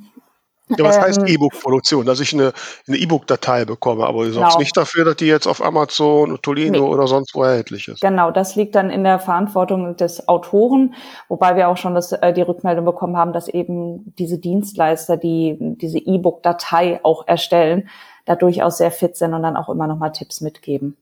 Ja, 0.77 0.85
was 0.85 0.97
ähm, 0.97 1.03
heißt 1.03 1.29
E-Book-Produktion? 1.29 2.07
Dass 2.07 2.21
ich 2.21 2.33
eine 2.33 2.53
eine 2.87 2.97
E-Book-Datei 2.97 3.65
bekomme, 3.65 4.07
aber 4.07 4.25
du 4.25 4.33
sorgst 4.33 4.53
genau. 4.53 4.61
nicht 4.61 4.77
dafür, 4.77 5.05
dass 5.05 5.17
die 5.17 5.27
jetzt 5.27 5.47
auf 5.47 5.63
Amazon, 5.65 6.39
Tolino 6.43 6.79
nee. 6.79 6.79
oder 6.79 7.07
sonst 7.07 7.35
wo 7.35 7.43
erhältlich 7.43 7.89
ist. 7.89 8.01
Genau, 8.01 8.31
das 8.31 8.57
liegt 8.57 8.75
dann 8.75 8.91
in 8.91 9.05
der 9.05 9.19
Verantwortung 9.19 9.97
des 9.97 10.29
Autoren, 10.29 10.95
wobei 11.29 11.57
wir 11.57 11.69
auch 11.69 11.77
schon 11.77 11.95
das, 11.95 12.13
äh, 12.13 12.33
die 12.33 12.43
Rückmeldung 12.43 12.85
bekommen 12.85 13.17
haben, 13.17 13.33
dass 13.33 13.49
eben 13.49 14.15
diese 14.19 14.39
Dienstleister, 14.39 15.17
die 15.17 15.57
diese 15.61 15.99
E-Book-Datei 15.99 17.01
auch 17.03 17.27
erstellen, 17.27 17.89
da 18.27 18.37
durchaus 18.37 18.79
sehr 18.79 18.91
fit 18.91 19.17
sind 19.17 19.35
und 19.35 19.43
dann 19.43 19.57
auch 19.57 19.69
immer 19.69 19.87
noch 19.87 19.99
mal 19.99 20.11
Tipps 20.11 20.41
mitgeben. 20.41 20.97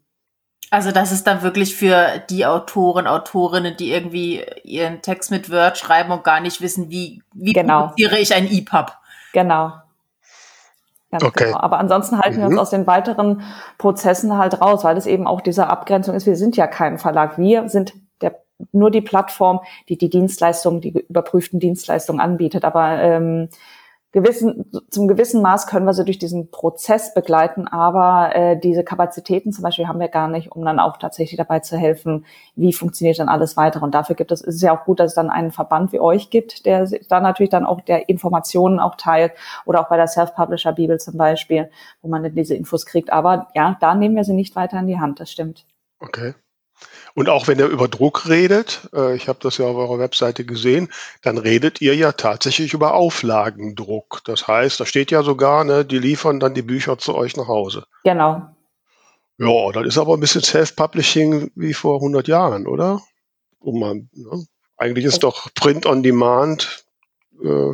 Also 0.71 0.93
das 0.93 1.13
ist 1.13 1.27
dann 1.27 1.43
wirklich 1.43 1.75
für 1.75 2.23
die 2.29 2.45
Autoren, 2.45 3.07
Autorinnen, 3.07 3.77
die 3.79 3.91
irgendwie 3.91 4.45
ihren 4.65 5.01
Text 5.01 5.31
mit 5.31 5.51
Word 5.51 5.79
schreiben 5.79 6.13
und 6.13 6.25
gar 6.25 6.41
nicht 6.41 6.61
wissen, 6.61 6.91
wie, 6.91 7.23
wie 7.33 7.55
genau. 7.55 7.87
produziere 7.87 8.19
ich 8.19 8.35
ein 8.35 8.47
EPUB. 8.51 8.93
Genau. 9.33 9.73
Ganz 11.11 11.25
okay. 11.25 11.45
Genau. 11.45 11.59
Aber 11.59 11.79
ansonsten 11.79 12.19
halten 12.19 12.37
mhm. 12.37 12.41
wir 12.41 12.47
uns 12.47 12.55
mhm. 12.55 12.61
aus 12.61 12.71
den 12.71 12.87
weiteren 12.87 13.43
Prozessen 13.79 14.37
halt 14.37 14.61
raus, 14.61 14.85
weil 14.85 14.97
es 14.97 15.07
eben 15.07 15.27
auch 15.27 15.41
diese 15.41 15.69
Abgrenzung 15.69 16.15
ist. 16.15 16.27
Wir 16.27 16.37
sind 16.37 16.57
ja 16.57 16.67
kein 16.67 16.99
Verlag. 16.99 17.39
Wir 17.39 17.69
sind 17.69 17.95
der, 18.21 18.41
nur 18.73 18.91
die 18.91 19.01
Plattform, 19.01 19.61
die 19.89 19.97
die 19.97 20.11
Dienstleistungen, 20.11 20.81
die 20.81 20.91
überprüften 21.09 21.61
Dienstleistungen 21.61 22.21
anbietet. 22.21 22.65
Aber 22.65 22.99
ähm, 22.99 23.49
gewissen, 24.13 24.71
zum 24.91 25.07
gewissen 25.07 25.43
Maß 25.43 25.67
können 25.67 25.85
wir 25.85 25.93
sie 25.93 26.05
durch 26.05 26.19
diesen 26.19 26.51
Prozess 26.51 27.13
begleiten, 27.13 27.69
aber 27.69 28.35
äh, 28.35 28.59
diese 28.59 28.83
Kapazitäten 28.83 29.53
zum 29.53 29.63
Beispiel 29.63 29.87
haben 29.87 30.01
wir 30.01 30.09
gar 30.09 30.29
nicht, 30.29 30.51
um 30.53 30.65
dann 30.65 30.81
auch 30.81 30.97
tatsächlich 30.97 31.37
dabei 31.37 31.61
zu 31.61 31.77
helfen, 31.77 32.25
wie 32.57 32.73
funktioniert 32.73 33.19
dann 33.19 33.29
alles 33.29 33.57
weiter. 33.57 33.83
Und 33.83 33.95
dafür 33.95 34.17
gibt 34.17 34.33
es, 34.33 34.41
ist 34.41 34.57
es 34.57 34.63
ja 34.63 34.77
auch 34.77 34.85
gut, 34.85 35.01
dass 35.01 35.13
es 35.13 35.15
dann 35.15 35.31
einen 35.31 35.51
Verband 35.51 35.93
wie 35.93 36.01
euch 36.01 36.31
gibt, 36.31 36.65
der 36.65 36.89
dann 37.09 37.23
natürlich 37.23 37.51
dann 37.51 37.67
auch 37.67 37.81
der 37.83 38.09
Informationen 38.09 38.81
auch 38.81 38.95
teilt 38.97 39.33
oder 39.67 39.81
auch 39.81 39.89
bei 39.89 39.97
der 39.97 40.09
Self-Publisher 40.09 40.73
Bibel 40.73 40.99
zum 40.99 41.17
Beispiel, 41.19 41.71
wo 42.01 42.09
man 42.09 42.23
dann 42.23 42.35
diese 42.35 42.55
Infos 42.55 42.87
kriegt. 42.87 43.11
Aber 43.13 43.49
ja, 43.55 43.77
da 43.81 43.95
nehmen 43.95 44.17
wir 44.17 44.25
sie 44.25 44.35
nicht 44.35 44.57
weiter 44.57 44.79
in 44.79 44.87
die 44.87 44.99
Hand, 44.99 45.21
das 45.21 45.31
stimmt. 45.31 45.67
Okay. 46.01 46.35
Und 47.15 47.29
auch 47.29 47.49
wenn 47.49 47.59
er 47.59 47.67
über 47.67 47.89
Druck 47.89 48.29
redet, 48.29 48.89
äh, 48.95 49.17
ich 49.17 49.29
habe 49.29 49.39
das 49.43 49.59
ja 49.59 49.67
auf 49.67 49.77
eurer 49.77 49.99
Webseite 49.99 50.45
gesehen, 50.45 50.89
dann 51.23 51.39
redet 51.39 51.81
ihr 51.81 51.97
ja 51.97 52.13
tatsächlich 52.13 52.75
über 52.75 52.95
Auflagendruck. 52.95 54.21
Das 54.25 54.47
heißt, 54.47 54.79
da 54.79 54.87
steht 54.87 55.11
ja 55.11 55.23
sogar, 55.23 55.65
ne, 55.65 55.85
die 55.85 55.99
liefern 55.99 56.39
dann 56.39 56.55
die 56.55 56.63
Bücher 56.63 56.99
zu 56.99 57.15
euch 57.15 57.37
nach 57.37 57.49
Hause. 57.49 57.87
Genau. 58.05 58.55
Ja, 59.39 59.73
das 59.73 59.87
ist 59.87 59.99
aber 59.99 60.15
ein 60.15 60.21
bisschen 60.21 60.43
Self-Publishing 60.43 61.51
wie 61.55 61.75
vor 61.75 61.97
100 61.97 62.29
Jahren, 62.29 62.67
oder? 62.67 63.01
Um 63.61 63.81
ne? 63.81 64.47
Eigentlich 64.77 65.05
ist 65.05 65.25
doch 65.25 65.53
Print 65.55 65.87
on 65.87 66.03
Demand 66.03 66.85
äh, 67.43 67.73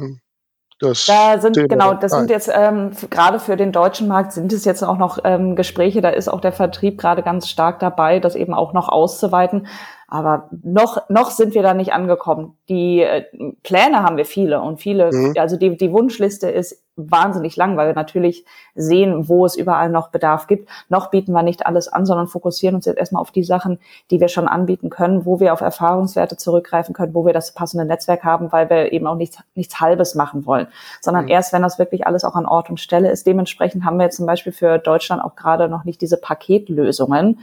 das 0.81 1.07
da 1.07 1.39
sind 1.41 1.55
Thema 1.55 1.69
genau, 1.69 1.95
das 1.95 2.13
sind 2.13 2.31
jetzt 2.31 2.51
ähm, 2.53 2.91
gerade 3.11 3.39
für 3.39 3.57
den 3.57 3.73
deutschen 3.73 4.09
Markt 4.09 4.33
sind 4.33 4.53
es 4.53 4.65
jetzt 4.65 4.83
auch 4.83 4.99
noch 4.99 5.19
ähm, 5.25 5.57
Gespräche. 5.57 6.01
Da 6.01 6.11
ist 6.11 6.29
auch 6.29 6.41
der 6.41 6.53
Vertrieb 6.53 6.99
gerade 6.99 7.23
ganz 7.23 7.49
stark 7.49 7.79
dabei, 7.79 8.19
das 8.21 8.35
eben 8.35 8.55
auch 8.55 8.73
noch 8.73 8.89
auszuweiten. 8.89 9.67
Aber 10.15 10.49
noch, 10.63 11.11
noch 11.11 11.31
sind 11.31 11.55
wir 11.55 11.65
da 11.65 11.75
nicht 11.75 11.93
angekommen. 11.93 12.57
Die 12.69 13.01
äh, 13.01 13.25
Pläne 13.65 14.05
haben 14.05 14.17
wir 14.17 14.25
viele 14.25 14.61
und 14.61 14.81
viele, 14.81 15.11
mhm. 15.13 15.35
also 15.37 15.57
die, 15.57 15.77
die 15.77 15.91
Wunschliste 15.91 16.49
ist 16.49 16.85
wahnsinnig 16.95 17.57
lang, 17.57 17.77
weil 17.77 17.89
wir 17.89 17.97
natürlich 17.97 18.45
sehen, 18.77 19.29
wo 19.29 19.45
es 19.45 19.57
überall 19.57 19.91
noch 19.91 20.11
Bedarf 20.11 20.47
gibt. 20.47 20.69
Noch 20.89 21.11
bieten 21.11 21.33
wir 21.33 21.43
nicht 21.43 21.67
alles 21.67 21.89
an, 21.89 22.07
sondern 22.07 22.29
fokussieren 22.29 22.77
uns 22.77 22.87
jetzt 22.87 22.97
erstmal 22.97 23.23
auf 23.23 23.33
die 23.33 23.43
Sachen, 23.43 23.81
die 24.13 24.21
wir 24.21 24.29
schon 24.29 24.47
anbieten 24.47 24.89
können, 24.89 25.27
wo 25.27 25.41
wir 25.41 25.53
auf 25.53 25.63
Erfahrungswerte 25.63 26.37
zurückgreifen 26.37 26.95
können, 26.95 27.13
wo 27.13 27.27
wir 27.27 27.33
das 27.33 27.53
passende 27.53 27.85
Netzwerk 27.85 28.23
haben, 28.23 28.53
weil 28.53 28.71
wir 28.71 28.93
eben 28.93 29.09
auch 29.09 29.17
nichts, 29.17 29.39
nichts 29.57 29.81
Halbes 29.81 30.15
machen 30.15 30.47
wollen, 30.47 30.69
sondern 31.01 31.25
mhm. 31.25 31.33
erst, 31.33 31.53
wenn 31.53 31.63
das 31.63 31.81
wirklich 31.81 32.07
alles 32.07 32.23
auch 32.23 32.37
an 32.37 32.47
Ort 32.47 32.71
und 32.71 32.79
Stelle 32.79 33.11
ist. 33.11 33.27
Dementsprechend 33.27 33.85
haben 33.85 33.97
wir 33.97 34.05
jetzt 34.05 34.19
zum 34.19 34.27
Beispiel 34.27 34.53
für 34.53 34.79
Deutschland 34.79 35.25
auch 35.25 35.35
gerade 35.35 35.69
noch 35.69 35.83
nicht 35.83 36.01
diese 36.01 36.19
Paketlösungen, 36.19 37.41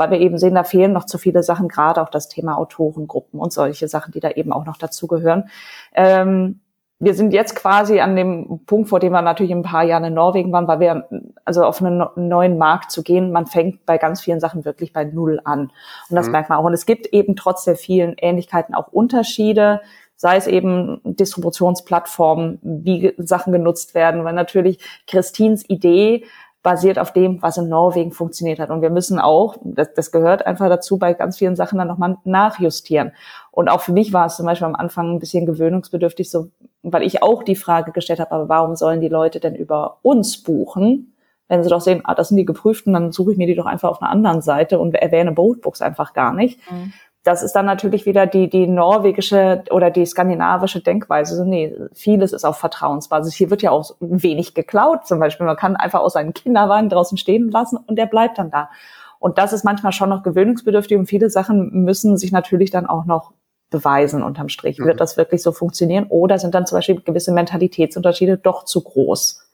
weil 0.00 0.10
wir 0.10 0.18
eben 0.18 0.38
sehen, 0.38 0.54
da 0.54 0.64
fehlen 0.64 0.94
noch 0.94 1.04
zu 1.04 1.18
viele 1.18 1.42
Sachen, 1.42 1.68
gerade 1.68 2.00
auch 2.00 2.08
das 2.08 2.28
Thema 2.28 2.56
Autorengruppen 2.56 3.38
und 3.38 3.52
solche 3.52 3.86
Sachen, 3.86 4.12
die 4.12 4.20
da 4.20 4.30
eben 4.30 4.50
auch 4.50 4.64
noch 4.64 4.78
dazugehören. 4.78 5.50
Ähm, 5.94 6.60
wir 6.98 7.12
sind 7.12 7.34
jetzt 7.34 7.54
quasi 7.54 8.00
an 8.00 8.16
dem 8.16 8.60
Punkt, 8.64 8.88
vor 8.88 8.98
dem 8.98 9.12
wir 9.12 9.20
natürlich 9.20 9.50
in 9.50 9.58
ein 9.58 9.62
paar 9.62 9.84
Jahren 9.84 10.04
in 10.04 10.14
Norwegen 10.14 10.52
waren, 10.52 10.66
weil 10.68 10.80
wir, 10.80 11.06
also 11.44 11.64
auf 11.64 11.82
einen 11.82 12.02
neuen 12.16 12.56
Markt 12.56 12.90
zu 12.90 13.02
gehen, 13.02 13.30
man 13.30 13.46
fängt 13.46 13.84
bei 13.84 13.98
ganz 13.98 14.22
vielen 14.22 14.40
Sachen 14.40 14.64
wirklich 14.64 14.94
bei 14.94 15.04
Null 15.04 15.40
an. 15.44 15.70
Und 16.08 16.16
das 16.16 16.26
mhm. 16.26 16.32
merkt 16.32 16.48
man 16.48 16.58
auch. 16.58 16.64
Und 16.64 16.72
es 16.72 16.86
gibt 16.86 17.06
eben 17.08 17.36
trotz 17.36 17.64
der 17.64 17.76
vielen 17.76 18.14
Ähnlichkeiten 18.18 18.74
auch 18.74 18.88
Unterschiede, 18.88 19.82
sei 20.16 20.36
es 20.36 20.46
eben 20.46 21.00
Distributionsplattformen, 21.04 22.58
wie 22.62 23.14
Sachen 23.18 23.52
genutzt 23.52 23.94
werden, 23.94 24.24
weil 24.24 24.34
natürlich 24.34 24.78
Christins 25.06 25.68
Idee 25.68 26.24
basiert 26.62 26.98
auf 26.98 27.12
dem, 27.12 27.40
was 27.40 27.56
in 27.56 27.68
Norwegen 27.68 28.12
funktioniert 28.12 28.58
hat. 28.58 28.70
Und 28.70 28.82
wir 28.82 28.90
müssen 28.90 29.18
auch, 29.18 29.56
das, 29.62 29.94
das 29.94 30.12
gehört 30.12 30.46
einfach 30.46 30.68
dazu, 30.68 30.98
bei 30.98 31.14
ganz 31.14 31.38
vielen 31.38 31.56
Sachen 31.56 31.78
dann 31.78 31.88
nochmal 31.88 32.18
nachjustieren. 32.24 33.12
Und 33.50 33.68
auch 33.68 33.80
für 33.80 33.92
mich 33.92 34.12
war 34.12 34.26
es 34.26 34.36
zum 34.36 34.46
Beispiel 34.46 34.66
am 34.66 34.74
Anfang 34.74 35.10
ein 35.10 35.18
bisschen 35.18 35.46
gewöhnungsbedürftig, 35.46 36.30
so, 36.30 36.48
weil 36.82 37.02
ich 37.02 37.22
auch 37.22 37.42
die 37.42 37.56
Frage 37.56 37.92
gestellt 37.92 38.20
habe, 38.20 38.32
aber 38.32 38.48
warum 38.48 38.76
sollen 38.76 39.00
die 39.00 39.08
Leute 39.08 39.40
denn 39.40 39.54
über 39.54 39.98
uns 40.02 40.42
buchen? 40.42 41.14
Wenn 41.48 41.64
sie 41.64 41.70
doch 41.70 41.80
sehen, 41.80 42.02
ah, 42.04 42.14
das 42.14 42.28
sind 42.28 42.36
die 42.36 42.44
Geprüften, 42.44 42.92
dann 42.92 43.10
suche 43.10 43.32
ich 43.32 43.38
mir 43.38 43.46
die 43.46 43.56
doch 43.56 43.66
einfach 43.66 43.88
auf 43.88 44.02
einer 44.02 44.10
anderen 44.10 44.40
Seite 44.40 44.78
und 44.78 44.94
erwähne 44.94 45.32
Boatbooks 45.32 45.82
einfach 45.82 46.12
gar 46.12 46.32
nicht. 46.32 46.60
Mhm 46.70 46.92
das 47.22 47.42
ist 47.42 47.52
dann 47.52 47.66
natürlich 47.66 48.06
wieder 48.06 48.26
die, 48.26 48.48
die 48.48 48.66
norwegische 48.66 49.62
oder 49.70 49.90
die 49.90 50.06
skandinavische 50.06 50.80
Denkweise. 50.80 51.36
So, 51.36 51.44
nee, 51.44 51.74
vieles 51.92 52.32
ist 52.32 52.44
auf 52.44 52.56
Vertrauensbasis. 52.58 53.34
Hier 53.34 53.50
wird 53.50 53.62
ja 53.62 53.70
auch 53.70 53.90
wenig 54.00 54.54
geklaut 54.54 55.06
zum 55.06 55.18
Beispiel. 55.18 55.46
Man 55.46 55.56
kann 55.56 55.76
einfach 55.76 56.00
aus 56.00 56.14
seinem 56.14 56.32
Kinderwagen 56.32 56.88
draußen 56.88 57.18
stehen 57.18 57.50
lassen 57.50 57.76
und 57.76 57.96
der 57.96 58.06
bleibt 58.06 58.38
dann 58.38 58.50
da. 58.50 58.70
Und 59.18 59.36
das 59.36 59.52
ist 59.52 59.64
manchmal 59.64 59.92
schon 59.92 60.08
noch 60.08 60.22
gewöhnungsbedürftig 60.22 60.96
und 60.96 61.06
viele 61.06 61.28
Sachen 61.28 61.84
müssen 61.84 62.16
sich 62.16 62.32
natürlich 62.32 62.70
dann 62.70 62.86
auch 62.86 63.04
noch 63.04 63.32
beweisen 63.68 64.22
unterm 64.22 64.48
Strich. 64.48 64.78
Mhm. 64.78 64.86
Wird 64.86 65.00
das 65.00 65.18
wirklich 65.18 65.42
so 65.42 65.52
funktionieren? 65.52 66.06
Oder 66.08 66.38
sind 66.38 66.54
dann 66.54 66.66
zum 66.66 66.78
Beispiel 66.78 67.02
gewisse 67.02 67.32
Mentalitätsunterschiede 67.32 68.38
doch 68.38 68.64
zu 68.64 68.82
groß? 68.82 69.46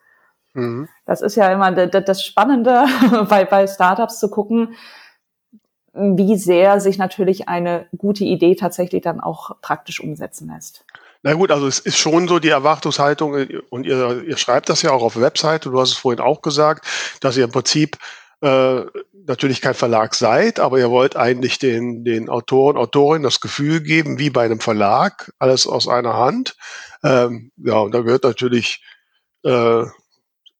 Mhm. 0.54 0.88
Das 1.04 1.20
ist 1.20 1.34
ja 1.34 1.52
immer 1.52 1.72
das 1.72 2.24
Spannende 2.24 2.84
bei, 3.28 3.44
bei 3.44 3.66
Startups 3.66 4.20
zu 4.20 4.30
gucken, 4.30 4.74
wie 5.96 6.36
sehr 6.36 6.80
sich 6.80 6.98
natürlich 6.98 7.48
eine 7.48 7.86
gute 7.96 8.24
Idee 8.24 8.54
tatsächlich 8.54 9.02
dann 9.02 9.20
auch 9.20 9.60
praktisch 9.62 10.00
umsetzen 10.00 10.50
lässt. 10.52 10.84
Na 11.22 11.34
gut, 11.34 11.50
also 11.50 11.66
es 11.66 11.78
ist 11.78 11.96
schon 11.96 12.28
so 12.28 12.38
die 12.38 12.50
Erwartungshaltung 12.50 13.48
und 13.70 13.86
ihr, 13.86 14.22
ihr 14.22 14.36
schreibt 14.36 14.68
das 14.68 14.82
ja 14.82 14.92
auch 14.92 15.02
auf 15.02 15.14
der 15.14 15.22
Webseite, 15.22 15.70
du 15.70 15.80
hast 15.80 15.90
es 15.92 15.96
vorhin 15.96 16.20
auch 16.20 16.42
gesagt, 16.42 16.86
dass 17.20 17.36
ihr 17.36 17.44
im 17.44 17.50
Prinzip 17.50 17.98
äh, 18.42 18.82
natürlich 19.26 19.60
kein 19.60 19.74
Verlag 19.74 20.14
seid, 20.14 20.60
aber 20.60 20.78
ihr 20.78 20.90
wollt 20.90 21.16
eigentlich 21.16 21.58
den, 21.58 22.04
den 22.04 22.28
Autoren, 22.28 22.76
Autorinnen 22.76 23.24
das 23.24 23.40
Gefühl 23.40 23.80
geben, 23.80 24.18
wie 24.18 24.30
bei 24.30 24.44
einem 24.44 24.60
Verlag, 24.60 25.32
alles 25.38 25.66
aus 25.66 25.88
einer 25.88 26.14
Hand. 26.14 26.56
Ähm, 27.02 27.50
ja, 27.56 27.78
und 27.78 27.92
da 27.92 28.02
gehört 28.02 28.24
natürlich 28.24 28.84
äh, 29.42 29.84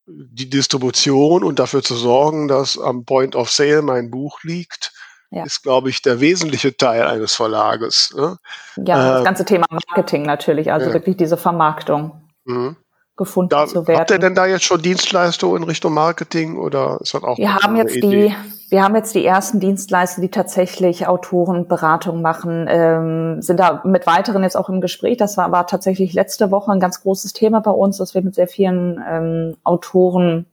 die 0.06 0.50
Distribution 0.50 1.44
und 1.44 1.58
dafür 1.58 1.82
zu 1.82 1.94
sorgen, 1.94 2.48
dass 2.48 2.78
am 2.78 3.04
Point 3.04 3.36
of 3.36 3.50
Sale 3.50 3.82
mein 3.82 4.10
Buch 4.10 4.42
liegt 4.42 4.92
ja. 5.30 5.44
ist, 5.44 5.62
glaube 5.62 5.90
ich, 5.90 6.02
der 6.02 6.20
wesentliche 6.20 6.76
Teil 6.76 7.02
eines 7.02 7.34
Verlages. 7.34 8.14
Ne? 8.16 8.36
Ja, 8.76 9.12
das 9.12 9.20
äh, 9.20 9.24
ganze 9.24 9.44
Thema 9.44 9.66
Marketing 9.70 10.22
natürlich, 10.22 10.72
also 10.72 10.88
ja. 10.88 10.94
wirklich 10.94 11.16
diese 11.16 11.36
Vermarktung. 11.36 12.22
Mhm 12.44 12.76
gefunden 13.18 13.48
da, 13.48 13.66
zu 13.66 13.88
werden. 13.88 14.00
Habt 14.00 14.10
ihr 14.10 14.18
denn 14.18 14.34
da 14.34 14.44
jetzt 14.44 14.64
schon 14.64 14.82
Dienstleistungen 14.82 15.62
in 15.62 15.66
Richtung 15.66 15.94
Marketing 15.94 16.58
oder 16.58 16.98
ist 17.00 17.14
das 17.14 17.22
auch 17.22 17.38
wir 17.38 17.54
haben 17.54 17.74
jetzt 17.76 17.96
Idee? 17.96 18.28
die 18.28 18.34
wir 18.68 18.82
haben 18.82 18.96
jetzt 18.96 19.14
die 19.14 19.24
ersten 19.24 19.60
Dienstleister, 19.60 20.20
die 20.20 20.30
tatsächlich 20.30 21.06
Autorenberatung 21.06 22.20
machen, 22.20 22.66
ähm, 22.68 23.40
sind 23.40 23.60
da 23.60 23.80
mit 23.84 24.06
weiteren 24.06 24.42
jetzt 24.42 24.56
auch 24.56 24.68
im 24.68 24.80
Gespräch. 24.80 25.16
Das 25.18 25.36
war, 25.36 25.52
war 25.52 25.68
tatsächlich 25.68 26.14
letzte 26.14 26.50
Woche 26.50 26.72
ein 26.72 26.80
ganz 26.80 27.02
großes 27.02 27.32
Thema 27.32 27.60
bei 27.60 27.70
uns, 27.70 27.98
dass 27.98 28.14
wir 28.14 28.22
mit 28.22 28.34
sehr 28.34 28.48
vielen 28.48 29.00
ähm, 29.08 29.56
Autoren, 29.62 30.46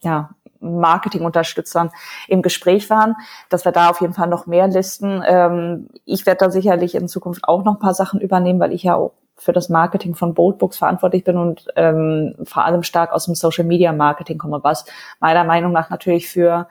ja, 0.00 0.30
Marketingunterstützern 0.60 1.90
im 2.28 2.42
Gespräch 2.42 2.90
waren, 2.90 3.16
dass 3.48 3.64
wir 3.64 3.72
da 3.72 3.90
auf 3.90 4.00
jeden 4.00 4.14
Fall 4.14 4.28
noch 4.28 4.46
mehr 4.46 4.68
listen. 4.68 5.22
Ähm, 5.26 5.88
ich 6.04 6.26
werde 6.26 6.46
da 6.46 6.50
sicherlich 6.50 6.94
in 6.94 7.08
Zukunft 7.08 7.44
auch 7.44 7.64
noch 7.64 7.74
ein 7.74 7.80
paar 7.80 7.94
Sachen 7.94 8.20
übernehmen, 8.20 8.60
weil 8.60 8.72
ich 8.72 8.82
ja 8.82 8.94
auch 8.94 9.12
für 9.36 9.52
das 9.52 9.70
Marketing 9.70 10.14
von 10.14 10.34
Boldbooks 10.34 10.76
verantwortlich 10.76 11.24
bin 11.24 11.38
und 11.38 11.66
ähm, 11.74 12.34
vor 12.44 12.64
allem 12.64 12.82
stark 12.82 13.12
aus 13.12 13.24
dem 13.24 13.34
Social 13.34 13.64
Media 13.64 13.90
Marketing 13.92 14.36
komme, 14.36 14.60
was 14.62 14.84
meiner 15.18 15.44
Meinung 15.44 15.72
nach 15.72 15.88
natürlich 15.88 16.28
für 16.28 16.68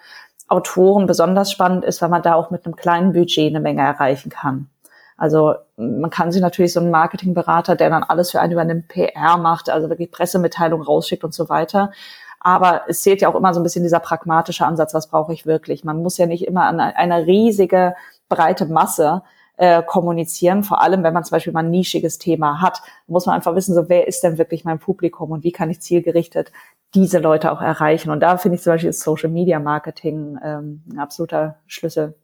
Autoren 0.48 1.08
besonders 1.08 1.52
spannend 1.52 1.84
ist, 1.84 2.02
weil 2.02 2.10
man 2.10 2.22
da 2.22 2.36
auch 2.36 2.52
mit 2.52 2.66
einem 2.66 2.76
kleinen 2.76 3.14
Budget 3.14 3.50
eine 3.50 3.60
Menge 3.60 3.82
erreichen 3.82 4.30
kann. 4.30 4.70
Also 5.18 5.56
man 5.76 6.10
kann 6.10 6.32
sich 6.32 6.42
natürlich 6.42 6.72
so 6.72 6.80
einen 6.80 6.92
Marketingberater, 6.92 7.76
der 7.76 7.90
dann 7.90 8.04
alles 8.04 8.32
für 8.32 8.40
einen 8.40 8.54
über 8.54 8.62
einen 8.62 8.88
PR 8.88 9.38
macht, 9.38 9.70
also 9.70 9.90
wirklich 9.90 10.12
Pressemitteilungen 10.12 10.86
rausschickt 10.86 11.24
und 11.24 11.34
so 11.34 11.50
weiter. 11.50 11.92
Aber 12.40 12.84
es 12.88 13.02
zählt 13.02 13.22
ja 13.22 13.30
auch 13.30 13.36
immer 13.36 13.54
so 13.54 13.60
ein 13.60 13.64
bisschen 13.64 13.84
dieser 13.84 14.00
pragmatische 14.00 14.66
Ansatz, 14.66 14.94
was 14.94 15.10
brauche 15.10 15.34
ich 15.34 15.46
wirklich. 15.46 15.84
Man 15.84 16.02
muss 16.02 16.18
ja 16.18 16.26
nicht 16.26 16.48
immer 16.48 16.64
an 16.64 16.80
eine 16.80 17.26
riesige, 17.26 17.96
breite 18.30 18.66
Masse 18.66 19.24
äh, 19.58 19.84
kommunizieren, 19.84 20.64
vor 20.64 20.82
allem 20.82 21.04
wenn 21.04 21.14
man 21.14 21.26
zum 21.26 21.36
Beispiel 21.36 21.52
mal 21.52 21.66
ein 21.66 21.70
nischiges 21.70 22.18
Thema 22.18 22.62
hat, 22.62 22.82
muss 23.08 23.26
man 23.26 23.36
einfach 23.36 23.56
wissen, 23.56 23.76
so 23.76 23.90
wer 23.90 24.08
ist 24.08 24.24
denn 24.24 24.38
wirklich 24.38 24.64
mein 24.64 24.80
Publikum 24.80 25.32
und 25.32 25.44
wie 25.44 25.52
kann 25.52 25.70
ich 25.70 25.82
zielgerichtet 25.82 26.54
diese 26.96 27.20
Leute 27.20 27.52
auch 27.52 27.62
erreichen. 27.62 28.10
Und 28.10 28.22
da 28.22 28.38
finde 28.38 28.56
ich 28.56 28.64
zum 28.64 28.74
Beispiel 28.74 28.94
Social 28.94 29.30
Media 29.30 29.60
Marketing 29.60 30.40
ähm, 30.44 30.84
ein 30.92 31.00
absoluter 31.00 31.60
Schlüssel. 31.68 32.16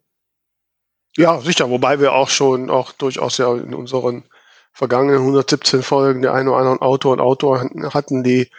Ja, 1.18 1.40
sicher, 1.40 1.70
wobei 1.70 2.00
wir 2.00 2.14
auch 2.14 2.30
schon 2.30 2.70
auch 2.70 2.92
durchaus 2.94 3.38
ja 3.38 3.54
in 3.54 3.74
unseren 3.74 4.24
vergangenen 4.72 5.20
117 5.20 5.82
Folgen 5.84 6.22
der 6.22 6.34
einen 6.34 6.48
oder 6.48 6.58
anderen 6.58 6.82
Autor 6.82 7.14
und 7.14 7.22
Autor 7.22 7.70
hatten, 7.94 8.24
die 8.24 8.50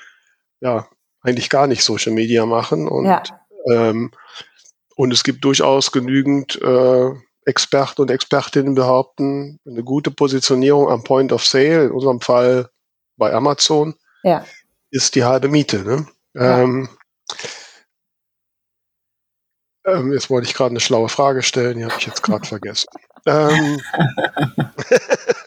ja 0.61 0.87
eigentlich 1.27 1.51
gar 1.51 1.67
nicht 1.67 1.83
Social 1.83 2.13
Media 2.13 2.47
machen 2.47 2.89
und 2.89 3.07
ja. 3.07 3.23
ähm, 3.71 4.13
und 4.95 5.13
es 5.13 5.25
gibt 5.25 5.45
durchaus 5.45 5.93
genügend 5.93 6.61
äh, 6.63 7.11
Experten 7.45 8.03
und 8.03 8.11
Expertinnen 8.11 8.75
behaupten, 8.75 9.61
eine 9.67 9.85
gute 9.85 10.11
Positionierung 10.11 10.89
am 10.89 11.05
Point 11.05 11.33
of 11.33 11.45
Sale, 11.45 11.85
in 11.85 11.91
unserem 11.91 12.21
Fall 12.21 12.71
bei 13.17 13.33
Amazon, 13.33 13.95
ja. 14.23 14.45
ist 14.91 15.15
die 15.15 15.25
halbe 15.25 15.49
Miete. 15.49 15.85
Ne? 15.85 16.07
Ja. 16.35 16.63
Ähm, 16.63 16.89
ähm, 19.87 20.13
jetzt 20.13 20.31
wollte 20.31 20.49
ich 20.49 20.55
gerade 20.55 20.71
eine 20.71 20.81
schlaue 20.81 21.09
Frage 21.09 21.43
stellen, 21.43 21.79
die 21.79 21.85
habe 21.85 21.95
ich 21.99 22.07
jetzt 22.07 22.23
gerade 22.23 22.47
vergessen. 22.49 22.89
Ähm, 23.27 23.81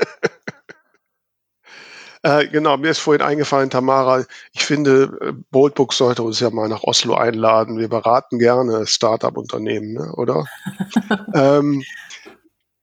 äh, 2.21 2.47
genau, 2.47 2.77
mir 2.77 2.91
ist 2.91 2.99
vorhin 2.99 3.21
eingefallen, 3.21 3.69
Tamara, 3.69 4.25
ich 4.51 4.65
finde, 4.65 5.17
äh, 5.21 5.31
Boldbook 5.51 5.93
sollte 5.93 6.23
uns 6.23 6.39
ja 6.39 6.49
mal 6.49 6.67
nach 6.67 6.83
Oslo 6.83 7.15
einladen. 7.15 7.77
Wir 7.77 7.87
beraten 7.87 8.39
gerne 8.39 8.85
Startup-Unternehmen, 8.85 9.93
ne, 9.93 10.13
oder? 10.15 10.45
ähm, 11.33 11.83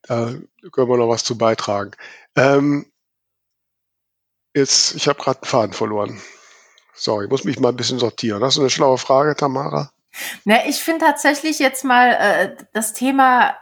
da 0.03 0.35
können 0.73 0.89
wir 0.89 0.97
noch 0.97 1.09
was 1.09 1.25
zu 1.25 1.37
beitragen. 1.37 1.91
Ähm, 2.35 2.87
jetzt, 4.55 4.95
ich 4.95 5.07
habe 5.07 5.19
gerade 5.19 5.43
einen 5.43 5.51
Faden 5.51 5.73
verloren. 5.73 6.21
Sorry, 6.95 7.27
ich 7.27 7.31
muss 7.31 7.45
mich 7.45 7.59
mal 7.61 7.71
ein 7.71 7.77
bisschen 7.77 7.99
sortieren. 7.99 8.43
Hast 8.43 8.57
du 8.57 8.63
eine 8.63 8.71
schlaue 8.71 8.97
Frage, 8.97 9.37
Tamara? 9.37 9.91
Na, 10.45 10.67
ich 10.67 10.77
finde 10.77 11.05
tatsächlich 11.05 11.59
jetzt 11.59 11.85
mal 11.85 12.13
äh, 12.13 12.65
das 12.73 12.95
Thema 12.95 13.55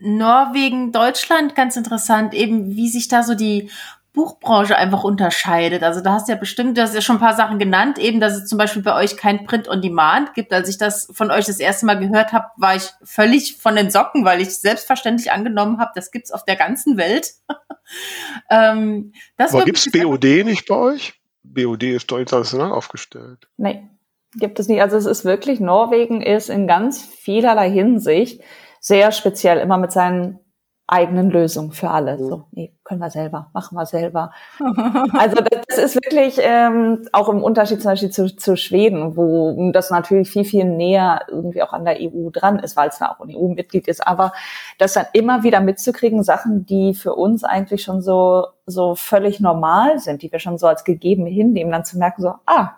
Norwegen, 0.00 0.90
Deutschland 0.90 1.54
ganz 1.54 1.76
interessant, 1.76 2.34
eben 2.34 2.74
wie 2.74 2.88
sich 2.88 3.06
da 3.06 3.22
so 3.22 3.36
die 3.36 3.70
Buchbranche 4.12 4.76
einfach 4.76 5.04
unterscheidet. 5.04 5.82
Also 5.82 6.02
da 6.02 6.12
hast 6.12 6.28
du 6.28 6.32
ja 6.32 6.38
bestimmt, 6.38 6.76
du 6.76 6.82
hast 6.82 6.94
ja 6.94 7.00
schon 7.00 7.16
ein 7.16 7.20
paar 7.20 7.34
Sachen 7.34 7.58
genannt, 7.58 7.98
eben, 7.98 8.20
dass 8.20 8.34
es 8.34 8.46
zum 8.46 8.58
Beispiel 8.58 8.82
bei 8.82 8.94
euch 8.94 9.16
kein 9.16 9.44
Print 9.44 9.68
on 9.68 9.80
Demand 9.80 10.34
gibt. 10.34 10.52
Als 10.52 10.68
ich 10.68 10.76
das 10.76 11.08
von 11.12 11.30
euch 11.30 11.46
das 11.46 11.58
erste 11.58 11.86
Mal 11.86 11.98
gehört 11.98 12.32
habe, 12.32 12.48
war 12.56 12.76
ich 12.76 12.90
völlig 13.02 13.56
von 13.56 13.74
den 13.74 13.90
Socken, 13.90 14.24
weil 14.24 14.42
ich 14.42 14.58
selbstverständlich 14.58 15.32
angenommen 15.32 15.78
habe, 15.78 15.92
das 15.94 16.10
gibt's 16.10 16.30
auf 16.30 16.44
der 16.44 16.56
ganzen 16.56 16.98
Welt. 16.98 17.32
ähm, 18.50 19.12
das 19.38 19.54
Aber 19.54 19.64
gibt's 19.64 19.90
BOD 19.90 20.44
nicht 20.44 20.68
bei 20.68 20.76
euch? 20.76 21.14
BOD 21.42 21.82
ist 21.84 22.10
doch 22.10 22.18
international 22.18 22.70
aufgestellt. 22.70 23.48
Nee, 23.56 23.88
gibt 24.34 24.60
es 24.60 24.68
nicht. 24.68 24.82
Also 24.82 24.98
es 24.98 25.06
ist 25.06 25.24
wirklich, 25.24 25.58
Norwegen 25.58 26.20
ist 26.20 26.50
in 26.50 26.66
ganz 26.66 27.02
vielerlei 27.02 27.70
Hinsicht 27.70 28.42
sehr 28.78 29.10
speziell, 29.12 29.58
immer 29.58 29.78
mit 29.78 29.92
seinen 29.92 30.38
eigenen 30.86 31.30
Lösung 31.30 31.72
für 31.72 31.90
alle. 31.90 32.18
Mhm. 32.18 32.28
So, 32.28 32.44
nee, 32.50 32.74
können 32.84 33.00
wir 33.00 33.10
selber, 33.10 33.50
machen 33.54 33.76
wir 33.76 33.86
selber. 33.86 34.32
also 35.12 35.36
das 35.68 35.78
ist 35.78 35.94
wirklich 35.94 36.38
ähm, 36.40 37.08
auch 37.12 37.28
im 37.28 37.42
Unterschied 37.42 37.80
zum 37.80 37.92
Beispiel 37.92 38.10
zu, 38.10 38.34
zu 38.36 38.56
Schweden, 38.56 39.16
wo 39.16 39.70
das 39.72 39.90
natürlich 39.90 40.30
viel, 40.30 40.44
viel 40.44 40.64
näher 40.64 41.22
irgendwie 41.28 41.62
auch 41.62 41.72
an 41.72 41.84
der 41.84 41.98
EU 42.00 42.30
dran 42.30 42.58
ist, 42.58 42.76
weil 42.76 42.88
es 42.88 42.98
da 42.98 43.10
auch 43.10 43.20
ein 43.20 43.34
EU-Mitglied 43.34 43.88
ist. 43.88 44.06
Aber 44.06 44.32
das 44.78 44.92
dann 44.92 45.06
immer 45.12 45.42
wieder 45.44 45.60
mitzukriegen, 45.60 46.22
Sachen, 46.22 46.66
die 46.66 46.94
für 46.94 47.14
uns 47.14 47.44
eigentlich 47.44 47.82
schon 47.82 48.02
so, 48.02 48.46
so 48.66 48.94
völlig 48.94 49.40
normal 49.40 49.98
sind, 49.98 50.22
die 50.22 50.32
wir 50.32 50.40
schon 50.40 50.58
so 50.58 50.66
als 50.66 50.84
gegeben 50.84 51.26
hinnehmen, 51.26 51.72
dann 51.72 51.84
zu 51.84 51.98
merken 51.98 52.22
so, 52.22 52.34
ah, 52.46 52.76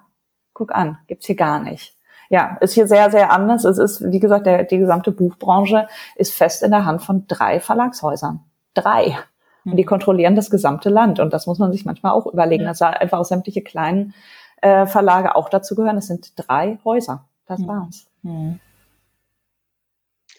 guck 0.52 0.72
an, 0.72 0.98
gibt's 1.09 1.26
hier 1.26 1.36
gar 1.36 1.59
nicht 1.59 1.96
ja, 2.29 2.57
ist 2.61 2.75
hier 2.75 2.87
sehr, 2.87 3.11
sehr 3.11 3.31
anders. 3.31 3.64
Es 3.64 3.79
ist, 3.79 4.11
wie 4.11 4.20
gesagt, 4.20 4.47
der, 4.47 4.64
die 4.64 4.79
gesamte 4.79 5.12
Buchbranche 5.12 5.89
ist 6.16 6.35
fest 6.35 6.62
in 6.62 6.70
der 6.70 6.85
Hand 6.85 7.03
von 7.03 7.27
drei 7.27 7.61
Verlagshäusern. 7.61 8.41
Drei. 8.75 9.18
Und 9.64 9.77
die 9.77 9.83
hm. 9.83 9.89
kontrollieren 9.89 10.37
das 10.37 10.51
gesamte 10.51 10.91
Land. 10.91 11.20
Und 11.20 11.33
das 11.33 11.47
muss 11.47 11.59
man 11.59 11.72
sich 11.72 11.85
manchmal 11.85 12.12
auch 12.12 12.27
überlegen, 12.27 12.64
dass 12.64 12.79
da 12.79 12.91
einfach 12.91 13.18
auch 13.18 13.25
sämtliche 13.25 13.62
kleinen 13.62 14.14
äh, 14.61 14.87
Verlage 14.87 15.37
auch 15.37 15.49
dazu 15.49 15.75
gehören. 15.75 15.99
Es 15.99 16.07
sind 16.07 16.33
drei 16.37 16.79
Häuser. 16.85 17.25
Das 17.47 17.61
mhm. 17.61 17.68
war's. 17.68 18.07
Mhm. 18.22 18.61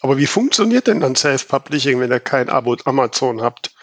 Aber 0.02 0.18
wie 0.18 0.26
funktioniert 0.26 0.88
denn 0.88 1.00
dann 1.00 1.16
Self-Publishing, 1.16 2.00
wenn 2.00 2.12
ihr 2.12 2.20
kein 2.20 2.50
Abo 2.50 2.76
Amazon 2.86 3.42
habt? 3.42 3.74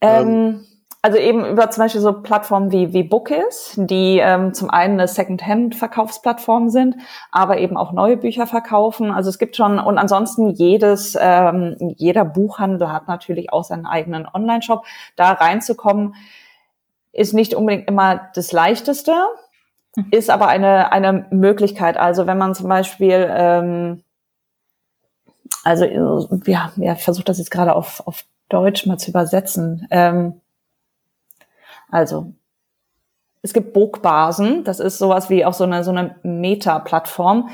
Ähm, 0.00 0.28
ähm 0.28 0.66
also 1.02 1.16
eben 1.16 1.46
über 1.46 1.70
zum 1.70 1.84
Beispiel 1.84 2.00
so 2.00 2.12
Plattformen 2.12 2.72
wie, 2.72 2.92
wie 2.92 3.02
Bookis, 3.02 3.72
die 3.76 4.18
ähm, 4.18 4.52
zum 4.52 4.68
einen 4.68 4.94
eine 4.94 5.08
Second-Hand-Verkaufsplattform 5.08 6.68
sind, 6.68 6.96
aber 7.32 7.58
eben 7.58 7.78
auch 7.78 7.92
neue 7.92 8.18
Bücher 8.18 8.46
verkaufen. 8.46 9.10
Also 9.10 9.30
es 9.30 9.38
gibt 9.38 9.56
schon, 9.56 9.78
und 9.78 9.96
ansonsten 9.96 10.50
jedes, 10.50 11.16
ähm, 11.18 11.76
jeder 11.96 12.26
Buchhandel 12.26 12.92
hat 12.92 13.08
natürlich 13.08 13.50
auch 13.50 13.64
seinen 13.64 13.86
eigenen 13.86 14.26
Online-Shop. 14.32 14.84
Da 15.16 15.32
reinzukommen, 15.32 16.14
ist 17.12 17.32
nicht 17.32 17.54
unbedingt 17.54 17.88
immer 17.88 18.28
das 18.34 18.52
Leichteste, 18.52 19.14
mhm. 19.96 20.08
ist 20.10 20.28
aber 20.28 20.48
eine, 20.48 20.92
eine 20.92 21.26
Möglichkeit. 21.30 21.96
Also 21.96 22.26
wenn 22.26 22.36
man 22.36 22.54
zum 22.54 22.68
Beispiel, 22.68 23.26
ähm, 23.30 24.04
also 25.64 25.86
ja, 26.44 26.72
ja, 26.76 26.92
ich 26.92 27.02
versuche 27.02 27.24
das 27.24 27.38
jetzt 27.38 27.50
gerade 27.50 27.74
auf, 27.74 28.02
auf 28.06 28.24
Deutsch 28.50 28.84
mal 28.84 28.98
zu 28.98 29.10
übersetzen. 29.10 29.86
Ähm, 29.90 30.40
also 31.90 32.32
es 33.42 33.52
gibt 33.52 33.72
Burgbasen, 33.72 34.64
das 34.64 34.80
ist 34.80 34.98
sowas 34.98 35.30
wie 35.30 35.44
auch 35.44 35.54
so 35.54 35.64
eine, 35.64 35.82
so 35.82 35.90
eine 35.90 36.16
Meta-Plattform. 36.22 37.48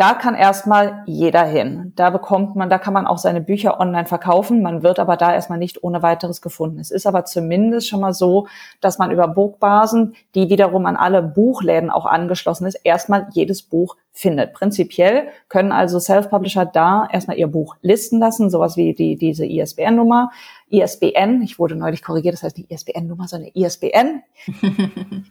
Da 0.00 0.14
kann 0.14 0.34
erstmal 0.34 1.02
jeder 1.04 1.44
hin. 1.44 1.92
Da 1.94 2.08
bekommt 2.08 2.56
man, 2.56 2.70
da 2.70 2.78
kann 2.78 2.94
man 2.94 3.06
auch 3.06 3.18
seine 3.18 3.42
Bücher 3.42 3.78
online 3.78 4.06
verkaufen. 4.06 4.62
Man 4.62 4.82
wird 4.82 4.98
aber 4.98 5.18
da 5.18 5.34
erstmal 5.34 5.58
nicht 5.58 5.84
ohne 5.84 6.00
weiteres 6.00 6.40
gefunden. 6.40 6.78
Es 6.78 6.90
ist 6.90 7.06
aber 7.06 7.26
zumindest 7.26 7.86
schon 7.86 8.00
mal 8.00 8.14
so, 8.14 8.46
dass 8.80 8.96
man 8.96 9.10
über 9.10 9.28
Burgbasen, 9.28 10.14
die 10.34 10.48
wiederum 10.48 10.86
an 10.86 10.96
alle 10.96 11.20
Buchläden 11.22 11.90
auch 11.90 12.06
angeschlossen 12.06 12.64
ist, 12.64 12.76
erstmal 12.82 13.28
jedes 13.32 13.60
Buch 13.60 13.98
findet. 14.10 14.54
Prinzipiell 14.54 15.28
können 15.50 15.70
also 15.70 15.98
Self-Publisher 15.98 16.64
da 16.64 17.06
erstmal 17.12 17.36
ihr 17.36 17.48
Buch 17.48 17.76
listen 17.82 18.20
lassen, 18.20 18.48
sowas 18.48 18.78
wie 18.78 18.94
die, 18.94 19.16
diese 19.16 19.44
ISBN-Nummer. 19.44 20.30
ISBN, 20.70 21.42
ich 21.42 21.58
wurde 21.58 21.76
neulich 21.76 22.02
korrigiert, 22.02 22.32
das 22.32 22.42
heißt 22.42 22.56
nicht 22.56 22.70
ISBN-Nummer, 22.70 23.28
sondern 23.28 23.50
ISBN. 23.52 24.22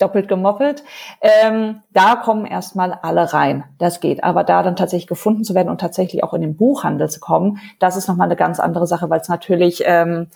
doppelt 0.00 0.28
gemoppelt. 0.28 0.82
Ähm, 1.20 1.82
da 1.90 2.16
kommen 2.16 2.46
erstmal 2.46 2.92
alle 2.92 3.32
rein. 3.32 3.64
Das 3.78 4.00
geht. 4.00 4.24
Aber 4.24 4.44
da 4.44 4.62
dann 4.62 4.76
tatsächlich 4.76 5.06
gefunden 5.06 5.44
zu 5.44 5.54
werden 5.54 5.68
und 5.68 5.80
tatsächlich 5.80 6.24
auch 6.24 6.34
in 6.34 6.40
den 6.40 6.56
Buchhandel 6.56 7.10
zu 7.10 7.20
kommen, 7.20 7.58
das 7.78 7.96
ist 7.96 8.08
nochmal 8.08 8.26
eine 8.26 8.36
ganz 8.36 8.60
andere 8.60 8.86
Sache, 8.86 9.10
weil 9.10 9.20
es 9.20 9.28
natürlich 9.28 9.82
ähm, 9.84 10.28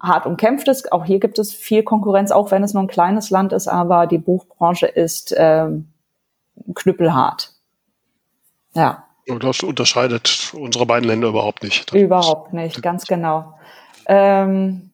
hart 0.00 0.26
umkämpft 0.26 0.68
ist. 0.68 0.92
Auch 0.92 1.04
hier 1.04 1.20
gibt 1.20 1.38
es 1.38 1.52
viel 1.52 1.82
Konkurrenz, 1.82 2.30
auch 2.30 2.50
wenn 2.50 2.62
es 2.62 2.74
nur 2.74 2.82
ein 2.82 2.88
kleines 2.88 3.30
Land 3.30 3.52
ist, 3.52 3.68
aber 3.68 4.06
die 4.06 4.18
Buchbranche 4.18 4.86
ist 4.86 5.34
ähm, 5.36 5.88
knüppelhart. 6.74 7.52
Ja. 8.74 9.04
Das 9.40 9.62
unterscheidet 9.62 10.54
unsere 10.54 10.86
beiden 10.86 11.06
Länder 11.06 11.28
überhaupt 11.28 11.62
nicht. 11.62 11.92
Das 11.92 12.00
überhaupt 12.00 12.54
nicht, 12.54 12.82
ganz 12.82 13.06
genau. 13.06 13.58
Ähm, 14.06 14.90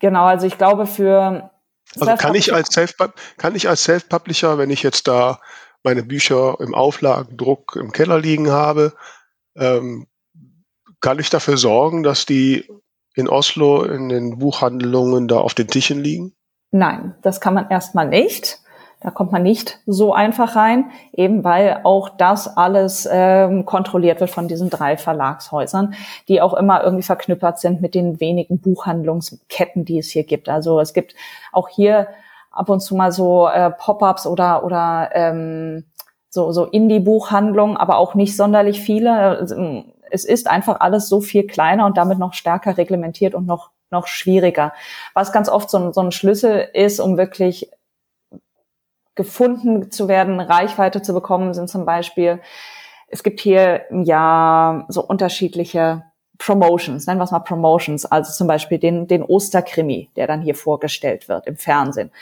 genau, 0.00 0.24
also 0.24 0.46
ich 0.46 0.58
glaube 0.58 0.86
für 0.86 1.50
also 1.98 2.16
kann 2.16 2.34
ich 2.34 2.52
als 2.52 2.68
Self 2.68 2.94
kann 3.36 3.54
ich 3.54 3.68
als 3.68 3.84
Self-Publisher, 3.84 4.58
wenn 4.58 4.70
ich 4.70 4.82
jetzt 4.82 5.08
da 5.08 5.40
meine 5.82 6.02
Bücher 6.02 6.56
im 6.60 6.74
Auflagendruck 6.74 7.76
im 7.76 7.92
Keller 7.92 8.18
liegen 8.18 8.50
habe, 8.50 8.94
ähm, 9.56 10.06
kann 11.00 11.18
ich 11.18 11.30
dafür 11.30 11.56
sorgen, 11.56 12.02
dass 12.02 12.26
die 12.26 12.68
in 13.14 13.28
Oslo 13.28 13.84
in 13.84 14.08
den 14.08 14.38
Buchhandlungen 14.38 15.28
da 15.28 15.38
auf 15.38 15.54
den 15.54 15.68
Tischen 15.68 16.02
liegen? 16.02 16.34
Nein, 16.70 17.14
das 17.22 17.40
kann 17.40 17.54
man 17.54 17.70
erstmal 17.70 18.08
nicht. 18.08 18.60
Da 19.00 19.12
kommt 19.12 19.30
man 19.30 19.44
nicht 19.44 19.78
so 19.86 20.12
einfach 20.12 20.56
rein, 20.56 20.90
eben 21.12 21.44
weil 21.44 21.80
auch 21.84 22.08
das 22.08 22.56
alles 22.56 23.08
ähm, 23.10 23.64
kontrolliert 23.64 24.18
wird 24.18 24.30
von 24.30 24.48
diesen 24.48 24.70
drei 24.70 24.96
Verlagshäusern, 24.96 25.94
die 26.26 26.42
auch 26.42 26.54
immer 26.54 26.82
irgendwie 26.82 27.04
verknüppert 27.04 27.60
sind 27.60 27.80
mit 27.80 27.94
den 27.94 28.18
wenigen 28.18 28.60
Buchhandlungsketten, 28.60 29.84
die 29.84 29.98
es 29.98 30.08
hier 30.10 30.24
gibt. 30.24 30.48
Also 30.48 30.80
es 30.80 30.94
gibt 30.94 31.14
auch 31.52 31.68
hier 31.68 32.08
ab 32.50 32.70
und 32.70 32.80
zu 32.80 32.96
mal 32.96 33.12
so 33.12 33.46
äh, 33.46 33.70
Pop-ups 33.70 34.26
oder 34.26 34.64
oder 34.64 35.10
ähm, 35.12 35.84
so 36.28 36.50
so 36.50 36.64
Indie-Buchhandlungen, 36.64 37.76
aber 37.76 37.98
auch 37.98 38.16
nicht 38.16 38.36
sonderlich 38.36 38.80
viele. 38.80 39.86
Es 40.10 40.24
ist 40.24 40.48
einfach 40.48 40.80
alles 40.80 41.08
so 41.08 41.20
viel 41.20 41.46
kleiner 41.46 41.86
und 41.86 41.96
damit 41.96 42.18
noch 42.18 42.34
stärker 42.34 42.76
reglementiert 42.76 43.34
und 43.36 43.46
noch 43.46 43.70
noch 43.90 44.06
schwieriger. 44.06 44.72
Was 45.14 45.32
ganz 45.32 45.48
oft 45.48 45.70
so, 45.70 45.92
so 45.92 46.02
ein 46.02 46.12
Schlüssel 46.12 46.68
ist, 46.74 47.00
um 47.00 47.16
wirklich 47.16 47.70
gefunden 49.18 49.90
zu 49.90 50.08
werden, 50.08 50.40
Reichweite 50.40 51.02
zu 51.02 51.12
bekommen, 51.12 51.52
sind 51.52 51.68
zum 51.68 51.84
Beispiel, 51.84 52.40
es 53.08 53.22
gibt 53.22 53.40
hier 53.40 53.90
im 53.90 54.04
Jahr 54.04 54.86
so 54.88 55.04
unterschiedliche 55.04 56.04
Promotions, 56.38 57.06
nennen 57.06 57.18
wir 57.18 57.24
es 57.24 57.32
mal 57.32 57.40
Promotions, 57.40 58.06
also 58.06 58.32
zum 58.32 58.46
Beispiel 58.46 58.78
den, 58.78 59.08
den 59.08 59.24
Osterkrimi, 59.24 60.08
der 60.14 60.28
dann 60.28 60.40
hier 60.40 60.54
vorgestellt 60.54 61.28
wird 61.28 61.48
im 61.48 61.56
Fernsehen. 61.56 62.12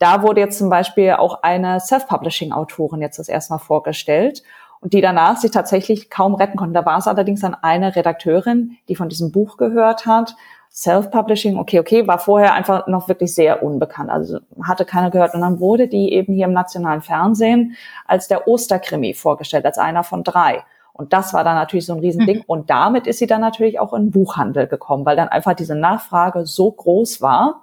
Da 0.00 0.22
wurde 0.22 0.40
jetzt 0.40 0.58
zum 0.58 0.70
Beispiel 0.70 1.12
auch 1.12 1.42
eine 1.42 1.78
Self-Publishing-Autorin 1.78 3.00
jetzt 3.00 3.20
das 3.20 3.28
erste 3.28 3.52
Mal 3.52 3.58
vorgestellt 3.58 4.42
und 4.80 4.92
die 4.92 5.00
danach 5.00 5.36
sich 5.36 5.52
tatsächlich 5.52 6.10
kaum 6.10 6.34
retten 6.34 6.56
konnten. 6.56 6.74
Da 6.74 6.84
war 6.84 6.98
es 6.98 7.06
allerdings 7.06 7.42
dann 7.42 7.54
eine 7.54 7.94
Redakteurin, 7.94 8.76
die 8.88 8.96
von 8.96 9.08
diesem 9.08 9.30
Buch 9.30 9.56
gehört 9.56 10.04
hat 10.04 10.34
Self-Publishing, 10.72 11.58
okay, 11.58 11.80
okay, 11.80 12.06
war 12.06 12.18
vorher 12.18 12.54
einfach 12.54 12.86
noch 12.86 13.08
wirklich 13.08 13.34
sehr 13.34 13.62
unbekannt. 13.62 14.08
Also 14.08 14.38
hatte 14.62 14.84
keiner 14.84 15.10
gehört. 15.10 15.34
Und 15.34 15.40
dann 15.40 15.58
wurde 15.58 15.88
die 15.88 16.12
eben 16.12 16.32
hier 16.32 16.46
im 16.46 16.52
nationalen 16.52 17.02
Fernsehen 17.02 17.76
als 18.06 18.28
der 18.28 18.46
Osterkrimi 18.46 19.14
vorgestellt, 19.14 19.66
als 19.66 19.78
einer 19.78 20.04
von 20.04 20.22
drei. 20.22 20.64
Und 20.92 21.12
das 21.12 21.34
war 21.34 21.42
dann 21.42 21.56
natürlich 21.56 21.86
so 21.86 21.94
ein 21.94 22.00
Riesending. 22.00 22.38
Mhm. 22.38 22.44
Und 22.46 22.70
damit 22.70 23.06
ist 23.08 23.18
sie 23.18 23.26
dann 23.26 23.40
natürlich 23.40 23.80
auch 23.80 23.92
in 23.94 24.06
den 24.06 24.10
Buchhandel 24.12 24.68
gekommen, 24.68 25.04
weil 25.04 25.16
dann 25.16 25.28
einfach 25.28 25.54
diese 25.54 25.74
Nachfrage 25.74 26.46
so 26.46 26.70
groß 26.70 27.20
war. 27.20 27.62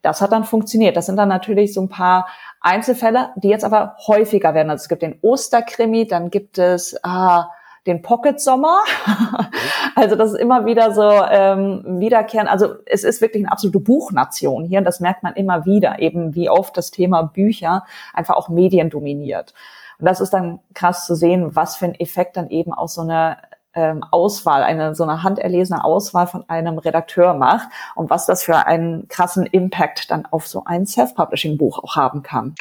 Das 0.00 0.20
hat 0.22 0.32
dann 0.32 0.44
funktioniert. 0.44 0.96
Das 0.96 1.06
sind 1.06 1.16
dann 1.16 1.28
natürlich 1.28 1.74
so 1.74 1.82
ein 1.82 1.88
paar 1.88 2.26
Einzelfälle, 2.60 3.30
die 3.36 3.48
jetzt 3.48 3.64
aber 3.64 3.96
häufiger 4.06 4.54
werden. 4.54 4.70
Also 4.70 4.82
es 4.82 4.88
gibt 4.88 5.02
den 5.02 5.18
Osterkrimi, 5.20 6.06
dann 6.06 6.30
gibt 6.30 6.56
es 6.58 6.98
ah, 7.04 7.50
den 7.86 8.02
Pocket 8.02 8.40
Sommer. 8.40 8.78
also 9.96 10.16
das 10.16 10.32
ist 10.32 10.38
immer 10.38 10.64
wieder 10.66 10.92
so 10.92 11.02
ähm, 11.02 12.00
wiederkehren. 12.00 12.48
Also 12.48 12.74
es 12.86 13.04
ist 13.04 13.20
wirklich 13.20 13.44
eine 13.44 13.52
absolute 13.52 13.80
Buchnation 13.80 14.64
hier 14.64 14.78
und 14.78 14.84
das 14.84 15.00
merkt 15.00 15.22
man 15.22 15.34
immer 15.34 15.64
wieder, 15.64 15.98
eben 15.98 16.34
wie 16.34 16.48
oft 16.48 16.76
das 16.76 16.90
Thema 16.90 17.22
Bücher 17.22 17.84
einfach 18.14 18.36
auch 18.36 18.48
Medien 18.48 18.90
dominiert. 18.90 19.54
Und 19.98 20.06
das 20.06 20.20
ist 20.20 20.30
dann 20.30 20.60
krass 20.74 21.06
zu 21.06 21.14
sehen, 21.14 21.54
was 21.54 21.76
für 21.76 21.86
ein 21.86 21.94
Effekt 21.94 22.36
dann 22.36 22.50
eben 22.50 22.72
auch 22.72 22.88
so 22.88 23.02
eine 23.02 23.36
ähm, 23.74 24.04
Auswahl, 24.10 24.62
eine 24.62 24.94
so 24.94 25.04
eine 25.04 25.22
handerlesene 25.22 25.82
Auswahl 25.82 26.26
von 26.26 26.48
einem 26.48 26.78
Redakteur 26.78 27.34
macht 27.34 27.68
und 27.94 28.10
was 28.10 28.26
das 28.26 28.42
für 28.42 28.66
einen 28.66 29.08
krassen 29.08 29.46
Impact 29.46 30.10
dann 30.10 30.26
auf 30.26 30.46
so 30.46 30.64
ein 30.64 30.86
Self-Publishing-Buch 30.86 31.82
auch 31.82 31.96
haben 31.96 32.22
kann. 32.22 32.54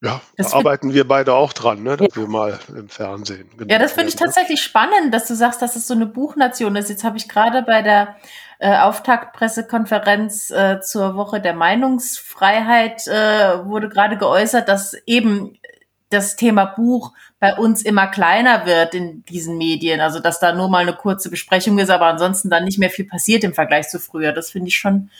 Ja, 0.00 0.20
das 0.36 0.52
da 0.52 0.58
arbeiten 0.58 0.94
wir 0.94 1.08
beide 1.08 1.34
auch 1.34 1.52
dran, 1.52 1.82
ne, 1.82 1.96
dass 1.96 2.14
ja. 2.14 2.22
wir 2.22 2.28
mal 2.28 2.58
im 2.68 2.88
Fernsehen. 2.88 3.50
Ja, 3.66 3.80
das 3.80 3.92
finde 3.92 4.10
ich 4.10 4.16
tatsächlich 4.16 4.62
spannend, 4.62 5.12
dass 5.12 5.26
du 5.26 5.34
sagst, 5.34 5.60
dass 5.60 5.74
es 5.74 5.88
so 5.88 5.94
eine 5.94 6.06
Buchnation 6.06 6.76
ist. 6.76 6.88
Jetzt 6.88 7.02
habe 7.02 7.16
ich 7.16 7.28
gerade 7.28 7.62
bei 7.62 7.82
der 7.82 8.16
äh, 8.60 8.78
Auftaktpressekonferenz 8.78 10.50
äh, 10.50 10.80
zur 10.80 11.16
Woche 11.16 11.40
der 11.40 11.54
Meinungsfreiheit 11.54 13.08
äh, 13.08 13.64
wurde 13.64 13.88
gerade 13.88 14.16
geäußert, 14.16 14.68
dass 14.68 14.94
eben 15.06 15.58
das 16.10 16.36
Thema 16.36 16.64
Buch 16.64 17.12
bei 17.40 17.54
uns 17.56 17.82
immer 17.82 18.06
kleiner 18.06 18.66
wird 18.66 18.94
in 18.94 19.24
diesen 19.24 19.58
Medien. 19.58 20.00
Also 20.00 20.20
dass 20.20 20.38
da 20.38 20.52
nur 20.52 20.68
mal 20.68 20.82
eine 20.82 20.94
kurze 20.94 21.28
Besprechung 21.28 21.78
ist, 21.78 21.90
aber 21.90 22.06
ansonsten 22.06 22.50
dann 22.50 22.64
nicht 22.64 22.78
mehr 22.78 22.90
viel 22.90 23.06
passiert 23.06 23.42
im 23.42 23.54
Vergleich 23.54 23.88
zu 23.88 23.98
früher. 23.98 24.32
Das 24.32 24.50
finde 24.50 24.68
ich 24.68 24.78
schon 24.78 25.10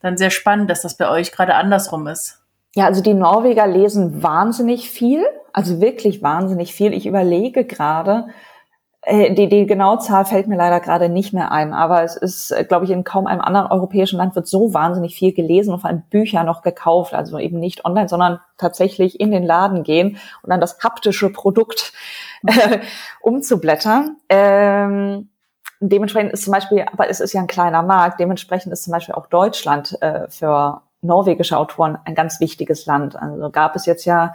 dann 0.00 0.16
sehr 0.16 0.30
spannend, 0.30 0.70
dass 0.70 0.82
das 0.82 0.96
bei 0.96 1.08
euch 1.08 1.32
gerade 1.32 1.56
andersrum 1.56 2.06
ist. 2.06 2.39
Ja, 2.74 2.86
also 2.86 3.02
die 3.02 3.14
Norweger 3.14 3.66
lesen 3.66 4.22
wahnsinnig 4.22 4.90
viel, 4.90 5.24
also 5.52 5.80
wirklich 5.80 6.22
wahnsinnig 6.22 6.72
viel. 6.72 6.92
Ich 6.92 7.06
überlege 7.06 7.64
gerade, 7.64 8.28
äh, 9.02 9.34
die, 9.34 9.48
die 9.48 9.66
genaue 9.66 9.98
Zahl 9.98 10.24
fällt 10.24 10.46
mir 10.46 10.56
leider 10.56 10.78
gerade 10.78 11.08
nicht 11.08 11.32
mehr 11.32 11.50
ein, 11.50 11.72
aber 11.72 12.04
es 12.04 12.16
ist, 12.16 12.50
äh, 12.52 12.64
glaube 12.64 12.84
ich, 12.84 12.90
in 12.90 13.02
kaum 13.02 13.26
einem 13.26 13.40
anderen 13.40 13.66
europäischen 13.68 14.18
Land 14.18 14.36
wird 14.36 14.46
so 14.46 14.74
wahnsinnig 14.74 15.14
viel 15.16 15.32
gelesen 15.32 15.72
und 15.72 15.80
vor 15.80 15.90
allem 15.90 16.02
Bücher 16.10 16.44
noch 16.44 16.62
gekauft, 16.62 17.14
also 17.14 17.38
eben 17.38 17.58
nicht 17.58 17.84
online, 17.84 18.08
sondern 18.08 18.40
tatsächlich 18.58 19.18
in 19.18 19.30
den 19.32 19.42
Laden 19.42 19.82
gehen 19.82 20.18
und 20.42 20.50
dann 20.50 20.60
das 20.60 20.78
haptische 20.80 21.30
Produkt 21.32 21.92
äh, 22.46 22.78
umzublättern. 23.20 24.16
Ähm, 24.28 25.30
dementsprechend 25.80 26.32
ist 26.32 26.44
zum 26.44 26.52
Beispiel, 26.52 26.84
aber 26.92 27.08
es 27.08 27.20
ist 27.20 27.32
ja 27.32 27.40
ein 27.40 27.46
kleiner 27.46 27.82
Markt, 27.82 28.20
dementsprechend 28.20 28.72
ist 28.72 28.84
zum 28.84 28.92
Beispiel 28.92 29.14
auch 29.14 29.26
Deutschland 29.26 30.00
äh, 30.02 30.28
für 30.28 30.82
norwegische 31.02 31.56
Autoren 31.56 31.98
ein 32.04 32.14
ganz 32.14 32.40
wichtiges 32.40 32.86
Land. 32.86 33.16
Also 33.16 33.50
gab 33.50 33.76
es 33.76 33.86
jetzt 33.86 34.04
ja, 34.04 34.34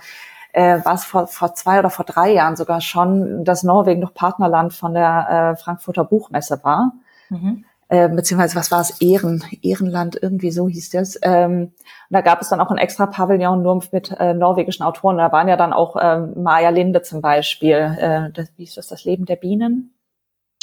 äh, 0.53 0.83
war 0.83 0.95
es 0.95 1.05
vor, 1.05 1.27
vor 1.27 1.53
zwei 1.53 1.79
oder 1.79 1.89
vor 1.89 2.05
drei 2.05 2.31
Jahren 2.31 2.55
sogar 2.55 2.81
schon, 2.81 3.43
dass 3.43 3.63
Norwegen 3.63 4.01
noch 4.01 4.13
Partnerland 4.13 4.73
von 4.73 4.93
der 4.93 5.53
äh, 5.53 5.61
Frankfurter 5.61 6.05
Buchmesse 6.05 6.59
war. 6.63 6.93
Mhm. 7.29 7.65
Äh, 7.87 8.09
beziehungsweise 8.09 8.55
was 8.55 8.71
war 8.71 8.81
es, 8.81 8.99
Ehren, 8.99 9.43
Ehrenland, 9.61 10.17
irgendwie 10.19 10.49
so 10.49 10.67
hieß 10.67 10.89
das. 10.89 11.19
Ähm, 11.21 11.61
und 11.61 11.73
da 12.09 12.21
gab 12.21 12.41
es 12.41 12.49
dann 12.49 12.59
auch 12.59 12.71
ein 12.71 12.79
extra 12.79 13.05
Pavillon 13.05 13.61
nur 13.61 13.83
mit 13.91 14.11
äh, 14.19 14.33
norwegischen 14.33 14.83
Autoren. 14.83 15.17
Da 15.17 15.31
waren 15.31 15.47
ja 15.47 15.55
dann 15.55 15.71
auch 15.71 15.95
ähm, 16.01 16.33
Maja 16.41 16.69
Linde 16.69 17.03
zum 17.03 17.21
Beispiel, 17.21 17.95
äh, 17.99 18.31
das, 18.31 18.51
wie 18.57 18.63
ist 18.63 18.77
das, 18.77 18.87
das 18.87 19.03
Leben 19.05 19.25
der 19.25 19.35
Bienen? 19.35 19.93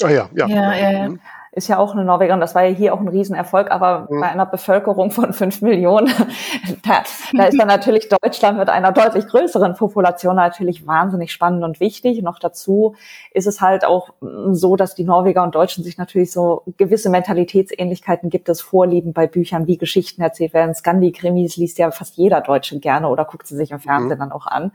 Ah 0.03 0.11
ja, 0.11 0.29
ja. 0.35 0.47
ja, 0.49 0.75
ja, 0.75 0.91
ja. 0.91 1.09
Mhm 1.11 1.21
ist 1.55 1.69
ja 1.69 1.79
auch 1.79 1.93
eine 1.93 2.05
Norwegerin. 2.05 2.41
Das 2.41 2.55
war 2.55 2.65
ja 2.65 2.75
hier 2.75 2.95
auch 2.95 3.01
ein 3.01 3.09
Riesenerfolg, 3.09 3.71
aber 3.71 4.09
mhm. 4.11 4.21
bei 4.21 4.29
einer 4.29 4.47
Bevölkerung 4.47 5.11
von 5.11 5.35
fünf 5.35 5.61
Millionen, 5.61 6.07
da, 6.83 7.03
da 7.37 7.45
ist 7.45 7.61
dann 7.61 7.69
natürlich 7.69 8.09
Deutschland 8.09 8.59
mit 8.59 8.71
einer 8.71 8.91
deutlich 8.91 9.27
größeren 9.27 9.75
Population 9.75 10.37
natürlich 10.37 10.87
wahnsinnig 10.87 11.31
spannend 11.31 11.63
und 11.63 11.79
wichtig. 11.79 12.23
Noch 12.23 12.39
dazu 12.39 12.95
ist 13.33 13.47
es 13.47 13.61
halt 13.61 13.85
auch 13.85 14.15
so, 14.51 14.77
dass 14.77 14.95
die 14.95 15.05
Norweger 15.05 15.43
und 15.43 15.55
Deutschen 15.55 15.85
sich 15.85 15.99
natürlich 15.99 16.33
so 16.33 16.63
gewisse 16.79 17.11
Mentalitätsähnlichkeiten 17.11 18.31
gibt 18.31 18.49
es 18.49 18.63
Vorlieben 18.63 19.13
bei 19.13 19.27
Büchern, 19.27 19.67
wie 19.67 19.77
Geschichten 19.77 20.23
erzählt 20.23 20.55
werden. 20.55 20.75
Scandi-Krimis 20.75 21.59
liest 21.59 21.77
ja 21.77 21.91
fast 21.91 22.17
jeder 22.17 22.41
Deutsche 22.41 22.81
gerne 22.81 23.09
oder 23.09 23.27
guckt 23.27 23.47
sie 23.47 23.57
sich 23.57 23.73
im 23.73 23.79
Fernsehen 23.79 24.17
mhm. 24.17 24.21
dann 24.21 24.33
auch 24.33 24.47
an. 24.47 24.73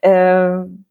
Ähm, 0.00 0.86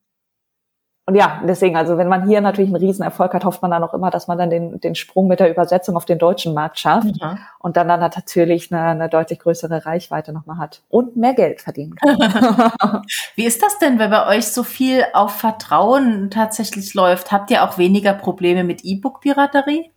und 1.05 1.15
ja, 1.15 1.41
deswegen, 1.45 1.75
also 1.75 1.97
wenn 1.97 2.07
man 2.07 2.25
hier 2.25 2.39
natürlich 2.39 2.73
einen 2.73 2.81
Riesenerfolg 2.81 3.33
hat, 3.33 3.43
hofft 3.43 3.61
man 3.61 3.71
dann 3.71 3.83
auch 3.83 3.93
immer, 3.93 4.09
dass 4.09 4.29
man 4.29 4.37
dann 4.37 4.49
den, 4.49 4.79
den 4.79 4.95
Sprung 4.95 5.27
mit 5.27 5.41
der 5.41 5.51
Übersetzung 5.51 5.97
auf 5.97 6.05
den 6.05 6.17
deutschen 6.17 6.53
Markt 6.53 6.79
schafft 6.79 7.21
mhm. 7.21 7.39
und 7.59 7.75
dann 7.75 7.89
dann 7.89 7.99
natürlich 7.99 8.71
eine, 8.71 8.83
eine 8.83 9.09
deutlich 9.09 9.39
größere 9.39 9.85
Reichweite 9.85 10.31
nochmal 10.31 10.59
hat 10.59 10.81
und 10.87 11.17
mehr 11.17 11.33
Geld 11.33 11.59
verdienen 11.59 11.95
kann. 11.95 12.17
Wie 13.35 13.43
ist 13.43 13.61
das 13.61 13.79
denn, 13.79 13.99
wenn 13.99 14.11
bei 14.11 14.27
euch 14.27 14.47
so 14.47 14.63
viel 14.63 15.03
auf 15.13 15.31
Vertrauen 15.31 16.29
tatsächlich 16.29 16.93
läuft? 16.93 17.33
Habt 17.33 17.51
ihr 17.51 17.63
auch 17.63 17.77
weniger 17.77 18.13
Probleme 18.13 18.63
mit 18.63 18.85
E-Book-Piraterie? 18.85 19.91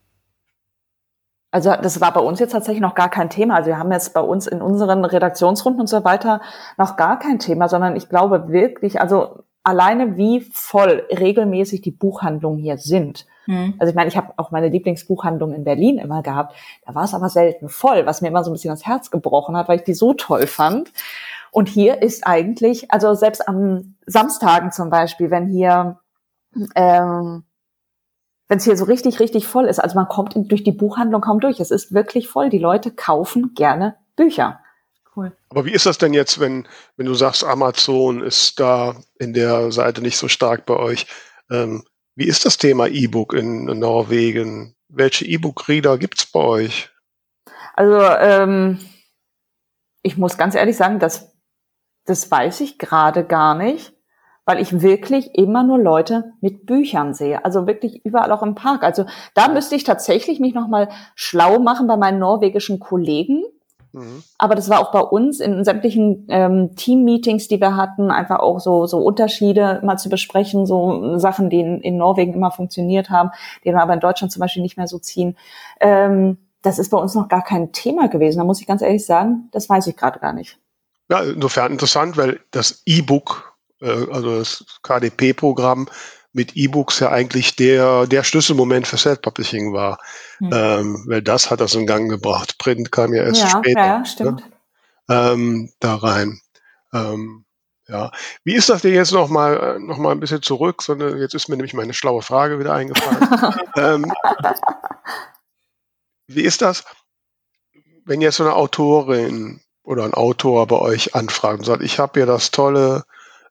Also 1.52 1.72
das 1.80 2.00
war 2.00 2.12
bei 2.12 2.20
uns 2.20 2.40
jetzt 2.40 2.50
tatsächlich 2.50 2.82
noch 2.82 2.96
gar 2.96 3.10
kein 3.10 3.30
Thema. 3.30 3.54
Also 3.54 3.68
wir 3.68 3.78
haben 3.78 3.92
jetzt 3.92 4.12
bei 4.12 4.20
uns 4.20 4.48
in 4.48 4.60
unseren 4.60 5.04
Redaktionsrunden 5.04 5.80
und 5.80 5.86
so 5.86 6.04
weiter 6.04 6.40
noch 6.76 6.96
gar 6.96 7.18
kein 7.18 7.38
Thema, 7.38 7.68
sondern 7.68 7.94
ich 7.94 8.08
glaube 8.08 8.48
wirklich, 8.48 9.00
also 9.00 9.44
alleine 9.66 10.16
wie 10.16 10.40
voll 10.52 11.04
regelmäßig 11.10 11.80
die 11.82 11.90
Buchhandlungen 11.90 12.58
hier 12.58 12.78
sind. 12.78 13.26
Mhm. 13.46 13.74
Also 13.78 13.90
ich 13.90 13.96
meine, 13.96 14.08
ich 14.08 14.16
habe 14.16 14.32
auch 14.36 14.50
meine 14.52 14.68
Lieblingsbuchhandlung 14.68 15.52
in 15.52 15.64
Berlin 15.64 15.98
immer 15.98 16.22
gehabt. 16.22 16.54
Da 16.86 16.94
war 16.94 17.04
es 17.04 17.14
aber 17.14 17.28
selten 17.28 17.68
voll, 17.68 18.06
was 18.06 18.20
mir 18.20 18.28
immer 18.28 18.44
so 18.44 18.50
ein 18.50 18.54
bisschen 18.54 18.70
das 18.70 18.86
Herz 18.86 19.10
gebrochen 19.10 19.56
hat, 19.56 19.68
weil 19.68 19.78
ich 19.78 19.84
die 19.84 19.94
so 19.94 20.14
toll 20.14 20.46
fand. 20.46 20.92
Und 21.50 21.68
hier 21.68 22.02
ist 22.02 22.26
eigentlich, 22.26 22.92
also 22.92 23.14
selbst 23.14 23.48
am 23.48 23.96
Samstagen 24.06 24.70
zum 24.70 24.88
Beispiel, 24.90 25.30
wenn 25.30 25.46
hier 25.46 25.98
ähm, 26.74 27.44
wenn 28.48 28.58
es 28.58 28.64
hier 28.64 28.76
so 28.76 28.84
richtig, 28.84 29.18
richtig 29.18 29.46
voll 29.46 29.64
ist, 29.66 29.80
also 29.80 29.96
man 29.96 30.08
kommt 30.08 30.36
in, 30.36 30.46
durch 30.48 30.62
die 30.62 30.72
Buchhandlung 30.72 31.20
kaum 31.20 31.40
durch. 31.40 31.58
Es 31.58 31.70
ist 31.72 31.92
wirklich 31.92 32.28
voll. 32.28 32.48
Die 32.48 32.58
Leute 32.58 32.92
kaufen 32.92 33.54
gerne 33.54 33.96
Bücher. 34.14 34.60
Aber 35.56 35.64
wie 35.64 35.72
ist 35.72 35.86
das 35.86 35.96
denn 35.96 36.12
jetzt, 36.12 36.38
wenn, 36.38 36.68
wenn 36.98 37.06
du 37.06 37.14
sagst, 37.14 37.42
Amazon 37.42 38.22
ist 38.22 38.60
da 38.60 38.94
in 39.18 39.32
der 39.32 39.72
Seite 39.72 40.02
nicht 40.02 40.18
so 40.18 40.28
stark 40.28 40.66
bei 40.66 40.76
euch? 40.76 41.06
Ähm, 41.50 41.82
Wie 42.14 42.26
ist 42.26 42.44
das 42.44 42.58
Thema 42.58 42.88
E-Book 42.88 43.32
in 43.32 43.64
Norwegen? 43.64 44.76
Welche 44.88 45.24
E-Book-Reader 45.24 45.96
gibt's 45.96 46.26
bei 46.26 46.40
euch? 46.40 46.90
Also 47.72 47.98
ähm, 47.98 48.80
ich 50.02 50.18
muss 50.18 50.36
ganz 50.36 50.54
ehrlich 50.54 50.76
sagen, 50.76 50.98
das, 50.98 51.34
das 52.04 52.30
weiß 52.30 52.60
ich 52.60 52.76
gerade 52.76 53.24
gar 53.24 53.54
nicht, 53.54 53.94
weil 54.44 54.60
ich 54.60 54.82
wirklich 54.82 55.36
immer 55.36 55.62
nur 55.62 55.78
Leute 55.78 56.34
mit 56.42 56.66
Büchern 56.66 57.14
sehe. 57.14 57.46
Also 57.46 57.66
wirklich 57.66 58.04
überall 58.04 58.30
auch 58.30 58.42
im 58.42 58.56
Park. 58.56 58.82
Also 58.82 59.06
da 59.32 59.48
müsste 59.48 59.74
ich 59.74 59.84
tatsächlich 59.84 60.38
mich 60.38 60.52
nochmal 60.52 60.90
schlau 61.14 61.60
machen 61.60 61.86
bei 61.86 61.96
meinen 61.96 62.18
norwegischen 62.18 62.78
Kollegen 62.78 63.42
Mhm. 63.96 64.22
Aber 64.36 64.54
das 64.54 64.68
war 64.68 64.80
auch 64.80 64.92
bei 64.92 65.00
uns 65.00 65.40
in 65.40 65.64
sämtlichen 65.64 66.26
ähm, 66.28 66.76
Team-Meetings, 66.76 67.48
die 67.48 67.60
wir 67.60 67.76
hatten, 67.76 68.10
einfach 68.10 68.40
auch 68.40 68.60
so, 68.60 68.86
so 68.86 68.98
Unterschiede 68.98 69.80
mal 69.82 69.96
zu 69.96 70.10
besprechen, 70.10 70.66
so 70.66 71.16
Sachen, 71.18 71.48
die 71.48 71.60
in, 71.60 71.80
in 71.80 71.96
Norwegen 71.96 72.34
immer 72.34 72.50
funktioniert 72.50 73.08
haben, 73.08 73.30
die 73.64 73.70
dann 73.70 73.80
aber 73.80 73.94
in 73.94 74.00
Deutschland 74.00 74.30
zum 74.32 74.40
Beispiel 74.40 74.62
nicht 74.62 74.76
mehr 74.76 74.86
so 74.86 74.98
ziehen. 74.98 75.36
Ähm, 75.80 76.36
das 76.60 76.78
ist 76.78 76.90
bei 76.90 76.98
uns 76.98 77.14
noch 77.14 77.28
gar 77.28 77.42
kein 77.42 77.72
Thema 77.72 78.08
gewesen. 78.08 78.38
Da 78.38 78.44
muss 78.44 78.60
ich 78.60 78.66
ganz 78.66 78.82
ehrlich 78.82 79.06
sagen, 79.06 79.48
das 79.52 79.68
weiß 79.68 79.86
ich 79.86 79.96
gerade 79.96 80.18
gar 80.18 80.34
nicht. 80.34 80.58
Ja, 81.08 81.22
insofern 81.22 81.72
interessant, 81.72 82.18
weil 82.18 82.40
das 82.50 82.82
E-Book, 82.84 83.56
äh, 83.80 84.12
also 84.12 84.38
das 84.38 84.64
KDP-Programm, 84.82 85.88
mit 86.36 86.54
E-Books 86.54 87.00
ja 87.00 87.10
eigentlich 87.10 87.56
der, 87.56 88.06
der 88.06 88.22
Schlüsselmoment 88.22 88.86
für 88.86 88.98
Self-Publishing 88.98 89.72
war. 89.72 89.98
Mhm. 90.38 90.50
Ähm, 90.52 91.04
weil 91.06 91.22
das 91.22 91.50
hat 91.50 91.62
das 91.62 91.74
in 91.74 91.86
Gang 91.86 92.10
gebracht. 92.10 92.58
Print 92.58 92.92
kam 92.92 93.14
ja 93.14 93.24
erst 93.24 93.40
ja, 93.40 93.48
später. 93.48 93.80
Ja, 93.80 93.98
ne? 93.98 94.06
stimmt. 94.06 94.40
Ne? 94.40 94.52
Ähm, 95.08 95.72
da 95.80 95.94
rein. 95.94 96.38
Ähm, 96.92 97.46
ja. 97.88 98.10
Wie 98.44 98.54
ist 98.54 98.68
das 98.68 98.82
denn 98.82 98.92
jetzt 98.92 99.12
nochmal 99.12 99.80
noch 99.80 99.96
mal 99.96 100.10
ein 100.10 100.20
bisschen 100.20 100.42
zurück? 100.42 100.82
Sondern 100.82 101.16
jetzt 101.18 101.34
ist 101.34 101.48
mir 101.48 101.56
nämlich 101.56 101.72
meine 101.72 101.94
schlaue 101.94 102.20
Frage 102.20 102.58
wieder 102.58 102.74
eingefallen. 102.74 103.54
ähm, 103.76 104.12
wie 106.26 106.42
ist 106.42 106.60
das, 106.60 106.84
wenn 108.04 108.20
jetzt 108.20 108.36
so 108.36 108.44
eine 108.44 108.56
Autorin 108.56 109.62
oder 109.84 110.04
ein 110.04 110.12
Autor 110.12 110.66
bei 110.66 110.76
euch 110.76 111.14
anfragt 111.14 111.60
und 111.60 111.64
sagt, 111.64 111.82
ich 111.82 111.98
habe 111.98 112.20
ja 112.20 112.26
das 112.26 112.50
tolle 112.50 113.04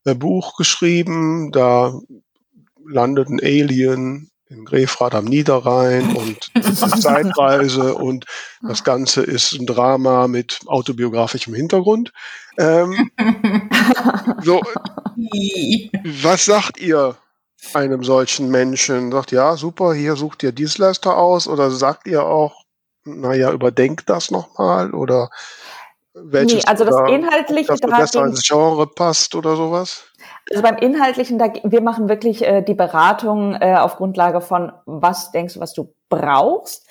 äh, 0.03 0.13
Buch 0.13 0.55
geschrieben, 0.55 1.51
da 1.51 1.99
landet 2.87 3.29
ein 3.29 3.39
Alien 3.41 4.29
in 4.47 4.63
Grefrath 4.63 5.15
am 5.15 5.25
Niederrhein 5.25 6.15
und 6.15 6.51
Zeitreise 7.01 7.95
und 7.95 8.25
das 8.61 8.83
Ganze 8.83 9.23
ist 9.23 9.53
ein 9.53 9.65
Drama 9.65 10.27
mit 10.27 10.59
autobiografischem 10.67 11.53
Hintergrund. 11.55 12.13
Ähm, 12.57 13.09
so, 14.43 14.61
was 16.21 16.45
sagt 16.45 16.79
ihr 16.79 17.15
einem 17.73 18.03
solchen 18.03 18.49
Menschen? 18.49 19.11
Sagt, 19.11 19.31
ja, 19.31 19.57
super, 19.57 19.93
hier 19.93 20.15
sucht 20.15 20.43
ihr 20.43 20.51
Dienstleister 20.51 21.17
aus 21.17 21.47
oder 21.47 21.71
sagt 21.71 22.07
ihr 22.07 22.23
auch, 22.23 22.65
naja, 23.03 23.51
überdenkt 23.51 24.09
das 24.09 24.31
nochmal 24.31 24.93
oder 24.93 25.29
welches 26.15 26.63
nee, 26.63 26.63
also 26.65 26.85
das 26.85 26.95
inhaltliche 27.09 27.67
das 27.67 27.81
besser 27.81 28.25
ins 28.25 28.47
Genre 28.47 28.87
passt 28.87 29.35
oder 29.35 29.55
sowas? 29.55 30.05
Also 30.49 30.63
beim 30.63 30.77
Inhaltlichen, 30.77 31.37
da, 31.37 31.51
wir 31.63 31.81
machen 31.81 32.07
wirklich 32.07 32.43
äh, 32.43 32.61
die 32.61 32.73
Beratung 32.73 33.55
äh, 33.55 33.75
auf 33.75 33.97
Grundlage 33.97 34.41
von, 34.41 34.71
was 34.85 35.31
denkst 35.31 35.55
du, 35.55 35.59
was 35.59 35.73
du 35.73 35.93
brauchst. 36.09 36.87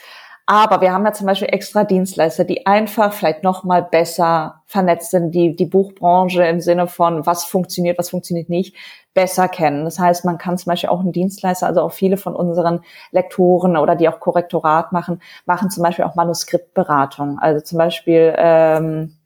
Aber 0.47 0.83
wir 0.83 0.93
haben 0.93 1.07
ja 1.07 1.13
zum 1.15 1.27
Beispiel 1.27 1.49
extra 1.51 1.85
Dienstleister, 1.85 2.45
die 2.45 2.67
einfach 2.67 3.15
vielleicht 3.15 3.43
noch 3.43 3.65
mal 3.65 3.83
besser 3.83 4.63
vernetzt 4.67 5.11
sind, 5.11 5.31
die 5.31 5.57
die 5.57 5.65
Buchbranche 5.65 6.45
im 6.45 6.61
Sinne 6.61 6.87
von, 6.87 7.25
was 7.25 7.45
funktioniert, 7.45 7.99
was 7.99 8.11
funktioniert 8.11 8.51
nicht, 8.51 8.77
besser 9.15 9.49
kennen. 9.49 9.85
Das 9.85 9.99
heißt, 9.99 10.27
man 10.27 10.37
kann 10.37 10.59
zum 10.59 10.71
Beispiel 10.71 10.91
auch 10.91 11.01
einen 11.01 11.13
Dienstleister, 11.13 11.67
also 11.67 11.81
auch 11.81 11.93
viele 11.93 12.19
von 12.19 12.37
unseren 12.37 12.81
Lektoren 13.11 13.79
oder 13.79 13.97
die 13.97 14.09
auch 14.09 14.21
Korrektorat 14.21 14.93
machen, 14.93 15.23
machen 15.47 15.71
zum 15.71 15.83
Beispiel 15.83 16.05
auch 16.05 16.15
Manuskriptberatung. 16.15 17.39
Also 17.39 17.61
zum 17.63 17.79
Beispiel, 17.79 18.35
ähm, 18.37 19.17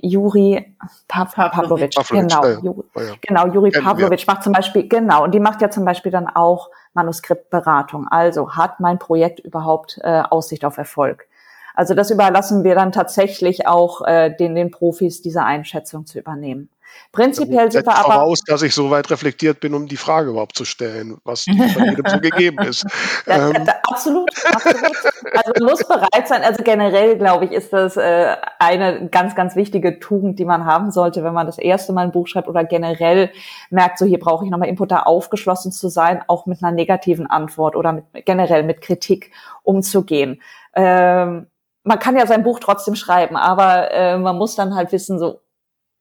Juri 0.00 0.76
Pavlovic, 1.08 1.94
genau, 2.10 2.44
ja, 2.44 2.58
Juri, 2.60 2.84
ja. 2.96 3.14
genau, 3.22 3.46
Juri 3.46 3.70
Pavlovic 3.70 4.26
macht 4.26 4.42
zum 4.42 4.52
Beispiel, 4.52 4.88
genau, 4.88 5.24
und 5.24 5.32
die 5.32 5.40
macht 5.40 5.62
ja 5.62 5.70
zum 5.70 5.84
Beispiel 5.84 6.12
dann 6.12 6.28
auch 6.28 6.70
Manuskriptberatung. 6.92 8.06
Also 8.08 8.56
hat 8.56 8.80
mein 8.80 8.98
Projekt 8.98 9.40
überhaupt 9.40 9.98
äh, 10.02 10.22
Aussicht 10.28 10.64
auf 10.64 10.76
Erfolg? 10.76 11.26
Also 11.74 11.94
das 11.94 12.10
überlassen 12.10 12.64
wir 12.64 12.74
dann 12.74 12.92
tatsächlich 12.92 13.66
auch 13.66 14.02
äh, 14.02 14.34
den, 14.34 14.54
den 14.54 14.70
Profis, 14.70 15.22
diese 15.22 15.42
Einschätzung 15.42 16.06
zu 16.06 16.18
übernehmen. 16.18 16.70
Prinzipiell 17.12 17.72
sind 17.72 17.86
wir 17.86 17.94
aber 17.94 18.12
voraus, 18.12 18.40
dass 18.46 18.62
ich 18.62 18.74
so 18.74 18.90
weit 18.90 19.10
reflektiert 19.10 19.60
bin, 19.60 19.72
um 19.74 19.86
die 19.86 19.96
Frage 19.96 20.30
überhaupt 20.30 20.56
zu 20.56 20.64
stellen, 20.64 21.18
was 21.24 21.44
von 21.44 21.56
jedem 21.56 22.04
so 22.06 22.20
gegeben 22.20 22.58
ist. 22.64 22.84
Da, 23.24 23.50
ähm. 23.50 23.64
da, 23.64 23.74
absolut, 23.84 24.30
absolut. 24.44 24.96
Also 25.32 25.64
muss 25.64 25.84
bereit 25.86 26.28
sein. 26.28 26.42
Also 26.42 26.62
generell 26.62 27.16
glaube 27.16 27.46
ich, 27.46 27.52
ist 27.52 27.72
das 27.72 27.96
äh, 27.96 28.36
eine 28.58 29.08
ganz, 29.08 29.34
ganz 29.34 29.56
wichtige 29.56 29.98
Tugend, 29.98 30.38
die 30.38 30.44
man 30.44 30.64
haben 30.64 30.90
sollte, 30.90 31.24
wenn 31.24 31.34
man 31.34 31.46
das 31.46 31.58
erste 31.58 31.92
Mal 31.92 32.02
ein 32.02 32.12
Buch 32.12 32.26
schreibt 32.26 32.48
oder 32.48 32.64
generell 32.64 33.30
merkt, 33.70 33.98
so 33.98 34.04
hier 34.04 34.18
brauche 34.18 34.44
ich 34.44 34.50
nochmal 34.50 34.68
Input, 34.68 34.90
da 34.90 35.00
aufgeschlossen 35.00 35.72
zu 35.72 35.88
sein, 35.88 36.22
auch 36.26 36.46
mit 36.46 36.62
einer 36.62 36.72
negativen 36.72 37.26
Antwort 37.26 37.76
oder 37.76 37.92
mit, 37.92 38.04
generell 38.24 38.62
mit 38.62 38.80
Kritik 38.80 39.30
umzugehen. 39.62 40.42
Ähm, 40.74 41.46
man 41.86 41.98
kann 42.00 42.16
ja 42.16 42.26
sein 42.26 42.42
Buch 42.42 42.58
trotzdem 42.58 42.96
schreiben, 42.96 43.36
aber 43.36 43.92
äh, 43.92 44.18
man 44.18 44.36
muss 44.36 44.56
dann 44.56 44.74
halt 44.74 44.92
wissen, 44.92 45.18
so 45.18 45.40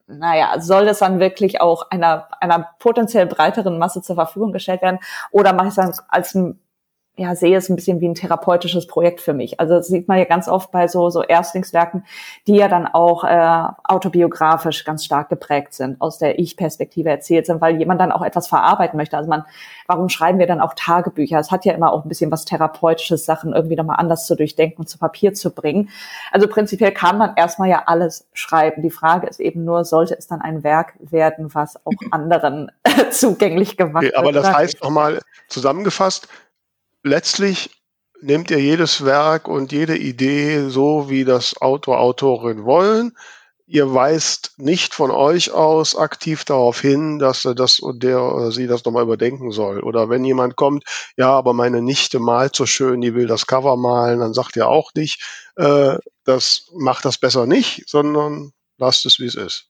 naja, 0.08 0.60
soll 0.60 0.86
das 0.86 1.00
dann 1.00 1.20
wirklich 1.20 1.62
auch 1.62 1.90
einer, 1.90 2.28
einer 2.40 2.70
potenziell 2.80 3.26
breiteren 3.26 3.80
Masse 3.80 4.02
zur 4.02 4.16
Verfügung 4.16 4.52
gestellt 4.52 4.82
werden? 4.82 5.00
Oder 5.32 5.54
mache 5.54 5.68
ich 5.68 5.72
es 5.72 5.76
dann 5.76 5.94
als 6.10 6.36
ein 6.36 6.60
ja, 7.18 7.34
sehe 7.34 7.56
es 7.56 7.70
ein 7.70 7.78
bisschen 7.78 8.02
wie 8.02 8.10
ein 8.10 8.16
therapeutisches 8.16 8.88
Projekt 8.88 9.22
für 9.22 9.34
mich. 9.34 9.60
Also 9.60 9.76
das 9.76 9.88
sieht 9.88 10.08
man 10.10 10.18
ja 10.18 10.26
ganz 10.26 10.50
oft 10.50 10.72
bei 10.72 10.88
so, 10.90 11.10
so 11.10 11.24
Erstlingswerken, 11.24 12.04
die 12.46 12.56
ja 12.56 12.68
dann 12.68 12.88
auch 12.88 13.24
äh, 13.24 13.64
autobiografisch 13.86 14.84
ganz 14.84 15.06
stark 15.06 15.30
geprägt 15.30 15.74
sind, 15.74 16.02
aus 16.02 16.18
der 16.18 16.40
Ich-Perspektive 16.40 17.10
erzählt 17.10 17.46
sind, 17.46 17.62
weil 17.62 17.78
jemand 17.78 18.02
dann 18.02 18.12
auch 18.12 18.22
etwas 18.22 18.48
verarbeiten 18.48 18.98
möchte. 18.98 19.16
Also 19.16 19.30
man, 19.30 19.46
warum 19.88 20.10
schreiben 20.10 20.40
wir 20.40 20.48
dann 20.48 20.60
auch 20.60 20.74
Tagebücher? 20.76 21.40
Es 21.40 21.52
hat 21.52 21.64
ja 21.64 21.74
immer 21.74 21.94
auch 21.94 22.04
ein 22.04 22.10
bisschen 22.10 22.32
was 22.32 22.44
Therapeutisches, 22.44 23.24
Sachen 23.24 23.54
irgendwie 23.54 23.78
nochmal 23.78 23.98
anders 23.98 24.28
zu 24.28 24.36
durchdenken 24.36 24.82
und 24.82 24.88
zu 24.88 24.98
Papier 24.98 25.34
zu 25.34 25.52
bringen. 25.52 25.90
Also 26.32 26.50
prinzipiell 26.50 26.92
kann 26.92 27.18
man 27.18 27.38
erstmal 27.38 27.70
ja 27.70 27.84
alles 27.86 28.28
schreiben. 28.34 28.82
Die 28.82 28.92
Frage 28.92 29.28
ist 29.28 29.40
eben 29.40 29.64
nur, 29.64 29.86
sollte 29.86 30.18
es 30.18 30.28
dann 30.28 30.42
ein 30.42 30.64
Werk 30.64 30.96
werden, 31.00 31.54
was 31.56 31.78
auch 31.86 31.94
anderen 32.12 32.74
zugänglich 33.12 33.78
gemacht 33.78 34.04
okay, 34.04 34.16
aber 34.16 34.28
wird? 34.28 34.38
Aber 34.38 34.48
das 34.48 34.58
heißt 34.58 34.84
nochmal 34.84 35.22
zusammengefasst, 35.48 36.28
letztlich 37.06 37.70
nehmt 38.22 38.50
ihr 38.52 38.60
jedes 38.60 39.06
Werk 39.06 39.48
und 39.48 39.72
jede 39.72 39.98
Idee 39.98 40.70
so, 40.70 41.10
wie 41.10 41.24
das 41.24 41.56
Autor, 41.62 42.00
Autorin 42.00 42.66
wollen. 42.66 43.16
Ihr 43.68 43.94
weist 43.94 44.54
nicht 44.58 44.94
von 44.94 45.12
euch 45.12 45.52
aus 45.52 45.96
aktiv 45.96 46.46
darauf 46.46 46.82
hin, 46.82 47.18
dass 47.18 47.44
das 47.56 47.80
und 47.80 48.04
der 48.04 48.22
oder 48.22 48.52
sie 48.52 48.68
das 48.68 48.86
nochmal 48.86 49.04
überdenken 49.04 49.52
soll. 49.52 49.82
Oder 49.82 50.10
wenn 50.10 50.24
jemand 50.24 50.56
kommt, 50.56 50.84
ja, 51.18 51.32
aber 51.32 51.54
meine 51.54 51.82
Nichte 51.82 52.20
malt 52.20 52.56
so 52.56 52.66
schön, 52.66 53.02
die 53.02 53.16
will 53.16 53.28
das 53.28 53.48
Cover 53.48 53.76
malen, 53.76 54.20
dann 54.20 54.34
sagt 54.34 54.56
ihr 54.56 54.68
auch 54.68 54.92
nicht, 54.96 55.24
äh, 55.56 55.98
das 56.26 56.68
macht 56.76 57.06
das 57.06 57.18
besser 57.18 57.48
nicht, 57.48 57.88
sondern 57.88 58.52
lasst 58.78 59.06
es, 59.06 59.20
wie 59.20 59.26
es 59.26 59.36
ist. 59.36 59.68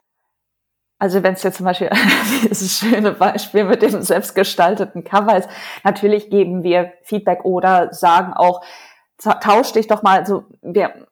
Also 0.98 1.24
wenn 1.24 1.34
es 1.34 1.44
jetzt 1.44 1.58
zum 1.58 1.66
Beispiel 1.66 1.90
dieses 2.44 2.80
schöne 2.80 3.12
Beispiel 3.12 3.66
mit 3.66 3.82
dem 3.82 4.02
selbstgestalteten 4.02 5.04
Cover 5.04 5.38
ist, 5.38 5.50
natürlich 5.84 6.30
geben 6.30 6.64
wir 6.64 6.94
Feedback 7.04 7.44
oder 7.44 7.94
sagen 7.94 8.34
auch, 8.34 8.64
tausch 9.18 9.74
dich 9.74 9.88
doch 9.88 10.04
mal, 10.04 10.20
also 10.20 10.46
wir, 10.62 11.08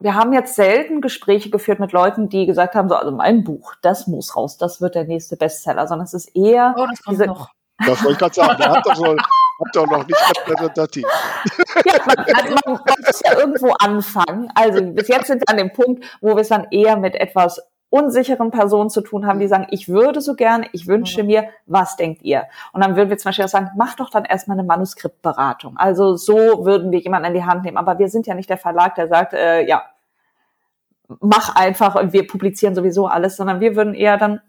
wir 0.00 0.14
haben 0.14 0.32
jetzt 0.32 0.54
selten 0.54 1.00
Gespräche 1.00 1.50
geführt 1.50 1.80
mit 1.80 1.92
Leuten, 1.92 2.28
die 2.28 2.46
gesagt 2.46 2.74
haben, 2.74 2.88
so, 2.88 2.94
also 2.94 3.10
mein 3.10 3.42
Buch, 3.42 3.74
das 3.82 4.06
muss 4.06 4.36
raus, 4.36 4.58
das 4.58 4.80
wird 4.80 4.94
der 4.94 5.04
nächste 5.04 5.36
Bestseller, 5.36 5.88
sondern 5.88 6.04
es 6.04 6.14
ist 6.14 6.36
eher 6.36 6.74
oh, 6.76 6.86
das 6.88 7.02
kommt 7.02 7.18
diese, 7.18 7.26
noch. 7.26 7.50
Das 7.84 8.02
wollte 8.02 8.12
ich 8.12 8.18
gerade 8.18 8.34
sagen, 8.34 8.56
der 8.58 8.70
hat 8.70 8.86
doch, 8.86 8.94
so, 8.94 9.06
hat 9.06 9.74
doch 9.74 9.86
noch 9.86 10.06
nicht 10.06 10.38
repräsentativ. 10.46 11.06
Ja, 11.84 11.94
man, 12.06 12.18
also 12.18 12.54
man 12.64 12.80
muss 13.06 13.20
ja 13.24 13.38
irgendwo 13.38 13.72
anfangen. 13.78 14.50
Also 14.54 14.82
bis 14.82 15.08
jetzt 15.08 15.28
sind 15.28 15.40
wir 15.40 15.48
an 15.48 15.56
dem 15.56 15.72
Punkt, 15.72 16.04
wo 16.20 16.34
wir 16.34 16.42
es 16.42 16.48
dann 16.48 16.66
eher 16.70 16.96
mit 16.96 17.14
etwas 17.14 17.60
unsicheren 17.90 18.50
Personen 18.50 18.90
zu 18.90 19.00
tun 19.00 19.26
haben, 19.26 19.38
die 19.38 19.48
sagen, 19.48 19.66
ich 19.70 19.88
würde 19.88 20.20
so 20.20 20.34
gerne, 20.34 20.66
ich 20.72 20.86
wünsche 20.86 21.22
mir, 21.22 21.48
was 21.66 21.96
denkt 21.96 22.22
ihr? 22.22 22.44
Und 22.72 22.82
dann 22.82 22.96
würden 22.96 23.08
wir 23.08 23.16
zum 23.16 23.30
Beispiel 23.30 23.46
auch 23.46 23.50
sagen, 23.50 23.70
mach 23.76 23.94
doch 23.94 24.10
dann 24.10 24.24
erstmal 24.24 24.58
eine 24.58 24.66
Manuskriptberatung. 24.66 25.76
Also 25.76 26.16
so 26.16 26.64
würden 26.64 26.90
wir 26.90 26.98
jemanden 26.98 27.28
in 27.28 27.34
die 27.34 27.44
Hand 27.44 27.64
nehmen. 27.64 27.78
Aber 27.78 27.98
wir 27.98 28.08
sind 28.08 28.26
ja 28.26 28.34
nicht 28.34 28.50
der 28.50 28.58
Verlag, 28.58 28.94
der 28.94 29.08
sagt, 29.08 29.32
äh, 29.32 29.66
ja, 29.66 29.84
mach 31.20 31.56
einfach 31.56 31.94
und 31.94 32.12
wir 32.12 32.26
publizieren 32.26 32.74
sowieso 32.74 33.06
alles, 33.06 33.36
sondern 33.36 33.60
wir 33.60 33.74
würden 33.74 33.94
eher 33.94 34.18
dann 34.18 34.40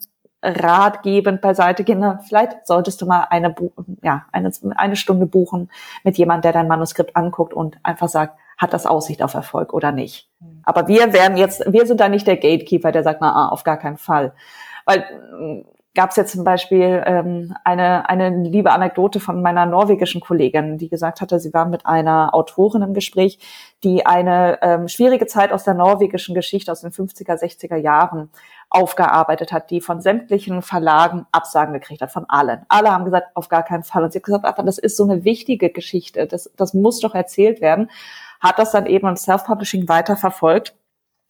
ratgebend 0.42 1.42
beiseite 1.42 1.84
gehen. 1.84 2.20
Vielleicht 2.28 2.66
solltest 2.66 3.02
du 3.02 3.06
mal 3.06 3.28
eine, 3.30 3.56
ja, 4.02 4.26
eine, 4.32 4.52
eine 4.76 4.96
Stunde 4.96 5.26
buchen 5.26 5.70
mit 6.04 6.18
jemandem, 6.18 6.44
der 6.44 6.54
dein 6.54 6.68
Manuskript 6.68 7.16
anguckt 7.16 7.54
und 7.54 7.78
einfach 7.84 8.10
sagt, 8.10 8.38
hat 8.58 8.74
das 8.74 8.86
Aussicht 8.86 9.24
auf 9.24 9.34
Erfolg 9.34 9.74
oder 9.74 9.92
nicht. 9.92 10.30
Mhm. 10.40 10.59
Aber 10.70 10.88
wir 10.88 11.14
werden 11.14 11.36
jetzt, 11.36 11.64
wir 11.66 11.88
sind 11.88 12.00
da 12.00 12.10
nicht 12.10 12.28
der 12.28 12.38
Gatekeeper, 12.38 12.92
der 12.92 13.04
sagt, 13.04 13.22
na, 13.22 13.50
auf 13.50 13.64
gar 13.64 13.78
keinen 13.78 13.98
Fall. 13.98 14.34
Weil 14.86 15.04
gab 15.96 16.12
es 16.12 16.16
jetzt 16.16 16.34
zum 16.34 16.44
Beispiel 16.44 17.04
ähm, 17.06 17.56
eine, 17.64 18.08
eine 18.08 18.30
liebe 18.44 18.72
Anekdote 18.72 19.20
von 19.20 19.42
meiner 19.42 19.66
norwegischen 19.66 20.22
Kollegin, 20.22 20.78
die 20.78 20.90
gesagt 20.90 21.22
hatte, 21.22 21.40
sie 21.40 21.54
war 21.54 21.66
mit 21.66 21.86
einer 21.86 22.34
Autorin 22.36 22.84
im 22.84 22.94
Gespräch, 22.94 23.40
die 23.84 24.06
eine 24.06 24.60
ähm, 24.62 24.88
schwierige 24.88 25.26
Zeit 25.26 25.52
aus 25.52 25.64
der 25.64 25.74
norwegischen 25.74 26.36
Geschichte 26.36 26.72
aus 26.72 26.82
den 26.82 26.92
50er, 26.92 27.34
60er 27.34 27.76
Jahren 27.76 28.30
aufgearbeitet 28.70 29.52
hat, 29.52 29.72
die 29.72 29.82
von 29.82 30.00
sämtlichen 30.00 30.62
Verlagen 30.62 31.26
Absagen 31.32 31.74
gekriegt 31.74 32.02
hat, 32.02 32.12
von 32.12 32.26
allen. 32.30 32.66
Alle 32.70 32.92
haben 32.92 33.06
gesagt, 33.06 33.36
auf 33.36 33.50
gar 33.50 33.64
keinen 33.64 33.84
Fall. 33.84 34.04
Und 34.04 34.14
sie 34.14 34.20
hat 34.20 34.24
gesagt, 34.24 34.60
das 34.64 34.78
ist 34.78 34.96
so 34.96 35.04
eine 35.04 35.24
wichtige 35.24 35.72
Geschichte, 35.72 36.28
das, 36.28 36.52
das 36.56 36.76
muss 36.76 37.00
doch 37.00 37.16
erzählt 37.16 37.62
werden. 37.62 37.90
Hat 38.40 38.60
das 38.60 38.72
dann 38.72 38.86
eben 38.86 39.08
im 39.08 39.16
Self-Publishing 39.16 39.88
weiterverfolgt. 39.88 40.76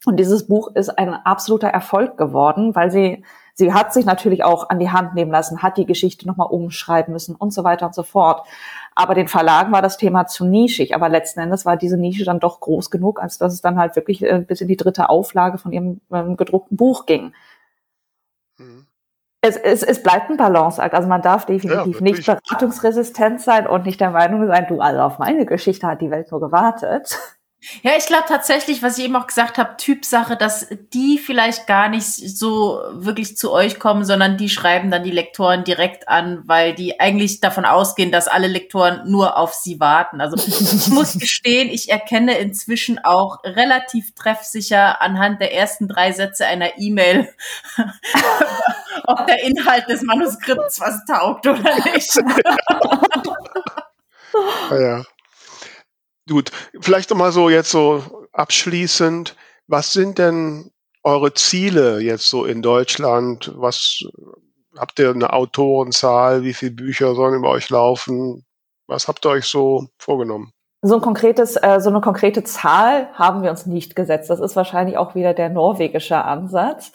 Und 0.05 0.18
dieses 0.18 0.47
Buch 0.47 0.74
ist 0.76 0.97
ein 0.97 1.14
absoluter 1.14 1.68
Erfolg 1.68 2.18
geworden, 2.18 2.76
weil 2.76 2.89
sie 2.89 3.24
Sie 3.60 3.74
hat 3.74 3.91
sich 3.91 4.05
natürlich 4.05 4.45
auch 4.45 4.70
an 4.70 4.80
die 4.80 4.89
Hand 4.89 5.16
nehmen 5.16 5.32
lassen, 5.32 5.62
hat 5.62 5.76
die 5.76 5.86
Geschichte 5.86 6.26
nochmal 6.26 6.47
umschreiben 6.47 7.12
müssen 7.12 7.36
und 7.36 7.53
so 7.53 7.66
weiter 7.66 7.88
und 7.88 7.93
so 7.93 8.03
fort. 8.03 8.47
Aber 8.95 9.16
den 9.16 9.28
Verlagen 9.28 9.74
war 9.74 9.82
das 9.82 9.97
Thema 9.97 10.28
zu 10.28 10.45
nischig. 10.45 10.95
Aber 10.95 11.10
letzten 11.10 11.41
Endes 11.41 11.66
war 11.66 11.76
diese 11.76 11.97
Nische 11.97 12.24
dann 12.24 12.39
doch 12.39 12.62
groß 12.62 12.89
genug, 12.89 13.22
als 13.22 13.38
dass 13.38 13.51
es 13.51 13.60
dann 13.60 13.78
halt 13.78 13.97
wirklich 13.97 14.24
äh, 14.24 14.39
bis 14.47 14.62
in 14.62 14.70
die 14.70 14.78
dritte 14.78 15.10
Auflage 15.10 15.57
von 15.57 15.74
ihrem 15.74 15.99
ähm, 16.10 16.38
gedruckten 16.38 16.78
Buch 16.78 17.05
ging. 17.05 17.34
Es, 19.41 19.55
es, 19.55 19.83
es 19.83 20.03
bleibt 20.03 20.29
ein 20.29 20.37
Balanceakt. 20.37 20.93
Also 20.93 21.07
man 21.07 21.21
darf 21.21 21.45
definitiv 21.45 21.97
ja, 21.97 22.03
nicht 22.03 22.25
beratungsresistent 22.25 23.39
sein 23.39 23.67
und 23.67 23.85
nicht 23.85 24.01
der 24.01 24.11
Meinung 24.11 24.45
sein, 24.47 24.65
du, 24.67 24.81
also 24.81 24.99
auf 24.99 25.19
meine 25.19 25.45
Geschichte 25.45 25.87
hat 25.87 26.01
die 26.01 26.11
Welt 26.11 26.29
nur 26.31 26.41
gewartet. 26.41 27.17
Ja, 27.82 27.91
ich 27.97 28.05
glaube 28.05 28.24
tatsächlich, 28.26 28.82
was 28.82 28.97
ich 28.97 29.03
eben 29.03 29.18
auch 29.18 29.28
gesagt 29.28 29.57
habe, 29.57 29.76
Typsache, 29.76 30.38
dass 30.38 30.68
die 30.93 31.18
vielleicht 31.18 31.68
gar 31.68 31.89
nicht 31.89 32.05
so 32.05 32.82
wirklich 32.93 33.36
zu 33.36 33.51
euch 33.51 33.80
kommen, 33.80 34.05
sondern 34.05 34.38
die 34.38 34.47
schreiben 34.47 34.91
dann 34.91 35.03
die 35.03 35.12
Lektoren 35.12 35.66
direkt 35.66 36.07
an, 36.07 36.41
weil 36.45 36.74
die 36.74 37.01
eigentlich 37.01 37.41
davon 37.41 37.66
ausgehen, 37.66 38.14
dass 38.14 38.30
alle 38.30 38.47
Lektoren 38.47 39.12
nur 39.12 39.38
auf 39.38 39.53
sie 39.53 39.82
warten. 39.82 40.22
Also 40.22 40.38
ich 40.38 40.88
muss 40.88 41.20
gestehen, 41.20 41.70
ich 41.70 41.91
erkenne 41.91 42.38
inzwischen 42.38 42.97
auch 43.03 43.43
relativ 43.43 44.16
treffsicher 44.16 45.01
anhand 45.01 45.41
der 45.41 45.53
ersten 45.53 45.89
drei 45.89 46.14
Sätze 46.14 46.45
einer 46.45 46.78
E-Mail, 46.78 47.28
ob 49.05 49.28
der 49.28 49.43
Inhalt 49.43 49.89
des 49.89 50.01
Manuskripts 50.01 50.80
was 50.80 51.03
taugt 51.03 51.45
oder 51.45 51.76
nicht. 51.93 52.16
ja. 54.72 55.03
Gut, 56.30 56.51
vielleicht 56.80 57.09
nochmal 57.09 57.32
so 57.32 57.49
jetzt 57.49 57.71
so 57.71 58.27
abschließend, 58.34 59.36
was 59.67 59.93
sind 59.93 60.19
denn 60.19 60.71
eure 61.03 61.34
Ziele 61.34 61.99
jetzt 62.01 62.30
so 62.30 62.45
in 62.45 62.61
Deutschland? 62.61 63.51
Was 63.55 64.03
habt 64.77 64.99
ihr 64.99 65.09
eine 65.09 65.34
Autorenzahl? 65.34 66.43
Wie 66.43 66.53
viele 66.53 66.71
Bücher 66.71 67.15
sollen 67.15 67.36
über 67.36 67.49
euch 67.49 67.69
laufen? 67.69 68.45
Was 68.86 69.07
habt 69.07 69.25
ihr 69.25 69.32
euch 69.32 69.45
so 69.45 69.88
vorgenommen? 69.97 70.53
So 70.82 70.95
ein 70.95 71.01
konkretes, 71.01 71.55
äh, 71.55 71.80
so 71.82 71.89
eine 71.89 71.99
konkrete 71.99 72.43
Zahl 72.43 73.09
haben 73.13 73.41
wir 73.41 73.49
uns 73.49 73.65
nicht 73.65 73.95
gesetzt. 73.95 74.30
Das 74.30 74.39
ist 74.39 74.55
wahrscheinlich 74.55 74.97
auch 74.97 75.15
wieder 75.15 75.34
der 75.34 75.49
norwegische 75.49 76.23
Ansatz. 76.23 76.91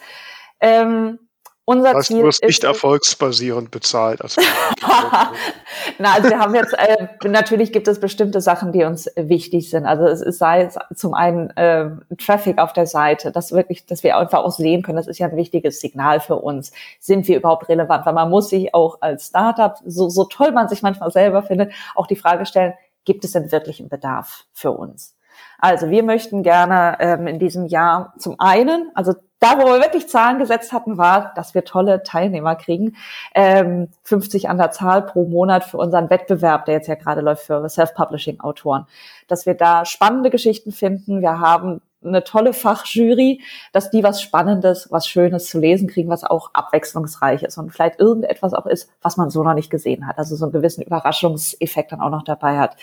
Ähm, 0.60 1.18
unser 1.66 1.94
das 1.94 2.06
Ziel 2.06 2.18
du 2.18 2.24
wirst 2.24 2.42
ist 2.42 2.48
nicht 2.48 2.64
erfolgsbasierend 2.64 3.70
bezahlt. 3.70 4.20
Also 4.20 4.42
Na, 5.98 6.12
also 6.14 6.28
wir 6.28 6.38
haben 6.38 6.54
jetzt 6.54 6.74
äh, 6.74 7.08
natürlich 7.26 7.72
gibt 7.72 7.88
es 7.88 8.00
bestimmte 8.00 8.40
Sachen, 8.40 8.72
die 8.72 8.84
uns 8.84 9.08
wichtig 9.16 9.70
sind. 9.70 9.86
Also 9.86 10.04
es 10.04 10.20
ist, 10.20 10.38
sei 10.38 10.62
es 10.62 10.76
zum 10.94 11.14
einen 11.14 11.50
äh, 11.56 11.90
Traffic 12.18 12.58
auf 12.58 12.72
der 12.72 12.86
Seite, 12.86 13.32
dass 13.32 13.52
wirklich, 13.52 13.86
dass 13.86 14.02
wir 14.02 14.16
einfach 14.16 14.40
auch 14.40 14.52
sehen 14.52 14.82
können. 14.82 14.96
Das 14.96 15.06
ist 15.06 15.18
ja 15.18 15.28
ein 15.28 15.36
wichtiges 15.36 15.80
Signal 15.80 16.20
für 16.20 16.36
uns. 16.36 16.72
Sind 17.00 17.28
wir 17.28 17.36
überhaupt 17.38 17.68
relevant? 17.68 18.04
Weil 18.04 18.14
man 18.14 18.28
muss 18.28 18.50
sich 18.50 18.74
auch 18.74 18.98
als 19.00 19.28
Startup, 19.28 19.76
so, 19.86 20.10
so 20.10 20.24
toll 20.24 20.52
man 20.52 20.68
sich 20.68 20.82
manchmal 20.82 21.10
selber 21.10 21.42
findet, 21.42 21.72
auch 21.94 22.06
die 22.06 22.16
Frage 22.16 22.44
stellen: 22.44 22.74
Gibt 23.04 23.24
es 23.24 23.32
denn 23.32 23.50
wirklich 23.52 23.80
einen 23.80 23.88
Bedarf 23.88 24.44
für 24.52 24.72
uns? 24.72 25.13
Also 25.58 25.90
wir 25.90 26.02
möchten 26.02 26.42
gerne 26.42 26.96
ähm, 27.00 27.26
in 27.26 27.38
diesem 27.38 27.66
Jahr 27.66 28.14
zum 28.18 28.38
einen, 28.38 28.90
also 28.94 29.14
da, 29.44 29.58
wo 29.58 29.66
wir 29.66 29.80
wirklich 29.80 30.08
Zahlen 30.08 30.38
gesetzt 30.38 30.72
hatten, 30.72 30.96
war, 30.96 31.34
dass 31.34 31.54
wir 31.54 31.64
tolle 31.64 32.02
Teilnehmer 32.02 32.56
kriegen. 32.56 32.96
Ähm, 33.34 33.88
50 34.02 34.48
an 34.48 34.56
der 34.56 34.70
Zahl 34.70 35.02
pro 35.02 35.26
Monat 35.26 35.64
für 35.64 35.76
unseren 35.76 36.08
Wettbewerb, 36.08 36.64
der 36.64 36.76
jetzt 36.76 36.86
ja 36.88 36.94
gerade 36.94 37.20
läuft 37.20 37.44
für 37.44 37.68
Self-Publishing-Autoren. 37.68 38.86
Dass 39.28 39.44
wir 39.44 39.52
da 39.52 39.84
spannende 39.84 40.30
Geschichten 40.30 40.72
finden. 40.72 41.20
Wir 41.20 41.40
haben 41.40 41.82
eine 42.02 42.24
tolle 42.24 42.54
Fachjury, 42.54 43.42
dass 43.72 43.90
die 43.90 44.02
was 44.02 44.22
Spannendes, 44.22 44.88
was 44.90 45.06
Schönes 45.06 45.46
zu 45.46 45.58
lesen 45.58 45.88
kriegen, 45.88 46.08
was 46.08 46.24
auch 46.24 46.50
abwechslungsreich 46.54 47.42
ist 47.42 47.58
und 47.58 47.70
vielleicht 47.70 48.00
irgendetwas 48.00 48.54
auch 48.54 48.66
ist, 48.66 48.90
was 49.02 49.16
man 49.16 49.30
so 49.30 49.42
noch 49.42 49.54
nicht 49.54 49.70
gesehen 49.70 50.06
hat. 50.06 50.18
Also 50.18 50.36
so 50.36 50.46
einen 50.46 50.52
gewissen 50.52 50.82
Überraschungseffekt 50.82 51.92
dann 51.92 52.00
auch 52.00 52.10
noch 52.10 52.24
dabei 52.24 52.58
hat. 52.58 52.76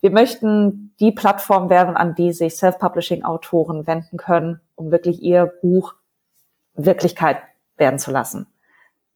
Wir 0.00 0.10
möchten 0.10 0.94
die 1.00 1.12
Plattform 1.12 1.70
werden, 1.70 1.96
an 1.96 2.14
die 2.14 2.32
sich 2.32 2.56
Self-Publishing-Autoren 2.56 3.86
wenden 3.86 4.16
können, 4.16 4.60
um 4.74 4.90
wirklich 4.90 5.22
ihr 5.22 5.52
Buch 5.62 5.94
Wirklichkeit 6.74 7.38
werden 7.76 7.98
zu 7.98 8.10
lassen. 8.10 8.46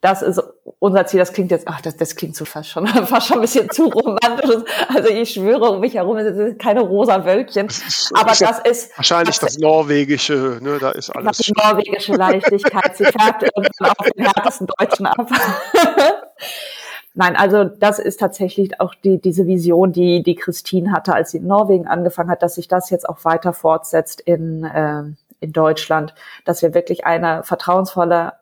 Das 0.01 0.23
ist 0.23 0.43
unser 0.79 1.07
Ziel. 1.07 1.21
Das 1.21 1.35
klingt 1.35 1.51
jetzt, 1.51 1.69
ach, 1.69 1.83
das, 1.83 1.95
das 1.97 2.17
klingt 2.17 2.35
so 2.35 2.47
fast 2.47 2.71
schon, 2.71 2.87
fast 3.07 3.27
schon 3.27 3.39
ein 3.39 3.43
bisschen 3.43 3.69
zu 3.69 3.85
romantisch. 3.85 4.65
Also 4.89 5.11
ich 5.11 5.35
schwöre 5.35 5.71
um 5.73 5.81
mich 5.81 5.95
herum, 5.95 6.17
es 6.17 6.35
sind 6.35 6.59
keine 6.59 6.81
rosa 6.81 7.25
Wölkchen. 7.27 7.69
Aber 8.15 8.33
das 8.33 8.61
ist 8.61 8.97
wahrscheinlich 8.97 9.39
das, 9.39 9.55
das 9.55 9.59
norwegische, 9.59 10.59
ne, 10.63 10.79
da 10.79 10.93
ist 10.93 11.11
alles. 11.11 11.37
Die 11.39 11.53
norwegische 11.53 12.15
Leichtigkeit, 12.15 12.97
sie 12.97 13.05
färbt 13.05 13.43
irgendwann 13.43 13.91
auf 13.91 14.07
den 14.07 14.25
härtesten 14.25 14.67
Deutschen 14.79 15.07
ab. 15.07 15.29
Nein, 17.15 17.35
also 17.37 17.65
das 17.65 17.99
ist 17.99 18.21
tatsächlich 18.21 18.81
auch 18.81 18.95
die, 18.95 19.21
diese 19.21 19.47
Vision, 19.47 19.93
die, 19.93 20.23
die 20.23 20.37
Christine 20.37 20.93
hatte, 20.93 21.13
als 21.13 21.33
sie 21.33 21.39
in 21.39 21.47
Norwegen 21.47 21.89
angefangen 21.89 22.31
hat, 22.31 22.43
dass 22.43 22.55
sich 22.55 22.69
das 22.69 22.89
jetzt 22.91 23.09
auch 23.09 23.25
weiter 23.25 23.53
fortsetzt 23.53 24.21
in, 24.21 24.65
äh, 24.65 25.03
in 25.41 25.53
Deutschland, 25.53 26.15
dass 26.45 26.63
wir 26.63 26.73
wirklich 26.73 27.07
eine 27.07 27.43
vertrauensvolle 27.43 28.35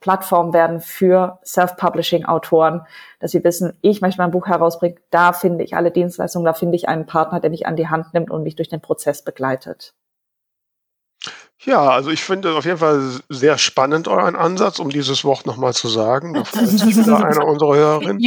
Plattform 0.00 0.54
werden 0.54 0.80
für 0.80 1.38
Self-Publishing-Autoren, 1.44 2.86
dass 3.18 3.32
sie 3.32 3.44
wissen, 3.44 3.76
ich 3.82 4.00
möchte 4.00 4.22
mein 4.22 4.30
Buch 4.30 4.46
herausbringen, 4.46 4.98
da 5.10 5.34
finde 5.34 5.62
ich 5.62 5.76
alle 5.76 5.90
Dienstleistungen, 5.90 6.46
da 6.46 6.54
finde 6.54 6.76
ich 6.76 6.88
einen 6.88 7.04
Partner, 7.04 7.38
der 7.38 7.50
mich 7.50 7.66
an 7.66 7.76
die 7.76 7.88
Hand 7.88 8.14
nimmt 8.14 8.30
und 8.30 8.42
mich 8.42 8.56
durch 8.56 8.68
den 8.70 8.80
Prozess 8.80 9.22
begleitet. 9.22 9.94
Ja, 11.64 11.90
also 11.90 12.10
ich 12.10 12.22
finde 12.22 12.54
auf 12.54 12.64
jeden 12.64 12.78
Fall 12.78 13.20
sehr 13.28 13.58
spannend 13.58 14.08
euren 14.08 14.34
Ansatz, 14.34 14.78
um 14.78 14.88
dieses 14.88 15.24
Wort 15.24 15.44
nochmal 15.44 15.74
zu 15.74 15.88
sagen. 15.88 16.32
Da 16.32 16.42
wieder 16.86 17.16
einer 17.24 17.44
unserer 17.44 17.76
Hörerinnen. 17.76 18.18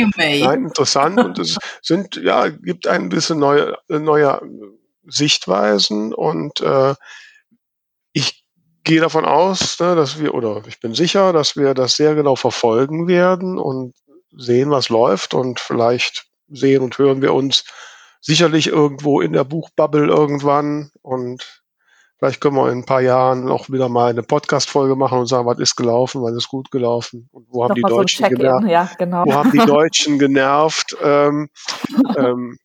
Nein, 0.44 0.66
interessant. 0.66 1.20
Und 1.20 1.40
es 1.40 1.58
sind, 1.82 2.16
ja, 2.18 2.50
gibt 2.50 2.86
ein 2.88 3.10
bisschen 3.10 3.40
neue, 3.40 3.76
neue 3.88 4.40
Sichtweisen. 5.08 6.14
Und 6.14 6.62
äh, 6.62 6.94
ich 8.12 8.46
gehe 8.84 9.02
davon 9.02 9.26
aus, 9.26 9.80
ne, 9.80 9.96
dass 9.96 10.20
wir, 10.20 10.36
oder 10.36 10.62
ich 10.68 10.80
bin 10.80 10.94
sicher, 10.94 11.34
dass 11.34 11.56
wir 11.56 11.74
das 11.74 11.96
sehr 11.96 12.14
genau 12.14 12.36
verfolgen 12.36 13.08
werden 13.08 13.58
und 13.58 13.96
sehen, 14.32 14.70
was 14.70 14.90
läuft. 14.90 15.34
Und 15.34 15.60
vielleicht 15.60 16.28
sehen 16.50 16.84
und 16.84 17.00
hören 17.00 17.24
wir 17.24 17.34
uns 17.34 17.66
sicherlich 18.22 18.68
irgendwo 18.68 19.22
in 19.22 19.34
der 19.34 19.44
Buchbubble 19.44 20.06
irgendwann. 20.06 20.92
Und 21.02 21.63
Vielleicht 22.24 22.40
können 22.40 22.56
wir 22.56 22.72
in 22.72 22.78
ein 22.78 22.86
paar 22.86 23.02
Jahren 23.02 23.50
auch 23.50 23.70
wieder 23.70 23.90
mal 23.90 24.12
eine 24.12 24.24
Podcast-Folge 24.24 24.96
machen 24.96 25.20
und 25.20 25.26
sagen, 25.26 25.46
was 25.46 25.60
ist 25.60 25.76
gelaufen, 25.76 26.22
was 26.22 26.34
ist 26.34 26.48
gut 26.48 26.72
gelaufen 26.72 27.28
und 27.34 27.48
wo 27.50 27.66
haben 27.66 27.76
die 27.76 27.82
Deutschen 27.82 28.24
so 28.24 28.30
genervt? 28.30 28.66
Ja, 28.66 28.90
genau. 28.98 29.26
Wo 29.26 29.34
haben 29.34 29.52
die 29.52 29.58
Deutschen 29.66 30.20
genervt? 30.20 30.96
Ähm, 31.04 31.50
ähm, 32.16 32.58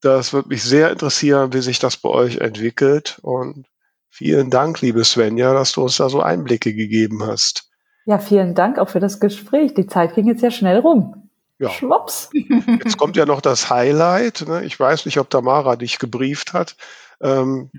das 0.00 0.32
würde 0.32 0.48
mich 0.48 0.62
sehr 0.62 0.90
interessieren, 0.90 1.52
wie 1.52 1.60
sich 1.60 1.78
das 1.78 1.98
bei 1.98 2.08
euch 2.08 2.38
entwickelt. 2.38 3.18
Und 3.20 3.66
vielen 4.08 4.48
Dank, 4.48 4.80
liebe 4.80 5.04
Svenja, 5.04 5.52
dass 5.52 5.72
du 5.72 5.82
uns 5.82 5.98
da 5.98 6.08
so 6.08 6.22
Einblicke 6.22 6.72
gegeben 6.72 7.22
hast. 7.22 7.68
Ja, 8.06 8.18
vielen 8.18 8.54
Dank 8.54 8.78
auch 8.78 8.88
für 8.88 9.00
das 9.00 9.20
Gespräch. 9.20 9.74
Die 9.74 9.86
Zeit 9.86 10.14
ging 10.14 10.26
jetzt 10.26 10.40
ja 10.40 10.50
schnell 10.50 10.78
rum. 10.78 11.28
Ja. 11.58 11.68
Schwupps. 11.68 12.30
Jetzt 12.32 12.96
kommt 12.96 13.16
ja 13.16 13.26
noch 13.26 13.42
das 13.42 13.68
Highlight. 13.68 14.46
Ne? 14.48 14.64
Ich 14.64 14.80
weiß 14.80 15.04
nicht, 15.04 15.18
ob 15.18 15.28
Tamara 15.28 15.76
dich 15.76 15.98
gebrieft 15.98 16.54
hat. 16.54 16.76
Ähm, 17.22 17.70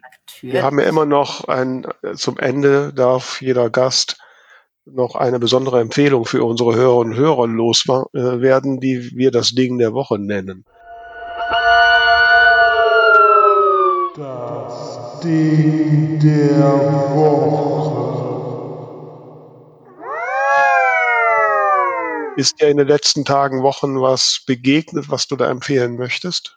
wir 0.41 0.63
haben 0.63 0.79
ja 0.79 0.85
immer 0.85 1.05
noch 1.05 1.47
ein, 1.47 1.87
zum 2.15 2.37
Ende 2.37 2.93
darf 2.93 3.41
jeder 3.41 3.69
Gast 3.69 4.17
noch 4.85 5.15
eine 5.15 5.39
besondere 5.39 5.81
Empfehlung 5.81 6.25
für 6.25 6.43
unsere 6.43 6.75
Hörerinnen 6.75 7.13
und 7.13 7.19
Hörer 7.19 7.47
loswerden, 7.47 8.79
die 8.79 9.11
wir 9.15 9.31
das 9.31 9.49
Ding 9.49 9.77
der 9.77 9.93
Woche 9.93 10.17
nennen. 10.17 10.65
Das 14.15 15.19
Ding 15.23 16.19
der 16.19 16.63
Woche. 17.15 18.07
Ist 22.37 22.61
dir 22.61 22.67
in 22.67 22.77
den 22.77 22.87
letzten 22.87 23.25
Tagen, 23.25 23.63
Wochen 23.63 23.99
was 23.99 24.43
begegnet, 24.45 25.09
was 25.09 25.27
du 25.27 25.35
da 25.35 25.49
empfehlen 25.49 25.97
möchtest? 25.97 26.56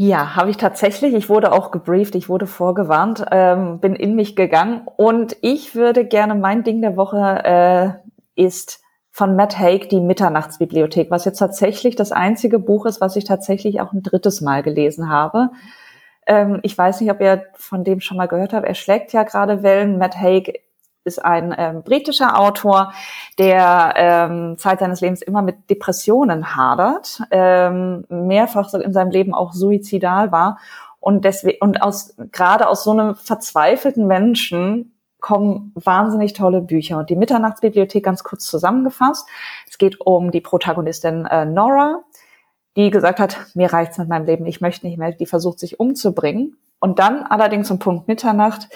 Ja, 0.00 0.36
habe 0.36 0.50
ich 0.50 0.56
tatsächlich. 0.56 1.12
Ich 1.12 1.28
wurde 1.28 1.50
auch 1.50 1.72
gebrieft, 1.72 2.14
ich 2.14 2.28
wurde 2.28 2.46
vorgewarnt, 2.46 3.24
ähm, 3.32 3.80
bin 3.80 3.96
in 3.96 4.14
mich 4.14 4.36
gegangen 4.36 4.82
und 4.96 5.36
ich 5.40 5.74
würde 5.74 6.04
gerne, 6.04 6.36
mein 6.36 6.62
Ding 6.62 6.80
der 6.80 6.96
Woche 6.96 7.18
äh, 7.44 8.40
ist 8.40 8.80
von 9.10 9.34
Matt 9.34 9.58
Haig, 9.58 9.88
die 9.88 9.98
Mitternachtsbibliothek, 10.00 11.10
was 11.10 11.24
jetzt 11.24 11.38
tatsächlich 11.38 11.96
das 11.96 12.12
einzige 12.12 12.60
Buch 12.60 12.86
ist, 12.86 13.00
was 13.00 13.16
ich 13.16 13.24
tatsächlich 13.24 13.80
auch 13.80 13.92
ein 13.92 14.04
drittes 14.04 14.40
Mal 14.40 14.62
gelesen 14.62 15.08
habe. 15.08 15.50
Ähm, 16.28 16.60
ich 16.62 16.78
weiß 16.78 17.00
nicht, 17.00 17.10
ob 17.10 17.20
ihr 17.20 17.42
von 17.54 17.82
dem 17.82 17.98
schon 17.98 18.18
mal 18.18 18.28
gehört 18.28 18.52
habt. 18.52 18.68
Er 18.68 18.76
schlägt 18.76 19.12
ja 19.12 19.24
gerade 19.24 19.64
Wellen. 19.64 19.98
Matt 19.98 20.16
Haig 20.16 20.60
ist 21.08 21.24
ein 21.24 21.54
ähm, 21.58 21.82
britischer 21.82 22.38
Autor, 22.38 22.92
der 23.38 23.94
ähm, 23.96 24.58
Zeit 24.58 24.78
seines 24.78 25.00
Lebens 25.00 25.22
immer 25.22 25.42
mit 25.42 25.68
Depressionen 25.68 26.54
hadert, 26.54 27.20
ähm, 27.32 28.04
mehrfach 28.08 28.72
in 28.74 28.92
seinem 28.92 29.10
Leben 29.10 29.34
auch 29.34 29.52
suizidal 29.52 30.30
war 30.30 30.58
und 31.00 31.24
deswegen 31.24 31.58
und 31.60 31.82
aus 31.82 32.14
gerade 32.32 32.68
aus 32.68 32.84
so 32.84 32.92
einem 32.92 33.16
verzweifelten 33.16 34.06
Menschen 34.06 34.92
kommen 35.20 35.72
wahnsinnig 35.74 36.32
tolle 36.32 36.60
Bücher. 36.60 36.98
Und 36.98 37.10
die 37.10 37.16
Mitternachtsbibliothek 37.16 38.04
ganz 38.04 38.22
kurz 38.22 38.44
zusammengefasst. 38.46 39.26
Es 39.68 39.78
geht 39.78 40.00
um 40.00 40.30
die 40.30 40.40
Protagonistin 40.40 41.26
äh, 41.26 41.44
Nora, 41.44 42.04
die 42.76 42.90
gesagt 42.90 43.18
hat, 43.18 43.36
mir 43.54 43.72
reicht's 43.72 43.98
mit 43.98 44.08
meinem 44.08 44.26
Leben, 44.26 44.46
ich 44.46 44.60
möchte 44.60 44.86
nicht 44.86 44.98
mehr. 44.98 45.12
Die 45.12 45.26
versucht 45.26 45.58
sich 45.58 45.80
umzubringen 45.80 46.56
und 46.78 46.98
dann 46.98 47.24
allerdings 47.24 47.70
um 47.70 47.78
Punkt 47.78 48.06
Mitternacht 48.06 48.68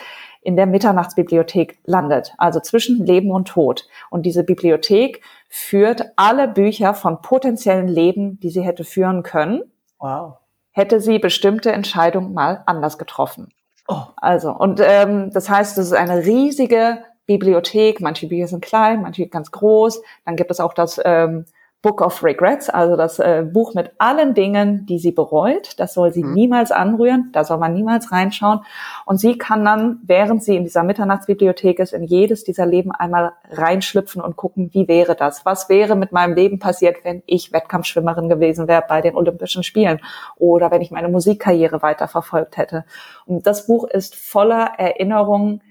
in 0.42 0.56
der 0.56 0.66
Mitternachtsbibliothek 0.66 1.78
landet, 1.84 2.34
also 2.36 2.60
zwischen 2.60 3.06
Leben 3.06 3.30
und 3.30 3.48
Tod. 3.48 3.86
Und 4.10 4.26
diese 4.26 4.44
Bibliothek 4.44 5.22
führt 5.48 6.12
alle 6.16 6.48
Bücher 6.48 6.94
von 6.94 7.22
potenziellen 7.22 7.88
Leben, 7.88 8.40
die 8.40 8.50
sie 8.50 8.62
hätte 8.62 8.84
führen 8.84 9.22
können. 9.22 9.62
Wow. 9.98 10.34
Hätte 10.72 11.00
sie 11.00 11.18
bestimmte 11.18 11.70
Entscheidungen 11.72 12.34
mal 12.34 12.62
anders 12.66 12.98
getroffen. 12.98 13.52
Oh. 13.88 14.02
Also, 14.16 14.50
und 14.52 14.80
ähm, 14.82 15.30
das 15.32 15.48
heißt, 15.48 15.78
es 15.78 15.86
ist 15.86 15.92
eine 15.92 16.24
riesige 16.24 16.98
Bibliothek. 17.26 18.00
Manche 18.00 18.26
Bücher 18.26 18.48
sind 18.48 18.64
klein, 18.64 19.02
manche 19.02 19.26
ganz 19.28 19.50
groß. 19.50 20.02
Dann 20.24 20.36
gibt 20.36 20.50
es 20.50 20.60
auch 20.60 20.74
das 20.74 21.00
ähm, 21.04 21.46
Book 21.82 22.00
of 22.00 22.22
Regrets, 22.22 22.70
also 22.70 22.96
das 22.96 23.18
äh, 23.18 23.42
Buch 23.42 23.74
mit 23.74 23.90
allen 23.98 24.34
Dingen, 24.34 24.86
die 24.86 25.00
sie 25.00 25.10
bereut. 25.10 25.80
Das 25.80 25.94
soll 25.94 26.12
sie 26.12 26.22
mhm. 26.22 26.32
niemals 26.32 26.70
anrühren, 26.70 27.30
da 27.32 27.42
soll 27.42 27.58
man 27.58 27.74
niemals 27.74 28.12
reinschauen. 28.12 28.60
Und 29.04 29.18
sie 29.18 29.36
kann 29.36 29.64
dann, 29.64 29.98
während 30.04 30.44
sie 30.44 30.54
in 30.54 30.62
dieser 30.62 30.84
Mitternachtsbibliothek 30.84 31.80
ist, 31.80 31.92
in 31.92 32.04
jedes 32.04 32.44
dieser 32.44 32.66
Leben 32.66 32.92
einmal 32.92 33.32
reinschlüpfen 33.50 34.22
und 34.22 34.36
gucken, 34.36 34.70
wie 34.72 34.86
wäre 34.86 35.16
das? 35.16 35.44
Was 35.44 35.68
wäre 35.68 35.96
mit 35.96 36.12
meinem 36.12 36.34
Leben 36.34 36.60
passiert, 36.60 36.98
wenn 37.02 37.24
ich 37.26 37.52
Wettkampfschwimmerin 37.52 38.28
gewesen 38.28 38.68
wäre 38.68 38.84
bei 38.88 39.00
den 39.00 39.16
Olympischen 39.16 39.64
Spielen 39.64 40.00
oder 40.36 40.70
wenn 40.70 40.82
ich 40.82 40.92
meine 40.92 41.08
Musikkarriere 41.08 41.82
weiterverfolgt 41.82 42.58
hätte? 42.58 42.84
Und 43.26 43.48
das 43.48 43.66
Buch 43.66 43.88
ist 43.88 44.14
voller 44.14 44.74
Erinnerungen, 44.78 45.62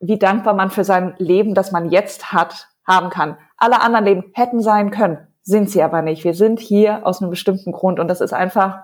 wie 0.00 0.18
dankbar 0.18 0.52
man 0.52 0.70
für 0.70 0.84
sein 0.84 1.14
Leben, 1.16 1.54
das 1.54 1.72
man 1.72 1.88
jetzt 1.88 2.30
hat, 2.30 2.68
haben 2.86 3.08
kann. 3.08 3.38
Alle 3.58 3.80
anderen 3.80 4.04
Leben 4.04 4.24
hätten 4.34 4.60
sein 4.60 4.90
können, 4.90 5.18
sind 5.42 5.70
sie 5.70 5.82
aber 5.82 6.02
nicht. 6.02 6.24
Wir 6.24 6.34
sind 6.34 6.60
hier 6.60 7.06
aus 7.06 7.20
einem 7.20 7.30
bestimmten 7.30 7.72
Grund 7.72 8.00
und 8.00 8.08
das 8.08 8.20
ist 8.20 8.32
einfach, 8.32 8.80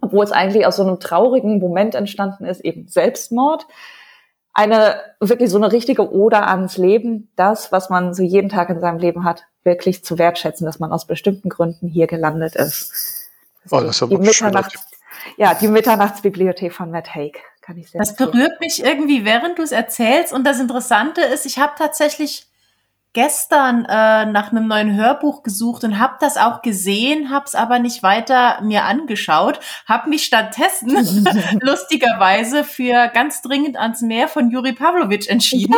obwohl 0.00 0.24
es 0.24 0.32
eigentlich 0.32 0.66
aus 0.66 0.76
so 0.76 0.82
einem 0.82 0.98
traurigen 0.98 1.58
Moment 1.58 1.94
entstanden 1.94 2.44
ist, 2.44 2.60
eben 2.60 2.88
Selbstmord. 2.88 3.66
Eine 4.52 4.96
wirklich 5.20 5.50
so 5.50 5.56
eine 5.56 5.72
richtige 5.72 6.12
Oder 6.12 6.48
ans 6.48 6.76
Leben, 6.76 7.30
das, 7.36 7.72
was 7.72 7.90
man 7.90 8.14
so 8.14 8.22
jeden 8.22 8.48
Tag 8.48 8.70
in 8.70 8.80
seinem 8.80 8.98
Leben 8.98 9.24
hat, 9.24 9.44
wirklich 9.64 10.04
zu 10.04 10.18
wertschätzen, 10.18 10.64
dass 10.64 10.78
man 10.78 10.92
aus 10.92 11.06
bestimmten 11.06 11.48
Gründen 11.48 11.88
hier 11.88 12.06
gelandet 12.06 12.54
ist. 12.54 13.30
Oh, 13.70 13.80
das 13.80 14.00
ist 14.00 14.10
die 14.10 14.16
Mitternachts 14.16 14.94
ja, 15.36 15.54
die 15.54 15.68
Mitternachtsbibliothek 15.68 16.72
von 16.72 16.90
Matt 16.90 17.14
Haig. 17.14 17.42
Kann 17.62 17.78
ich 17.78 17.90
sehr 17.90 17.98
das 17.98 18.16
berührt 18.16 18.60
mich 18.60 18.84
irgendwie, 18.84 19.24
während 19.24 19.58
du 19.58 19.62
es 19.62 19.72
erzählst. 19.72 20.32
Und 20.32 20.44
das 20.44 20.60
Interessante 20.60 21.22
ist, 21.22 21.46
ich 21.46 21.58
habe 21.58 21.72
tatsächlich 21.78 22.46
gestern 23.14 23.84
äh, 23.86 24.26
nach 24.26 24.50
einem 24.50 24.66
neuen 24.66 24.94
Hörbuch 24.94 25.42
gesucht 25.42 25.84
und 25.84 25.98
habe 25.98 26.16
das 26.20 26.36
auch 26.36 26.60
gesehen, 26.60 27.30
habe 27.30 27.46
es 27.46 27.54
aber 27.54 27.78
nicht 27.78 28.02
weiter 28.02 28.60
mir 28.60 28.84
angeschaut, 28.84 29.60
habe 29.86 30.10
mich 30.10 30.24
stattdessen 30.24 30.90
lustigerweise 31.60 32.64
für 32.64 33.08
ganz 33.08 33.40
dringend 33.40 33.78
ans 33.78 34.02
Meer 34.02 34.28
von 34.28 34.50
Juri 34.50 34.72
Pavlovic 34.72 35.30
entschieden, 35.30 35.76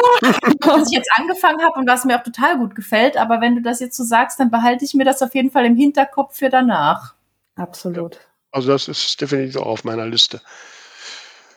was 0.61 0.91
ich 0.91 0.97
jetzt 0.97 1.11
angefangen 1.15 1.63
habe 1.63 1.79
und 1.79 1.89
was 1.89 2.05
mir 2.05 2.19
auch 2.19 2.25
total 2.25 2.59
gut 2.59 2.75
gefällt. 2.75 3.17
Aber 3.17 3.41
wenn 3.41 3.55
du 3.55 3.63
das 3.63 3.81
jetzt 3.81 3.97
so 3.97 4.03
sagst, 4.03 4.41
dann 4.41 4.51
behalte 4.51 4.85
ich 4.85 4.95
mir 4.95 5.05
das 5.05 5.23
auf 5.23 5.35
jeden 5.35 5.51
Fall 5.51 5.67
im 5.67 5.77
Hinterkopf 5.77 6.37
für 6.37 6.49
danach. 6.49 7.15
Absolut. 7.55 8.19
Also 8.51 8.73
das 8.73 8.89
ist 8.89 9.21
definitiv 9.21 9.57
auch 9.57 9.67
auf 9.67 9.85
meiner 9.85 10.07
Liste. 10.07 10.41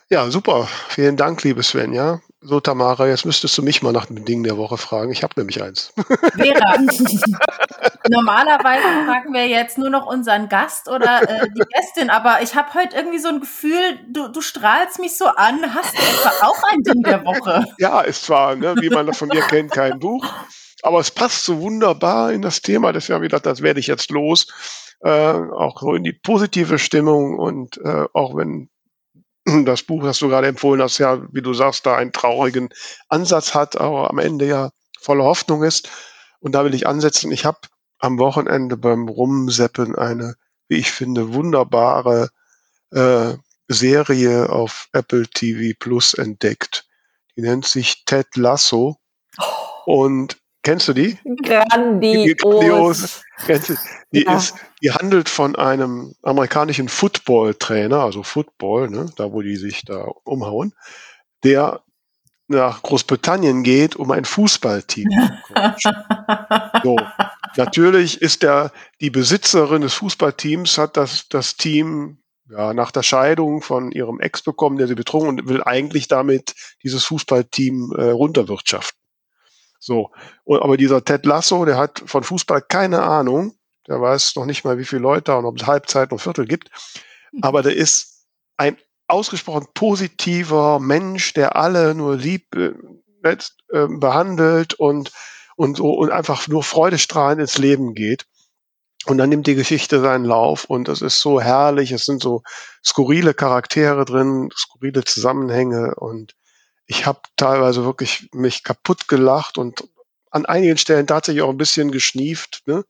Ja, 0.10 0.30
super. 0.30 0.68
Vielen 0.90 1.16
Dank, 1.16 1.44
liebe 1.44 1.64
Svenja. 1.64 2.20
So, 2.42 2.62
Tamara, 2.62 3.08
jetzt 3.08 3.26
müsstest 3.26 3.58
du 3.58 3.64
mich 3.64 3.82
mal 3.82 3.92
nach 3.92 4.06
dem 4.06 4.24
Ding 4.24 4.44
der 4.44 4.56
Woche 4.56 4.78
fragen. 4.78 5.12
Ich 5.12 5.24
habe 5.24 5.34
nämlich 5.36 5.62
eins. 5.62 5.92
Vera, 6.38 6.78
normalerweise 8.10 8.84
fragen 9.06 9.34
wir 9.34 9.46
jetzt 9.46 9.78
nur 9.78 9.90
noch 9.90 10.06
unseren 10.06 10.48
Gast 10.48 10.88
oder 10.88 11.22
äh, 11.24 11.48
die 11.50 11.62
Gästin, 11.74 12.10
aber 12.10 12.42
ich 12.42 12.56
habe 12.56 12.74
heute 12.76 12.96
irgendwie 12.96 13.20
so 13.20 13.28
ein 13.28 13.42
Gefühl, 13.42 14.00
du, 14.08 14.30
du 14.30 14.40
strahlst 14.40 15.00
mich 15.00 15.18
so 15.18 15.26
an. 15.26 15.74
Hast 15.74 15.98
du 15.98 16.02
etwa 16.02 16.46
auch 16.48 16.64
ein 16.72 16.82
Ding 16.84 17.04
der 17.04 17.26
Woche? 17.26 17.66
Ja, 17.78 18.02
ist 18.02 18.24
zwar, 18.24 18.56
ne, 18.56 18.74
wie 18.80 18.90
man 18.90 19.06
das 19.06 19.18
von 19.18 19.28
mir 19.28 19.42
kennt, 19.42 19.72
kein 19.72 20.00
Buch, 20.00 20.26
aber 20.82 21.00
es 21.00 21.12
passt 21.12 21.44
so 21.44 21.60
wunderbar 21.60 22.32
in 22.32 22.42
das 22.42 22.62
Thema. 22.62 22.94
Deswegen 22.94 23.16
habe 23.16 23.26
ich 23.26 23.32
gedacht, 23.32 23.48
das 23.48 23.62
werde 23.62 23.82
ich 23.82 23.88
jetzt 23.88 24.12
los. 24.12 24.48
Äh, 25.02 25.10
auch 25.10 25.82
so 25.82 25.94
in 25.94 26.04
die 26.04 26.14
positive 26.14 26.80
Stimmung 26.80 27.38
und 27.38 27.78
äh, 27.84 28.06
auch 28.14 28.36
wenn 28.38 28.70
das 29.66 29.84
Buch, 29.84 30.04
das 30.04 30.20
du 30.20 30.30
gerade 30.30 30.48
empfohlen 30.48 30.82
hast, 30.82 30.98
ja, 30.98 31.22
wie 31.32 31.42
du 31.42 31.54
sagst, 31.54 31.86
da 31.86 31.96
einen 31.96 32.12
traurigen 32.12 32.70
Ansatz 33.08 33.54
hat, 33.54 33.78
aber 33.78 34.10
am 34.10 34.20
Ende 34.20 34.46
ja 34.46 34.72
voller 35.00 35.24
Hoffnung 35.26 35.64
ist. 35.64 35.90
Und 36.40 36.54
da 36.54 36.64
will 36.64 36.74
ich 36.74 36.88
ansetzen. 36.88 37.32
Ich 37.32 37.46
habe 37.46 37.60
am 38.00 38.18
Wochenende 38.18 38.78
beim 38.78 39.08
Rumseppen 39.08 39.96
eine, 39.96 40.36
wie 40.68 40.78
ich 40.78 40.92
finde, 40.92 41.34
wunderbare 41.34 42.30
äh, 42.92 43.34
Serie 43.68 44.50
auf 44.50 44.88
Apple 44.94 45.28
TV 45.28 45.76
Plus 45.80 46.14
entdeckt. 46.14 46.86
Die 47.36 47.42
nennt 47.42 47.66
sich 47.66 48.06
Ted 48.06 48.36
Lasso. 48.36 48.98
Oh. 49.38 50.04
Und 50.04 50.38
kennst 50.64 50.88
du 50.88 50.94
die? 50.94 51.18
Grandios. 51.44 52.38
Grandios. 52.38 53.84
Die, 54.12 54.24
ja. 54.24 54.38
ist, 54.38 54.56
die 54.82 54.92
handelt 54.92 55.30
von 55.30 55.56
einem 55.56 56.16
amerikanischen 56.24 56.90
Football-Trainer, 56.90 58.00
also 58.00 58.24
Football, 58.24 58.90
ne, 58.90 59.12
da 59.16 59.32
wo 59.32 59.42
die 59.42 59.56
sich 59.56 59.84
da 59.86 60.08
umhauen, 60.24 60.74
der 61.44 61.82
nach 62.50 62.82
Großbritannien 62.82 63.64
geht, 63.64 63.96
um 63.96 64.10
ein 64.12 64.26
Fußballteam 64.26 65.10
zu 65.12 65.54
coachen. 65.54 66.04
so. 66.84 66.98
Natürlich 67.56 68.22
ist 68.22 68.44
der, 68.44 68.72
die 69.02 69.12
Besitzerin 69.12 69.82
des 69.82 69.94
Fußballteams 69.96 70.78
hat 70.78 70.98
das, 70.98 71.30
das 71.30 71.58
Team 71.58 72.20
ja, 72.50 72.74
nach 72.74 72.92
der 72.92 73.04
Scheidung 73.04 73.62
von 73.62 73.92
ihrem 73.92 74.20
Ex 74.20 74.42
bekommen, 74.42 74.78
der 74.78 74.88
sie 74.88 74.96
betrogen 74.96 75.30
und 75.30 75.48
will 75.48 75.64
eigentlich 75.64 76.08
damit 76.08 76.56
dieses 76.84 77.06
Fußballteam 77.06 77.94
äh, 77.96 78.10
runterwirtschaften. 78.10 78.99
So. 79.80 80.12
Und, 80.44 80.62
aber 80.62 80.78
dieser 80.78 81.04
Ted 81.04 81.26
Lasso, 81.26 81.66
der 81.66 81.78
hat 81.78 82.04
von 82.06 82.24
Fußball 82.24 82.62
keine 82.62 83.02
Ahnung. 83.02 83.56
Der 83.88 84.00
weiß 84.00 84.36
noch 84.36 84.46
nicht 84.46 84.66
mal, 84.66 84.78
wie 84.78 84.86
viele 84.86 85.02
Leute 85.02 85.36
und 85.36 85.46
ob 85.46 85.60
es 85.60 85.66
Halbzeit 85.66 86.12
und 86.12 86.20
Viertel 86.20 86.46
gibt. 86.46 86.70
Mhm. 87.32 87.44
Aber 87.44 87.64
der 87.64 87.76
ist 87.76 88.28
ein 88.58 88.78
ausgesprochen 89.08 89.68
positiver 89.74 90.80
Mensch, 90.80 91.34
der 91.34 91.56
alle 91.56 91.96
nur 91.96 92.16
lieb 92.16 92.56
äh, 92.56 92.74
nett, 93.24 93.54
äh, 93.70 93.88
behandelt 93.88 94.76
und, 94.76 95.12
und 95.56 95.78
so 95.78 95.94
und 95.94 96.12
einfach 96.12 96.48
nur 96.48 96.64
freudestrahlend 96.64 97.42
ins 97.42 97.58
Leben 97.58 97.96
geht. 97.96 98.26
Und 99.06 99.18
dann 99.18 99.30
nimmt 99.30 99.48
die 99.48 99.56
Geschichte 99.56 100.02
seinen 100.02 100.26
Lauf 100.26 100.66
und 100.66 100.90
es 100.90 101.02
ist 101.02 101.22
so 101.22 101.40
herrlich. 101.40 101.92
Es 101.92 102.06
sind 102.06 102.22
so 102.22 102.44
skurrile 102.86 103.34
Charaktere 103.34 104.04
drin, 104.04 104.50
skurrile 104.56 105.06
Zusammenhänge 105.06 105.96
und 105.96 106.36
ich 106.90 107.06
habe 107.06 107.20
teilweise 107.38 107.86
wirklich 107.86 108.30
mich 108.34 108.64
kaputt 108.64 109.08
gelacht 109.08 109.60
und 109.60 109.88
an 110.32 110.48
einigen 110.48 110.78
Stellen 110.78 111.06
tatsächlich 111.06 111.44
auch 111.44 111.52
ein 111.52 111.58
bisschen 111.58 111.92
geschnieft. 111.92 112.64
Ne? 112.66 112.84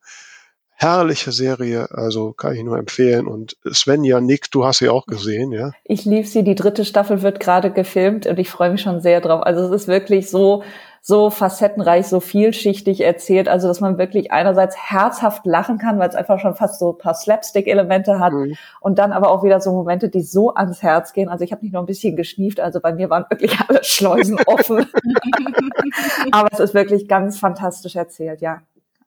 Herrliche 0.69 1.33
Serie, 1.33 1.89
also 1.91 2.31
kann 2.31 2.55
ich 2.55 2.63
nur 2.63 2.77
empfehlen. 2.77 3.27
Und 3.27 3.57
Svenja, 3.69 4.21
Nick, 4.21 4.51
du 4.51 4.63
hast 4.63 4.77
sie 4.77 4.87
auch 4.87 5.05
gesehen, 5.05 5.51
ja? 5.51 5.71
Ich 5.83 6.05
liebe 6.05 6.25
sie. 6.25 6.45
Die 6.45 6.55
dritte 6.55 6.85
Staffel 6.85 7.21
wird 7.21 7.41
gerade 7.41 7.71
gefilmt 7.71 8.25
und 8.25 8.39
ich 8.39 8.49
freue 8.49 8.71
mich 8.71 8.81
schon 8.81 9.01
sehr 9.01 9.19
drauf. 9.19 9.43
Also 9.43 9.65
es 9.65 9.81
ist 9.81 9.87
wirklich 9.89 10.29
so 10.29 10.63
so 11.01 11.29
facettenreich, 11.29 12.07
so 12.07 12.19
vielschichtig 12.19 13.01
erzählt, 13.01 13.47
also 13.47 13.67
dass 13.67 13.79
man 13.79 13.97
wirklich 13.97 14.31
einerseits 14.31 14.75
herzhaft 14.77 15.45
lachen 15.45 15.77
kann, 15.77 15.99
weil 15.99 16.09
es 16.09 16.15
einfach 16.15 16.39
schon 16.39 16.55
fast 16.55 16.79
so 16.79 16.93
ein 16.93 16.97
paar 16.97 17.13
Slapstick-Elemente 17.13 18.19
hat 18.19 18.33
mhm. 18.33 18.55
und 18.81 18.99
dann 18.99 19.11
aber 19.11 19.29
auch 19.31 19.43
wieder 19.43 19.61
so 19.61 19.71
Momente, 19.71 20.09
die 20.09 20.21
so 20.21 20.53
ans 20.53 20.81
Herz 20.81 21.13
gehen. 21.13 21.29
Also 21.29 21.43
ich 21.43 21.51
habe 21.51 21.63
nicht 21.63 21.73
nur 21.73 21.81
ein 21.81 21.87
bisschen 21.87 22.15
geschnieft, 22.15 22.59
also 22.59 22.79
bei 22.79 22.93
mir 22.93 23.09
waren 23.09 23.25
wirklich 23.29 23.57
alle 23.67 23.83
Schleusen 23.83 24.39
offen. 24.45 24.85
aber 26.31 26.49
es 26.51 26.59
ist 26.59 26.73
wirklich 26.73 27.07
ganz 27.07 27.39
fantastisch 27.39 27.95
erzählt, 27.95 28.41
ja. 28.41 28.61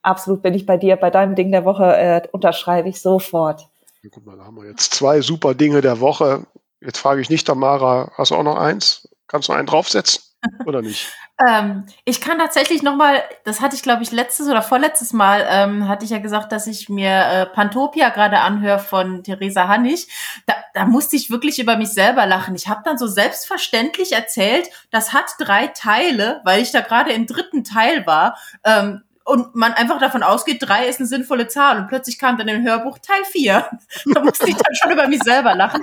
Absolut 0.04 0.42
bin 0.42 0.52
ich 0.54 0.66
bei 0.66 0.76
dir. 0.76 0.96
Bei 0.96 1.10
deinem 1.10 1.36
Ding 1.36 1.52
der 1.52 1.64
Woche 1.64 1.96
äh, 1.96 2.22
unterschreibe 2.32 2.88
ich 2.88 3.00
sofort. 3.00 3.68
Ja, 4.02 4.10
guck 4.12 4.26
mal, 4.26 4.36
da 4.36 4.44
haben 4.44 4.56
wir 4.56 4.68
jetzt 4.68 4.94
zwei 4.94 5.20
super 5.20 5.54
Dinge 5.54 5.80
der 5.80 6.00
Woche. 6.00 6.44
Jetzt 6.80 6.98
frage 6.98 7.20
ich 7.20 7.30
nicht, 7.30 7.46
Tamara, 7.46 8.10
hast 8.16 8.32
du 8.32 8.34
auch 8.34 8.42
noch 8.42 8.56
eins? 8.56 9.08
Kannst 9.28 9.48
du 9.48 9.52
einen 9.52 9.66
draufsetzen? 9.66 10.24
oder 10.66 10.82
nicht? 10.82 11.12
Ähm, 11.48 11.84
ich 12.04 12.20
kann 12.20 12.38
tatsächlich 12.38 12.82
noch 12.82 12.96
mal, 12.96 13.22
das 13.44 13.60
hatte 13.60 13.74
ich 13.74 13.82
glaube 13.82 14.02
ich 14.02 14.12
letztes 14.12 14.48
oder 14.48 14.62
vorletztes 14.62 15.12
Mal, 15.12 15.46
ähm, 15.48 15.88
hatte 15.88 16.04
ich 16.04 16.10
ja 16.10 16.18
gesagt, 16.18 16.52
dass 16.52 16.66
ich 16.66 16.88
mir 16.88 17.10
äh, 17.10 17.46
Pantopia 17.46 18.10
gerade 18.10 18.40
anhöre 18.40 18.78
von 18.78 19.22
Theresa 19.22 19.68
Hannig. 19.68 20.08
Da, 20.46 20.54
da 20.74 20.84
musste 20.84 21.16
ich 21.16 21.30
wirklich 21.30 21.58
über 21.58 21.76
mich 21.76 21.90
selber 21.90 22.26
lachen. 22.26 22.54
Ich 22.54 22.68
habe 22.68 22.82
dann 22.84 22.98
so 22.98 23.06
selbstverständlich 23.06 24.12
erzählt, 24.12 24.68
das 24.90 25.12
hat 25.12 25.26
drei 25.38 25.68
Teile, 25.68 26.40
weil 26.44 26.62
ich 26.62 26.72
da 26.72 26.80
gerade 26.80 27.12
im 27.12 27.26
dritten 27.26 27.64
Teil 27.64 28.06
war. 28.06 28.36
Ähm, 28.64 29.02
und 29.24 29.54
man 29.54 29.72
einfach 29.72 30.00
davon 30.00 30.22
ausgeht, 30.22 30.58
drei 30.60 30.88
ist 30.88 30.98
eine 30.98 31.06
sinnvolle 31.06 31.46
Zahl 31.46 31.78
und 31.78 31.88
plötzlich 31.88 32.18
kam 32.18 32.36
dann 32.36 32.48
im 32.48 32.64
Hörbuch 32.64 32.98
Teil 32.98 33.24
vier. 33.30 33.68
da 34.06 34.20
musste 34.20 34.48
ich 34.48 34.56
dann 34.56 34.74
schon 34.74 34.90
über 34.90 35.06
mich 35.06 35.22
selber 35.22 35.54
lachen. 35.54 35.82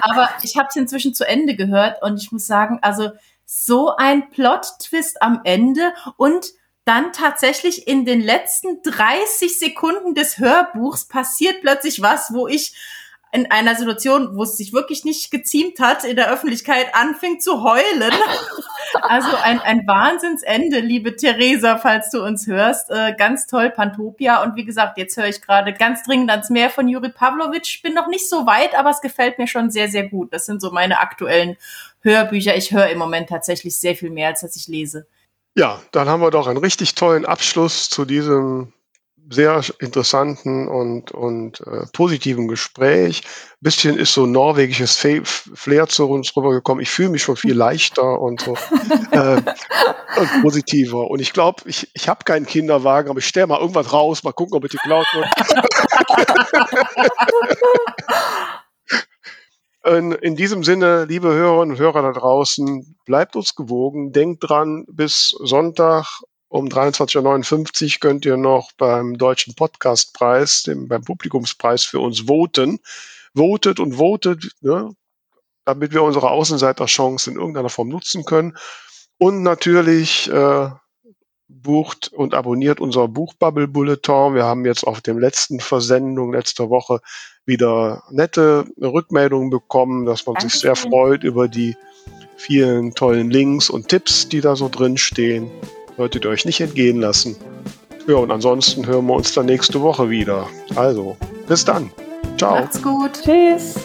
Aber 0.00 0.30
ich 0.42 0.56
habe 0.56 0.68
es 0.68 0.76
inzwischen 0.76 1.14
zu 1.14 1.26
Ende 1.26 1.54
gehört 1.54 2.02
und 2.02 2.20
ich 2.20 2.32
muss 2.32 2.46
sagen, 2.46 2.78
also 2.82 3.10
so 3.44 3.96
ein 3.96 4.30
Plot-Twist 4.30 5.22
am 5.22 5.40
Ende 5.44 5.94
und 6.16 6.52
dann 6.84 7.12
tatsächlich 7.12 7.86
in 7.86 8.04
den 8.04 8.20
letzten 8.20 8.82
30 8.82 9.58
Sekunden 9.58 10.14
des 10.14 10.38
Hörbuchs 10.38 11.06
passiert 11.06 11.60
plötzlich 11.60 12.02
was, 12.02 12.32
wo 12.32 12.48
ich 12.48 12.74
in 13.34 13.50
einer 13.50 13.74
Situation, 13.74 14.36
wo 14.36 14.42
es 14.42 14.58
sich 14.58 14.74
wirklich 14.74 15.04
nicht 15.04 15.30
geziemt 15.30 15.80
hat, 15.80 16.04
in 16.04 16.16
der 16.16 16.30
Öffentlichkeit 16.30 16.94
anfing 16.94 17.40
zu 17.40 17.62
heulen. 17.62 18.12
Also 19.00 19.34
ein, 19.42 19.58
ein 19.58 19.86
Wahnsinnsende, 19.86 20.80
liebe 20.80 21.16
Theresa, 21.16 21.78
falls 21.78 22.10
du 22.10 22.22
uns 22.22 22.46
hörst. 22.46 22.90
Äh, 22.90 23.14
ganz 23.16 23.46
toll, 23.46 23.70
Pantopia. 23.70 24.42
Und 24.42 24.54
wie 24.54 24.66
gesagt, 24.66 24.98
jetzt 24.98 25.16
höre 25.16 25.28
ich 25.28 25.40
gerade 25.40 25.72
ganz 25.72 26.02
dringend 26.02 26.30
ans 26.30 26.50
Meer 26.50 26.68
von 26.68 26.86
Juri 26.88 27.08
Pavlovic. 27.08 27.80
Bin 27.82 27.94
noch 27.94 28.08
nicht 28.08 28.28
so 28.28 28.44
weit, 28.44 28.74
aber 28.74 28.90
es 28.90 29.00
gefällt 29.00 29.38
mir 29.38 29.46
schon 29.46 29.70
sehr, 29.70 29.88
sehr 29.88 30.08
gut. 30.08 30.34
Das 30.34 30.44
sind 30.44 30.60
so 30.60 30.72
meine 30.72 31.00
aktuellen 31.00 31.56
Hörbücher. 32.00 32.54
Ich 32.54 32.72
höre 32.72 32.88
im 32.88 32.98
Moment 32.98 33.30
tatsächlich 33.30 33.78
sehr 33.78 33.96
viel 33.96 34.10
mehr, 34.10 34.28
als 34.28 34.42
dass 34.42 34.56
ich 34.56 34.68
lese. 34.68 35.06
Ja, 35.54 35.80
dann 35.90 36.08
haben 36.08 36.20
wir 36.20 36.30
doch 36.30 36.46
einen 36.46 36.58
richtig 36.58 36.94
tollen 36.94 37.24
Abschluss 37.24 37.88
zu 37.88 38.04
diesem 38.04 38.74
sehr 39.32 39.62
interessanten 39.80 40.68
und, 40.68 41.12
und 41.12 41.60
äh, 41.60 41.86
positiven 41.92 42.48
Gespräch. 42.48 43.22
Bisschen 43.60 43.96
ist 43.96 44.12
so 44.12 44.26
norwegisches 44.26 44.94
Flair 44.94 45.86
zu 45.86 46.08
uns 46.08 46.36
rübergekommen. 46.36 46.82
Ich 46.82 46.90
fühle 46.90 47.10
mich 47.10 47.22
schon 47.22 47.36
viel 47.36 47.54
leichter 47.54 48.20
und 48.20 48.40
so 48.40 48.56
äh, 49.10 49.40
und 50.16 50.42
positiver. 50.42 51.10
Und 51.10 51.20
ich 51.20 51.32
glaube, 51.32 51.62
ich, 51.66 51.88
ich 51.94 52.08
habe 52.08 52.24
keinen 52.24 52.46
Kinderwagen, 52.46 53.10
aber 53.10 53.18
ich 53.18 53.26
stelle 53.26 53.46
mal 53.46 53.60
irgendwas 53.60 53.92
raus, 53.92 54.22
mal 54.22 54.32
gucken, 54.32 54.56
ob 54.56 54.64
es 54.64 54.72
geklaut 54.72 55.06
wird. 55.14 55.26
in, 59.84 60.12
in 60.12 60.36
diesem 60.36 60.64
Sinne, 60.64 61.06
liebe 61.06 61.28
Hörerinnen 61.28 61.74
und 61.74 61.80
Hörer 61.80 62.02
da 62.02 62.12
draußen, 62.12 62.96
bleibt 63.04 63.36
uns 63.36 63.54
gewogen, 63.54 64.12
denkt 64.12 64.48
dran, 64.48 64.84
bis 64.88 65.34
Sonntag 65.40 66.06
um 66.52 66.66
23.59 66.68 67.94
Uhr 67.94 68.00
könnt 68.00 68.26
ihr 68.26 68.36
noch 68.36 68.72
beim 68.72 69.16
Deutschen 69.16 69.54
Podcastpreis, 69.54 70.64
dem, 70.64 70.86
beim 70.86 71.02
Publikumspreis 71.02 71.84
für 71.84 71.98
uns 71.98 72.28
voten. 72.28 72.78
Votet 73.34 73.80
und 73.80 73.94
votet, 73.94 74.50
ne, 74.60 74.94
damit 75.64 75.94
wir 75.94 76.02
unsere 76.02 76.30
Außenseiterchance 76.30 77.30
in 77.30 77.36
irgendeiner 77.36 77.70
Form 77.70 77.88
nutzen 77.88 78.26
können. 78.26 78.54
Und 79.16 79.42
natürlich 79.42 80.30
äh, 80.30 80.68
bucht 81.48 82.12
und 82.12 82.34
abonniert 82.34 82.80
unser 82.80 83.08
Buchbubble 83.08 83.66
Bulletin. 83.66 84.34
Wir 84.34 84.44
haben 84.44 84.66
jetzt 84.66 84.84
auf 84.86 85.00
dem 85.00 85.18
letzten 85.18 85.58
Versendung 85.58 86.34
letzter 86.34 86.68
Woche 86.68 87.00
wieder 87.46 88.02
nette 88.10 88.66
Rückmeldungen 88.78 89.48
bekommen, 89.48 90.04
dass 90.04 90.26
man 90.26 90.38
sich 90.38 90.52
sehr 90.52 90.76
freut 90.76 91.24
über 91.24 91.48
die 91.48 91.76
vielen 92.36 92.94
tollen 92.94 93.30
Links 93.30 93.70
und 93.70 93.88
Tipps, 93.88 94.28
die 94.28 94.42
da 94.42 94.54
so 94.54 94.68
drin 94.68 94.98
stehen. 94.98 95.50
Solltet 95.96 96.24
ihr 96.24 96.30
euch 96.30 96.44
nicht 96.44 96.60
entgehen 96.60 97.00
lassen. 97.00 97.36
Ja, 98.06 98.16
und 98.16 98.30
ansonsten 98.30 98.86
hören 98.86 99.06
wir 99.06 99.14
uns 99.14 99.32
dann 99.34 99.46
nächste 99.46 99.80
Woche 99.80 100.10
wieder. 100.10 100.48
Also, 100.74 101.16
bis 101.46 101.64
dann. 101.64 101.90
Ciao. 102.36 102.60
Macht's 102.60 102.82
gut. 102.82 103.12
Tschüss. 103.22 103.76